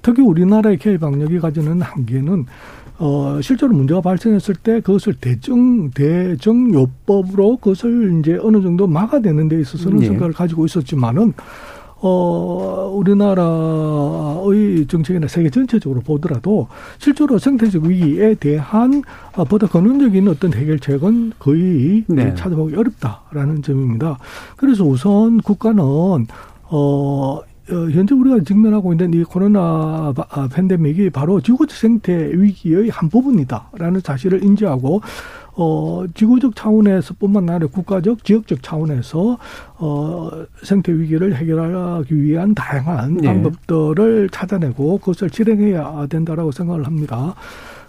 특히 0.00 0.22
우리나라의 0.22 0.78
개입 0.78 1.00
방역이 1.00 1.40
가지는 1.40 1.82
한계는 1.82 2.46
어, 2.98 3.40
실제로 3.42 3.72
문제가 3.72 4.00
발생했을 4.00 4.54
때 4.54 4.80
그것을 4.80 5.14
대정, 5.14 5.90
대정요법으로 5.90 7.56
그것을 7.56 8.20
이제 8.20 8.38
어느 8.40 8.62
정도 8.62 8.86
막아내는 8.86 9.48
데 9.48 9.60
있어서는 9.60 9.98
네. 9.98 10.06
성과를 10.06 10.32
가지고 10.32 10.64
있었지만은 10.64 11.34
어, 12.00 12.92
우리나라의 12.94 14.86
정책이나 14.86 15.26
세계 15.26 15.48
전체적으로 15.50 16.00
보더라도 16.00 16.68
실제로 16.98 17.38
생태적 17.38 17.84
위기에 17.84 18.34
대한 18.34 19.02
어, 19.36 19.44
보다 19.44 19.66
근원적인 19.66 20.28
어떤 20.28 20.52
해결책은 20.52 21.32
거의 21.38 22.04
네. 22.08 22.34
찾아보기 22.34 22.76
어렵다라는 22.76 23.62
점입니다. 23.62 24.18
그래서 24.56 24.84
우선 24.84 25.38
국가는 25.38 25.80
어, 25.80 26.18
어, 26.64 27.40
현재 27.68 28.14
우리가 28.14 28.40
직면하고 28.44 28.92
있는 28.92 29.14
이 29.14 29.24
코로나 29.24 30.12
아, 30.28 30.48
팬데믹이 30.52 31.10
바로 31.10 31.40
지구적 31.40 31.76
생태 31.76 32.12
위기의 32.32 32.90
한 32.90 33.08
부분이다라는 33.08 34.00
사실을 34.00 34.44
인지하고 34.44 35.00
어, 35.56 36.04
지구적 36.14 36.56
차원에서뿐만 36.56 37.48
아니라 37.48 37.68
국가적, 37.68 38.24
지역적 38.24 38.62
차원에서 38.62 39.38
어, 39.78 40.30
생태 40.62 40.92
위기를 40.92 41.34
해결하기 41.36 42.22
위한 42.22 42.54
다양한 42.54 43.14
네. 43.14 43.28
방법들을 43.28 44.28
찾아내고 44.30 44.98
그것을 44.98 45.30
실행해야 45.32 46.06
된다라고 46.08 46.50
생각을 46.50 46.86
합니다. 46.86 47.34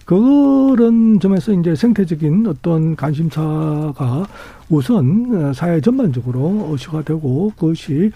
그런 0.06 1.20
점에서 1.20 1.52
이제 1.52 1.74
생태적인 1.76 2.46
어떤 2.48 2.96
관심사가 2.96 4.26
우선 4.70 5.52
사회 5.54 5.82
전반적으로 5.82 6.70
어시가 6.72 7.02
되고 7.02 7.52
그것이 7.58 8.12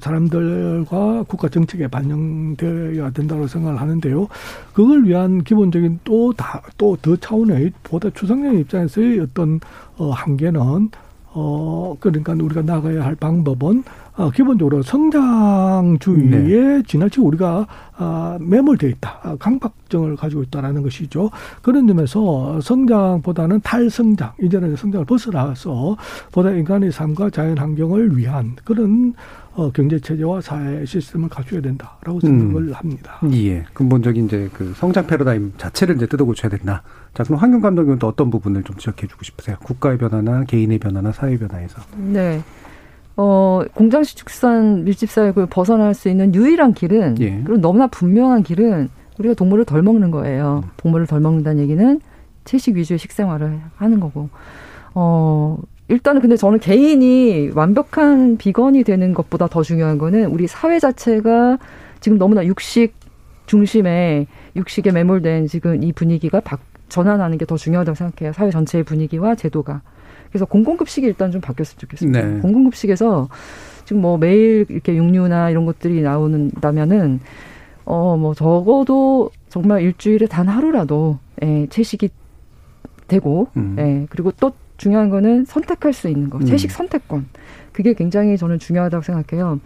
사람들과 0.00 1.24
국가 1.24 1.48
정책에 1.48 1.88
반영되어야 1.88 3.10
된다고 3.10 3.46
생각을 3.46 3.80
하는데요. 3.80 4.28
그걸 4.72 5.04
위한 5.04 5.44
기본적인 5.44 6.00
또 6.04 6.32
다 6.32 6.62
또 6.78 6.96
더 7.02 7.16
차원의 7.16 7.72
보다 7.82 8.08
추상적인 8.10 8.60
입장에서의 8.60 9.20
어떤 9.20 9.60
어 9.98 10.10
한계는 10.10 10.90
어 11.32 11.96
그러니까 12.00 12.32
우리가 12.32 12.62
나가야 12.62 13.04
할 13.04 13.14
방법은 13.14 13.84
어, 14.20 14.30
기본적으로 14.30 14.82
성장주의에 14.82 16.28
네. 16.28 16.82
지나치게 16.86 17.22
우리가 17.22 17.66
아, 17.96 18.36
매몰되어 18.38 18.90
있다. 18.90 19.18
아, 19.22 19.36
강박증을 19.36 20.16
가지고 20.16 20.42
있다라는 20.42 20.82
것이죠. 20.82 21.30
그런 21.62 21.86
점에서 21.86 22.60
성장보다는 22.60 23.62
탈성장, 23.62 24.32
이제는 24.42 24.76
성장을 24.76 25.06
벗어나서 25.06 25.96
보다 26.32 26.50
인간의 26.50 26.92
삶과 26.92 27.30
자연 27.30 27.56
환경을 27.56 28.14
위한 28.18 28.56
그런 28.62 29.14
어, 29.54 29.70
경제 29.72 29.98
체제와 29.98 30.42
사회 30.42 30.84
시스템을 30.84 31.30
갖춰야 31.30 31.62
된다라고 31.62 32.20
생각을 32.20 32.68
음. 32.68 32.72
합니다. 32.74 33.18
예. 33.32 33.64
근본적인 33.72 34.26
이제 34.26 34.50
그 34.52 34.74
성장 34.76 35.06
패러다임 35.06 35.54
자체를 35.56 35.96
이제 35.96 36.06
뜯어고쳐야 36.06 36.50
된다. 36.50 36.82
자, 37.14 37.24
그럼 37.24 37.38
환경 37.38 37.60
감독은 37.60 37.98
또 37.98 38.06
어떤 38.08 38.30
부분을 38.30 38.64
좀 38.64 38.76
지적해 38.76 39.06
주고 39.06 39.24
싶으세요? 39.24 39.56
국가의 39.64 39.96
변화나 39.96 40.44
개인의 40.44 40.78
변화나 40.78 41.10
사회 41.10 41.38
변화에서. 41.38 41.80
네. 41.96 42.42
어, 43.22 43.62
공장식 43.74 44.16
축산 44.16 44.84
밀집 44.84 45.10
사육을 45.10 45.44
벗어날 45.44 45.92
수 45.92 46.08
있는 46.08 46.34
유일한 46.34 46.72
길은 46.72 47.16
예. 47.20 47.42
그리고 47.44 47.60
너무나 47.60 47.86
분명한 47.86 48.42
길은 48.44 48.88
우리가 49.18 49.34
동물을 49.34 49.66
덜 49.66 49.82
먹는 49.82 50.10
거예요. 50.10 50.62
음. 50.64 50.70
동물을 50.78 51.06
덜 51.06 51.20
먹는다는 51.20 51.62
얘기는 51.62 52.00
채식 52.46 52.76
위주의 52.76 52.98
식생활을 52.98 53.60
하는 53.76 54.00
거고. 54.00 54.30
어, 54.94 55.58
일단은 55.88 56.22
근데 56.22 56.36
저는 56.36 56.60
개인이 56.60 57.50
완벽한 57.54 58.38
비건이 58.38 58.84
되는 58.84 59.12
것보다 59.12 59.48
더 59.48 59.62
중요한 59.62 59.98
거는 59.98 60.24
우리 60.26 60.46
사회 60.46 60.78
자체가 60.78 61.58
지금 62.00 62.16
너무나 62.16 62.46
육식 62.46 62.94
중심에 63.44 64.28
육식에 64.56 64.92
매몰된 64.92 65.46
지금 65.46 65.82
이 65.82 65.92
분위기가 65.92 66.40
바, 66.40 66.56
전환하는 66.88 67.36
게 67.36 67.44
더 67.44 67.58
중요하다고 67.58 67.96
생각해요. 67.96 68.32
사회 68.32 68.50
전체의 68.50 68.84
분위기와 68.84 69.34
제도가. 69.34 69.82
그래서 70.30 70.44
공공급식이 70.44 71.06
일단 71.06 71.30
좀 71.30 71.40
바뀌었으면 71.40 71.78
좋겠습니다. 71.78 72.22
네. 72.22 72.40
공공급식에서 72.40 73.28
지금 73.84 74.02
뭐 74.02 74.16
매일 74.18 74.64
이렇게 74.68 74.94
육류나 74.94 75.50
이런 75.50 75.66
것들이 75.66 76.02
나오는다면은 76.02 77.20
어 77.84 78.16
뭐 78.16 78.34
적어도 78.34 79.30
정말 79.48 79.82
일주일에 79.82 80.26
단 80.26 80.46
하루라도 80.48 81.18
예, 81.42 81.66
채식이 81.68 82.08
되고 83.08 83.48
음. 83.56 83.74
예, 83.78 84.06
그리고 84.10 84.30
또 84.32 84.52
중요한 84.76 85.10
거는 85.10 85.44
선택할 85.44 85.92
수 85.92 86.08
있는 86.08 86.30
거 86.30 86.38
음. 86.38 86.44
채식 86.44 86.70
선택권 86.70 87.26
그게 87.72 87.92
굉장히 87.94 88.36
저는 88.36 88.58
중요하다고 88.60 89.02
생각해요. 89.02 89.60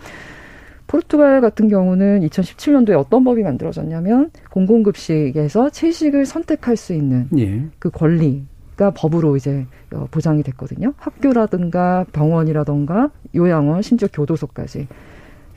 포르투갈 0.87 1.41
같은 1.41 1.69
경우는 1.69 2.21
2017년도에 2.29 2.99
어떤 2.99 3.25
법이 3.25 3.43
만들어졌냐면 3.43 4.31
공공급식에서 4.51 5.71
채식을 5.71 6.25
선택할 6.27 6.77
수 6.77 6.95
있는 6.95 7.29
예. 7.39 7.65
그 7.79 7.91
권리 7.91 8.47
가 8.77 8.91
법으로 8.91 9.37
이제 9.37 9.67
어, 9.93 10.09
보장이 10.11 10.43
됐거든요. 10.43 10.95
학교라든가 10.97 12.05
병원이라든가 12.13 13.11
요양원, 13.35 13.83
심지어 13.83 14.09
교도소까지. 14.13 14.89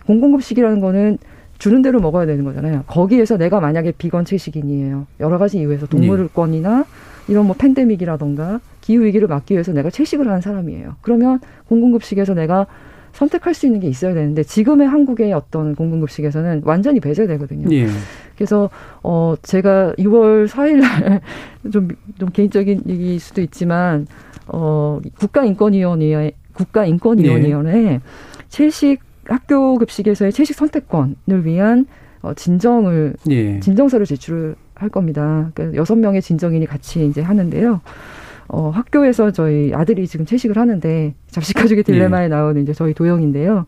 공공급식이라는 0.05 0.79
거는 0.79 1.17
주는 1.57 1.81
대로 1.81 1.99
먹어야 1.99 2.27
되는 2.27 2.43
거잖아요. 2.43 2.83
거기에서 2.85 3.37
내가 3.37 3.59
만약에 3.59 3.93
비건 3.93 4.25
채식인이에요. 4.25 5.07
여러 5.19 5.37
가지 5.39 5.57
이유에서 5.57 5.87
동물권이나 5.87 6.85
이런 7.27 7.47
뭐 7.47 7.55
팬데믹이라던가 7.57 8.59
기후 8.81 9.03
위기를 9.03 9.27
막기 9.27 9.55
위해서 9.55 9.73
내가 9.73 9.89
채식을 9.89 10.27
하는 10.27 10.39
사람이에요. 10.41 10.95
그러면 11.01 11.39
공공급식에서 11.67 12.35
내가 12.35 12.67
선택할 13.17 13.55
수 13.55 13.65
있는 13.65 13.79
게 13.79 13.87
있어야 13.87 14.13
되는데 14.13 14.43
지금의 14.43 14.87
한국의 14.87 15.33
어떤 15.33 15.73
공공급식에서는 15.75 16.61
완전히 16.65 16.99
배제되거든요. 16.99 17.67
예. 17.75 17.87
그래서 18.35 18.69
어 19.01 19.33
제가 19.41 19.93
6월 19.97 20.47
4일 20.47 20.77
날 20.81 21.21
좀 21.71 21.87
좀 22.19 22.29
개인적인 22.29 22.83
얘기일 22.87 23.19
수도 23.19 23.41
있지만 23.41 24.05
어 24.47 24.99
국가인권위원회 25.19 26.31
국가인권위원회 26.53 27.85
예. 27.93 28.01
채식 28.49 28.99
학교 29.25 29.77
급식에서의 29.77 30.31
채식 30.31 30.55
선택권을 30.55 31.43
위한 31.45 31.85
어, 32.21 32.33
진정을 32.33 33.15
예. 33.29 33.59
진정서를 33.59 34.05
제출을 34.05 34.55
할 34.75 34.89
겁니다. 34.89 35.49
그러니까 35.53 35.75
여섯 35.77 35.95
명의 35.95 36.21
진정인이 36.21 36.65
같이 36.67 37.05
이제 37.05 37.21
하는데요. 37.21 37.81
어, 38.49 38.69
학교에서 38.69 39.31
저희 39.31 39.73
아들이 39.73 40.07
지금 40.07 40.25
채식을 40.25 40.57
하는데 40.57 41.13
잡식 41.27 41.55
가족의 41.57 41.83
딜레마에 41.83 42.25
예. 42.25 42.27
나오는 42.27 42.61
이제 42.61 42.73
저희 42.73 42.93
도영인데요. 42.93 43.65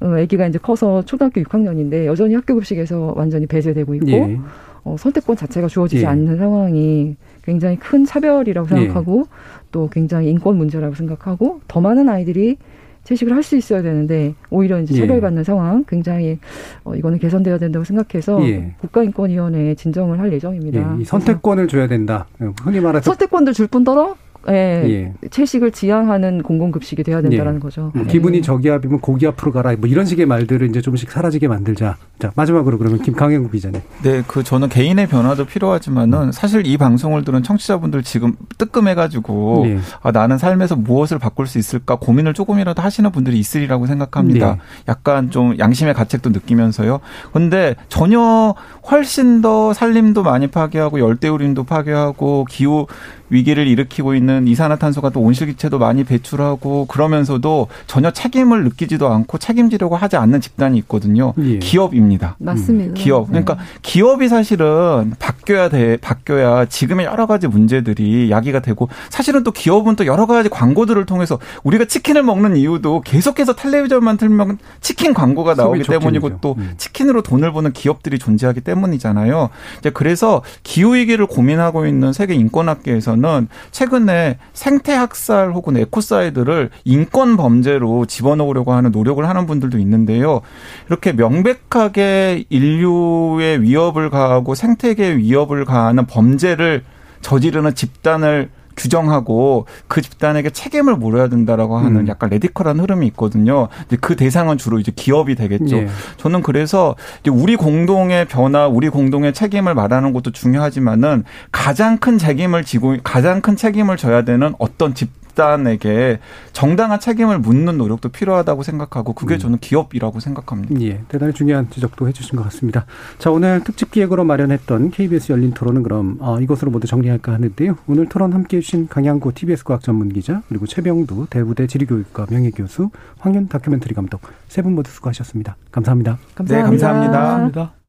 어, 0.00 0.06
아기가 0.06 0.46
이제 0.46 0.58
커서 0.58 1.02
초등학교 1.04 1.40
6학년인데 1.42 2.06
여전히 2.06 2.34
학교 2.34 2.54
급식에서 2.54 3.14
완전히 3.16 3.46
배제되고 3.46 3.94
있고 3.96 4.08
예. 4.08 4.38
어, 4.84 4.96
선택권 4.98 5.36
자체가 5.36 5.66
주어지지 5.66 6.02
예. 6.02 6.06
않는 6.06 6.36
상황이 6.36 7.16
굉장히 7.42 7.76
큰 7.78 8.04
차별이라고 8.04 8.68
생각하고 8.68 9.24
예. 9.26 9.30
또 9.72 9.88
굉장히 9.88 10.30
인권 10.30 10.56
문제라고 10.56 10.94
생각하고 10.94 11.60
더 11.66 11.80
많은 11.80 12.08
아이들이 12.08 12.58
채식을 13.04 13.34
할 13.34 13.42
수 13.44 13.56
있어야 13.56 13.82
되는데 13.82 14.34
오히려 14.48 14.80
이제 14.80 14.94
예. 14.94 15.00
차별받는 15.00 15.40
예. 15.40 15.44
상황 15.44 15.84
굉장히 15.86 16.38
어, 16.82 16.94
이거는 16.94 17.18
개선돼야 17.18 17.58
된다고 17.58 17.84
생각해서 17.84 18.42
예. 18.48 18.74
국가인권위원회에 18.80 19.74
진정을 19.74 20.18
할 20.18 20.32
예정입니다. 20.32 20.96
예. 21.00 21.04
선택권을 21.04 21.68
줘야 21.68 21.86
된다. 21.86 22.26
흔히 22.62 22.80
말해서 22.80 23.04
선택권도 23.04 23.52
줄 23.52 23.66
뿐더러 23.66 24.16
예, 24.48 25.12
예. 25.22 25.28
채식을 25.30 25.72
지향하는 25.72 26.42
공공급식이 26.42 27.02
돼야 27.02 27.22
된다는 27.22 27.56
예. 27.56 27.58
거죠. 27.58 27.90
뭐 27.94 28.04
기분이 28.04 28.38
예. 28.38 28.42
저기압이면 28.42 29.00
고기 29.00 29.26
앞으로 29.26 29.52
가라. 29.52 29.74
뭐 29.76 29.88
이런 29.88 30.04
식의 30.04 30.26
말들을 30.26 30.68
이제 30.68 30.80
좀씩 30.80 31.10
사라지게 31.10 31.48
만들자. 31.48 31.96
자 32.18 32.32
마지막으로 32.34 32.78
그러면 32.78 33.00
김강현 33.02 33.50
기자님. 33.50 33.80
네, 34.02 34.22
그 34.26 34.42
저는 34.42 34.68
개인의 34.68 35.08
변화도 35.08 35.46
필요하지만은 35.46 36.32
사실 36.32 36.66
이 36.66 36.76
방송을 36.76 37.24
들은 37.24 37.42
청취자분들 37.42 38.02
지금 38.02 38.34
뜨끔해가지고 38.58 39.64
예. 39.66 39.78
아 40.02 40.10
나는 40.10 40.38
삶에서 40.38 40.76
무엇을 40.76 41.18
바꿀 41.18 41.46
수 41.46 41.58
있을까 41.58 41.96
고민을 41.96 42.34
조금이라도 42.34 42.82
하시는 42.82 43.10
분들이 43.10 43.38
있으리라고 43.38 43.86
생각합니다. 43.86 44.54
네. 44.54 44.60
약간 44.88 45.30
좀 45.30 45.58
양심의 45.58 45.94
가책도 45.94 46.30
느끼면서요. 46.30 47.00
근데 47.32 47.74
전혀 47.88 48.54
훨씬 48.90 49.40
더 49.40 49.72
산림도 49.72 50.22
많이 50.22 50.46
파괴하고 50.48 51.00
열대우림도 51.00 51.64
파괴하고 51.64 52.46
기후 52.48 52.86
위기를 53.30 53.66
일으키고 53.66 54.14
있는 54.14 54.46
이산화탄소가 54.46 55.10
또 55.10 55.20
온실기체도 55.20 55.78
많이 55.78 56.04
배출하고 56.04 56.86
그러면서도 56.86 57.68
전혀 57.86 58.10
책임을 58.10 58.64
느끼지도 58.64 59.08
않고 59.08 59.38
책임지려고 59.38 59.96
하지 59.96 60.16
않는 60.16 60.40
집단이 60.40 60.78
있거든요. 60.78 61.32
예. 61.38 61.58
기업입니다. 61.58 62.36
맞습니다. 62.38 62.90
음. 62.90 62.94
기업. 62.94 63.28
그러니까 63.28 63.54
네. 63.54 63.60
기업이 63.82 64.28
사실은 64.28 65.14
바뀌어야 65.18 65.68
돼, 65.68 65.96
바뀌어야 65.96 66.66
지금의 66.66 67.06
여러 67.06 67.26
가지 67.26 67.46
문제들이 67.48 68.30
야기가 68.30 68.60
되고 68.60 68.88
사실은 69.08 69.42
또 69.42 69.50
기업은 69.50 69.96
또 69.96 70.06
여러 70.06 70.26
가지 70.26 70.48
광고들을 70.48 71.04
통해서 71.06 71.38
우리가 71.62 71.86
치킨을 71.86 72.22
먹는 72.22 72.56
이유도 72.56 73.00
계속해서 73.00 73.54
텔레비전만 73.54 74.16
틀면 74.16 74.58
치킨 74.80 75.14
광고가 75.14 75.54
나오기 75.54 75.82
때문이고 75.84 76.40
또 76.40 76.54
음. 76.58 76.74
치킨으로 76.76 77.22
돈을 77.22 77.52
버는 77.52 77.72
기업들이 77.72 78.18
존재하기 78.18 78.60
때문이잖아요. 78.60 79.50
이제 79.78 79.90
그래서 79.90 80.42
기후 80.62 80.94
위기를 80.94 81.26
고민하고 81.26 81.86
있는 81.86 82.12
세계 82.12 82.34
인권학계에서 82.34 83.13
는 83.16 83.24
보면은 83.24 83.48
최근에 83.72 84.38
생태 84.52 84.92
학살 84.94 85.52
혹은 85.52 85.76
ecocide를 85.76 86.70
인권 86.84 87.36
범죄로 87.36 88.06
집어넣으려고 88.06 88.72
하는 88.72 88.90
노력을 88.90 89.26
하는 89.26 89.46
분들도 89.46 89.78
있는데요. 89.78 90.42
이렇게 90.88 91.12
명백하게 91.12 92.44
인류의 92.48 93.62
위협을 93.62 94.10
가하고 94.10 94.54
생태계의 94.54 95.18
위협을 95.18 95.64
가하는 95.64 96.06
범죄를 96.06 96.84
저지르는 97.22 97.74
집단을 97.74 98.50
규정하고 98.76 99.66
그 99.88 100.02
집단에게 100.02 100.50
책임을 100.50 100.96
물어야 100.96 101.28
된다라고 101.28 101.78
하는 101.78 102.02
음. 102.02 102.08
약간 102.08 102.30
radical한 102.30 102.80
흐름이 102.80 103.06
있거든요. 103.08 103.68
근데 103.88 103.96
그 104.00 104.16
대상은 104.16 104.58
주로 104.58 104.78
이제 104.78 104.92
기업이 104.94 105.34
되겠죠. 105.34 105.76
예. 105.76 105.88
저는 106.16 106.42
그래서 106.42 106.94
우리 107.30 107.56
공동의 107.56 108.26
변화, 108.26 108.66
우리 108.66 108.88
공동의 108.88 109.32
책임을 109.32 109.74
말하는 109.74 110.12
것도 110.12 110.32
중요하지만은 110.32 111.24
가장 111.52 111.98
큰 111.98 112.18
책임을 112.18 112.64
지고 112.64 112.96
가장 113.02 113.40
큰 113.40 113.56
책임을 113.56 113.96
져야 113.96 114.22
되는 114.22 114.54
어떤 114.58 114.94
집 114.94 115.23
집단에게 115.34 116.20
정당한 116.52 117.00
책임을 117.00 117.38
묻는 117.38 117.76
노력도 117.76 118.08
필요하다고 118.08 118.62
생각하고 118.62 119.12
그게 119.12 119.34
음. 119.34 119.38
저는 119.38 119.58
기업이라고 119.58 120.20
생각합니다. 120.20 120.80
예, 120.80 121.00
대단히 121.08 121.32
중요한 121.32 121.68
지적도 121.70 122.08
해주신 122.08 122.36
것 122.36 122.44
같습니다. 122.44 122.86
자, 123.18 123.30
오늘 123.30 123.62
특집 123.62 123.90
기획으로 123.90 124.24
마련했던 124.24 124.90
KBS 124.92 125.32
열린 125.32 125.52
토론은 125.52 125.82
그럼 125.82 126.16
어, 126.20 126.40
이것으로 126.40 126.70
모두 126.70 126.86
정리할까 126.86 127.32
하는데요. 127.32 127.76
오늘 127.86 128.08
토론 128.08 128.32
함께해 128.32 128.60
주신 128.60 128.88
강양구 128.88 129.32
TBS 129.34 129.64
과학 129.64 129.82
전문 129.82 130.08
기자 130.12 130.42
그리고 130.48 130.66
최병두 130.66 131.26
대부대 131.28 131.66
지리교육과 131.66 132.26
명예교수 132.30 132.90
황현 133.18 133.48
다큐멘터리 133.48 133.94
감독 133.94 134.20
세 134.48 134.64
분 134.64 134.74
모두 134.74 134.90
수고하셨습니다. 134.90 135.56
감사합니다. 135.72 136.16
감사합니다. 136.34 136.56
네, 136.56 136.62
감사합니다. 136.62 137.12
감사합니다. 137.12 137.83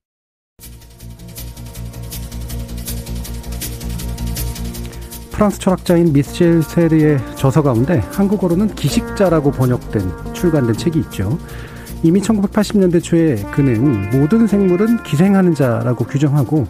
프랑스 5.35 5.59
철학자인 5.59 6.13
미셀 6.13 6.63
세르의 6.63 7.19
저서 7.35 7.61
가운데 7.61 7.99
한국어로는 8.13 8.73
기식자라고 8.73 9.51
번역된 9.51 10.33
출간된 10.33 10.77
책이 10.77 10.97
있죠. 10.99 11.37
이미 12.03 12.21
1980년대 12.21 13.03
초에 13.03 13.35
그는 13.51 14.11
모든 14.11 14.47
생물은 14.47 15.03
기생하는 15.03 15.53
자라고 15.53 16.05
규정하고 16.05 16.67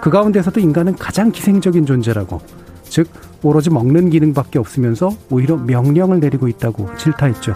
그 0.00 0.08
가운데서도 0.08 0.58
인간은 0.58 0.94
가장 0.96 1.30
기생적인 1.30 1.84
존재라고 1.84 2.40
즉 2.84 3.08
오로지 3.42 3.68
먹는 3.68 4.08
기능밖에 4.08 4.58
없으면서 4.58 5.10
오히려 5.30 5.58
명령을 5.58 6.18
내리고 6.18 6.48
있다고 6.48 6.88
질타했죠. 6.96 7.54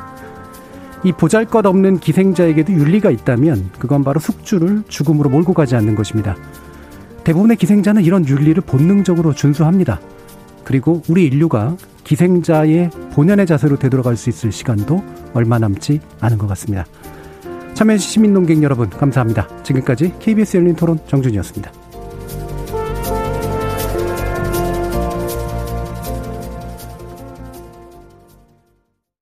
이 1.04 1.12
보잘것 1.12 1.64
없는 1.64 1.98
기생자에게도 1.98 2.74
윤리가 2.74 3.10
있다면 3.10 3.70
그건 3.78 4.04
바로 4.04 4.20
숙주를 4.20 4.82
죽음으로 4.86 5.30
몰고 5.30 5.54
가지 5.54 5.76
않는 5.76 5.94
것입니다. 5.94 6.36
대부분의 7.24 7.56
기생자는 7.56 8.02
이런 8.02 8.28
윤리를 8.28 8.62
본능적으로 8.66 9.32
준수합니다. 9.32 9.98
그리고 10.64 11.02
우리 11.08 11.26
인류가 11.26 11.76
기생자의 12.04 12.90
본연의 13.12 13.46
자세로 13.46 13.78
되돌아갈 13.78 14.16
수 14.16 14.28
있을 14.28 14.52
시간도 14.52 15.02
얼마 15.34 15.58
남지 15.58 16.00
않은 16.20 16.38
것 16.38 16.46
같습니다. 16.48 16.86
참여해주신 17.74 18.12
시민농객 18.12 18.62
여러분 18.62 18.90
감사합니다. 18.90 19.48
지금까지 19.62 20.14
KBS 20.18 20.58
열린 20.58 20.76
토론 20.76 20.98
정준이었습니다. 21.06 21.81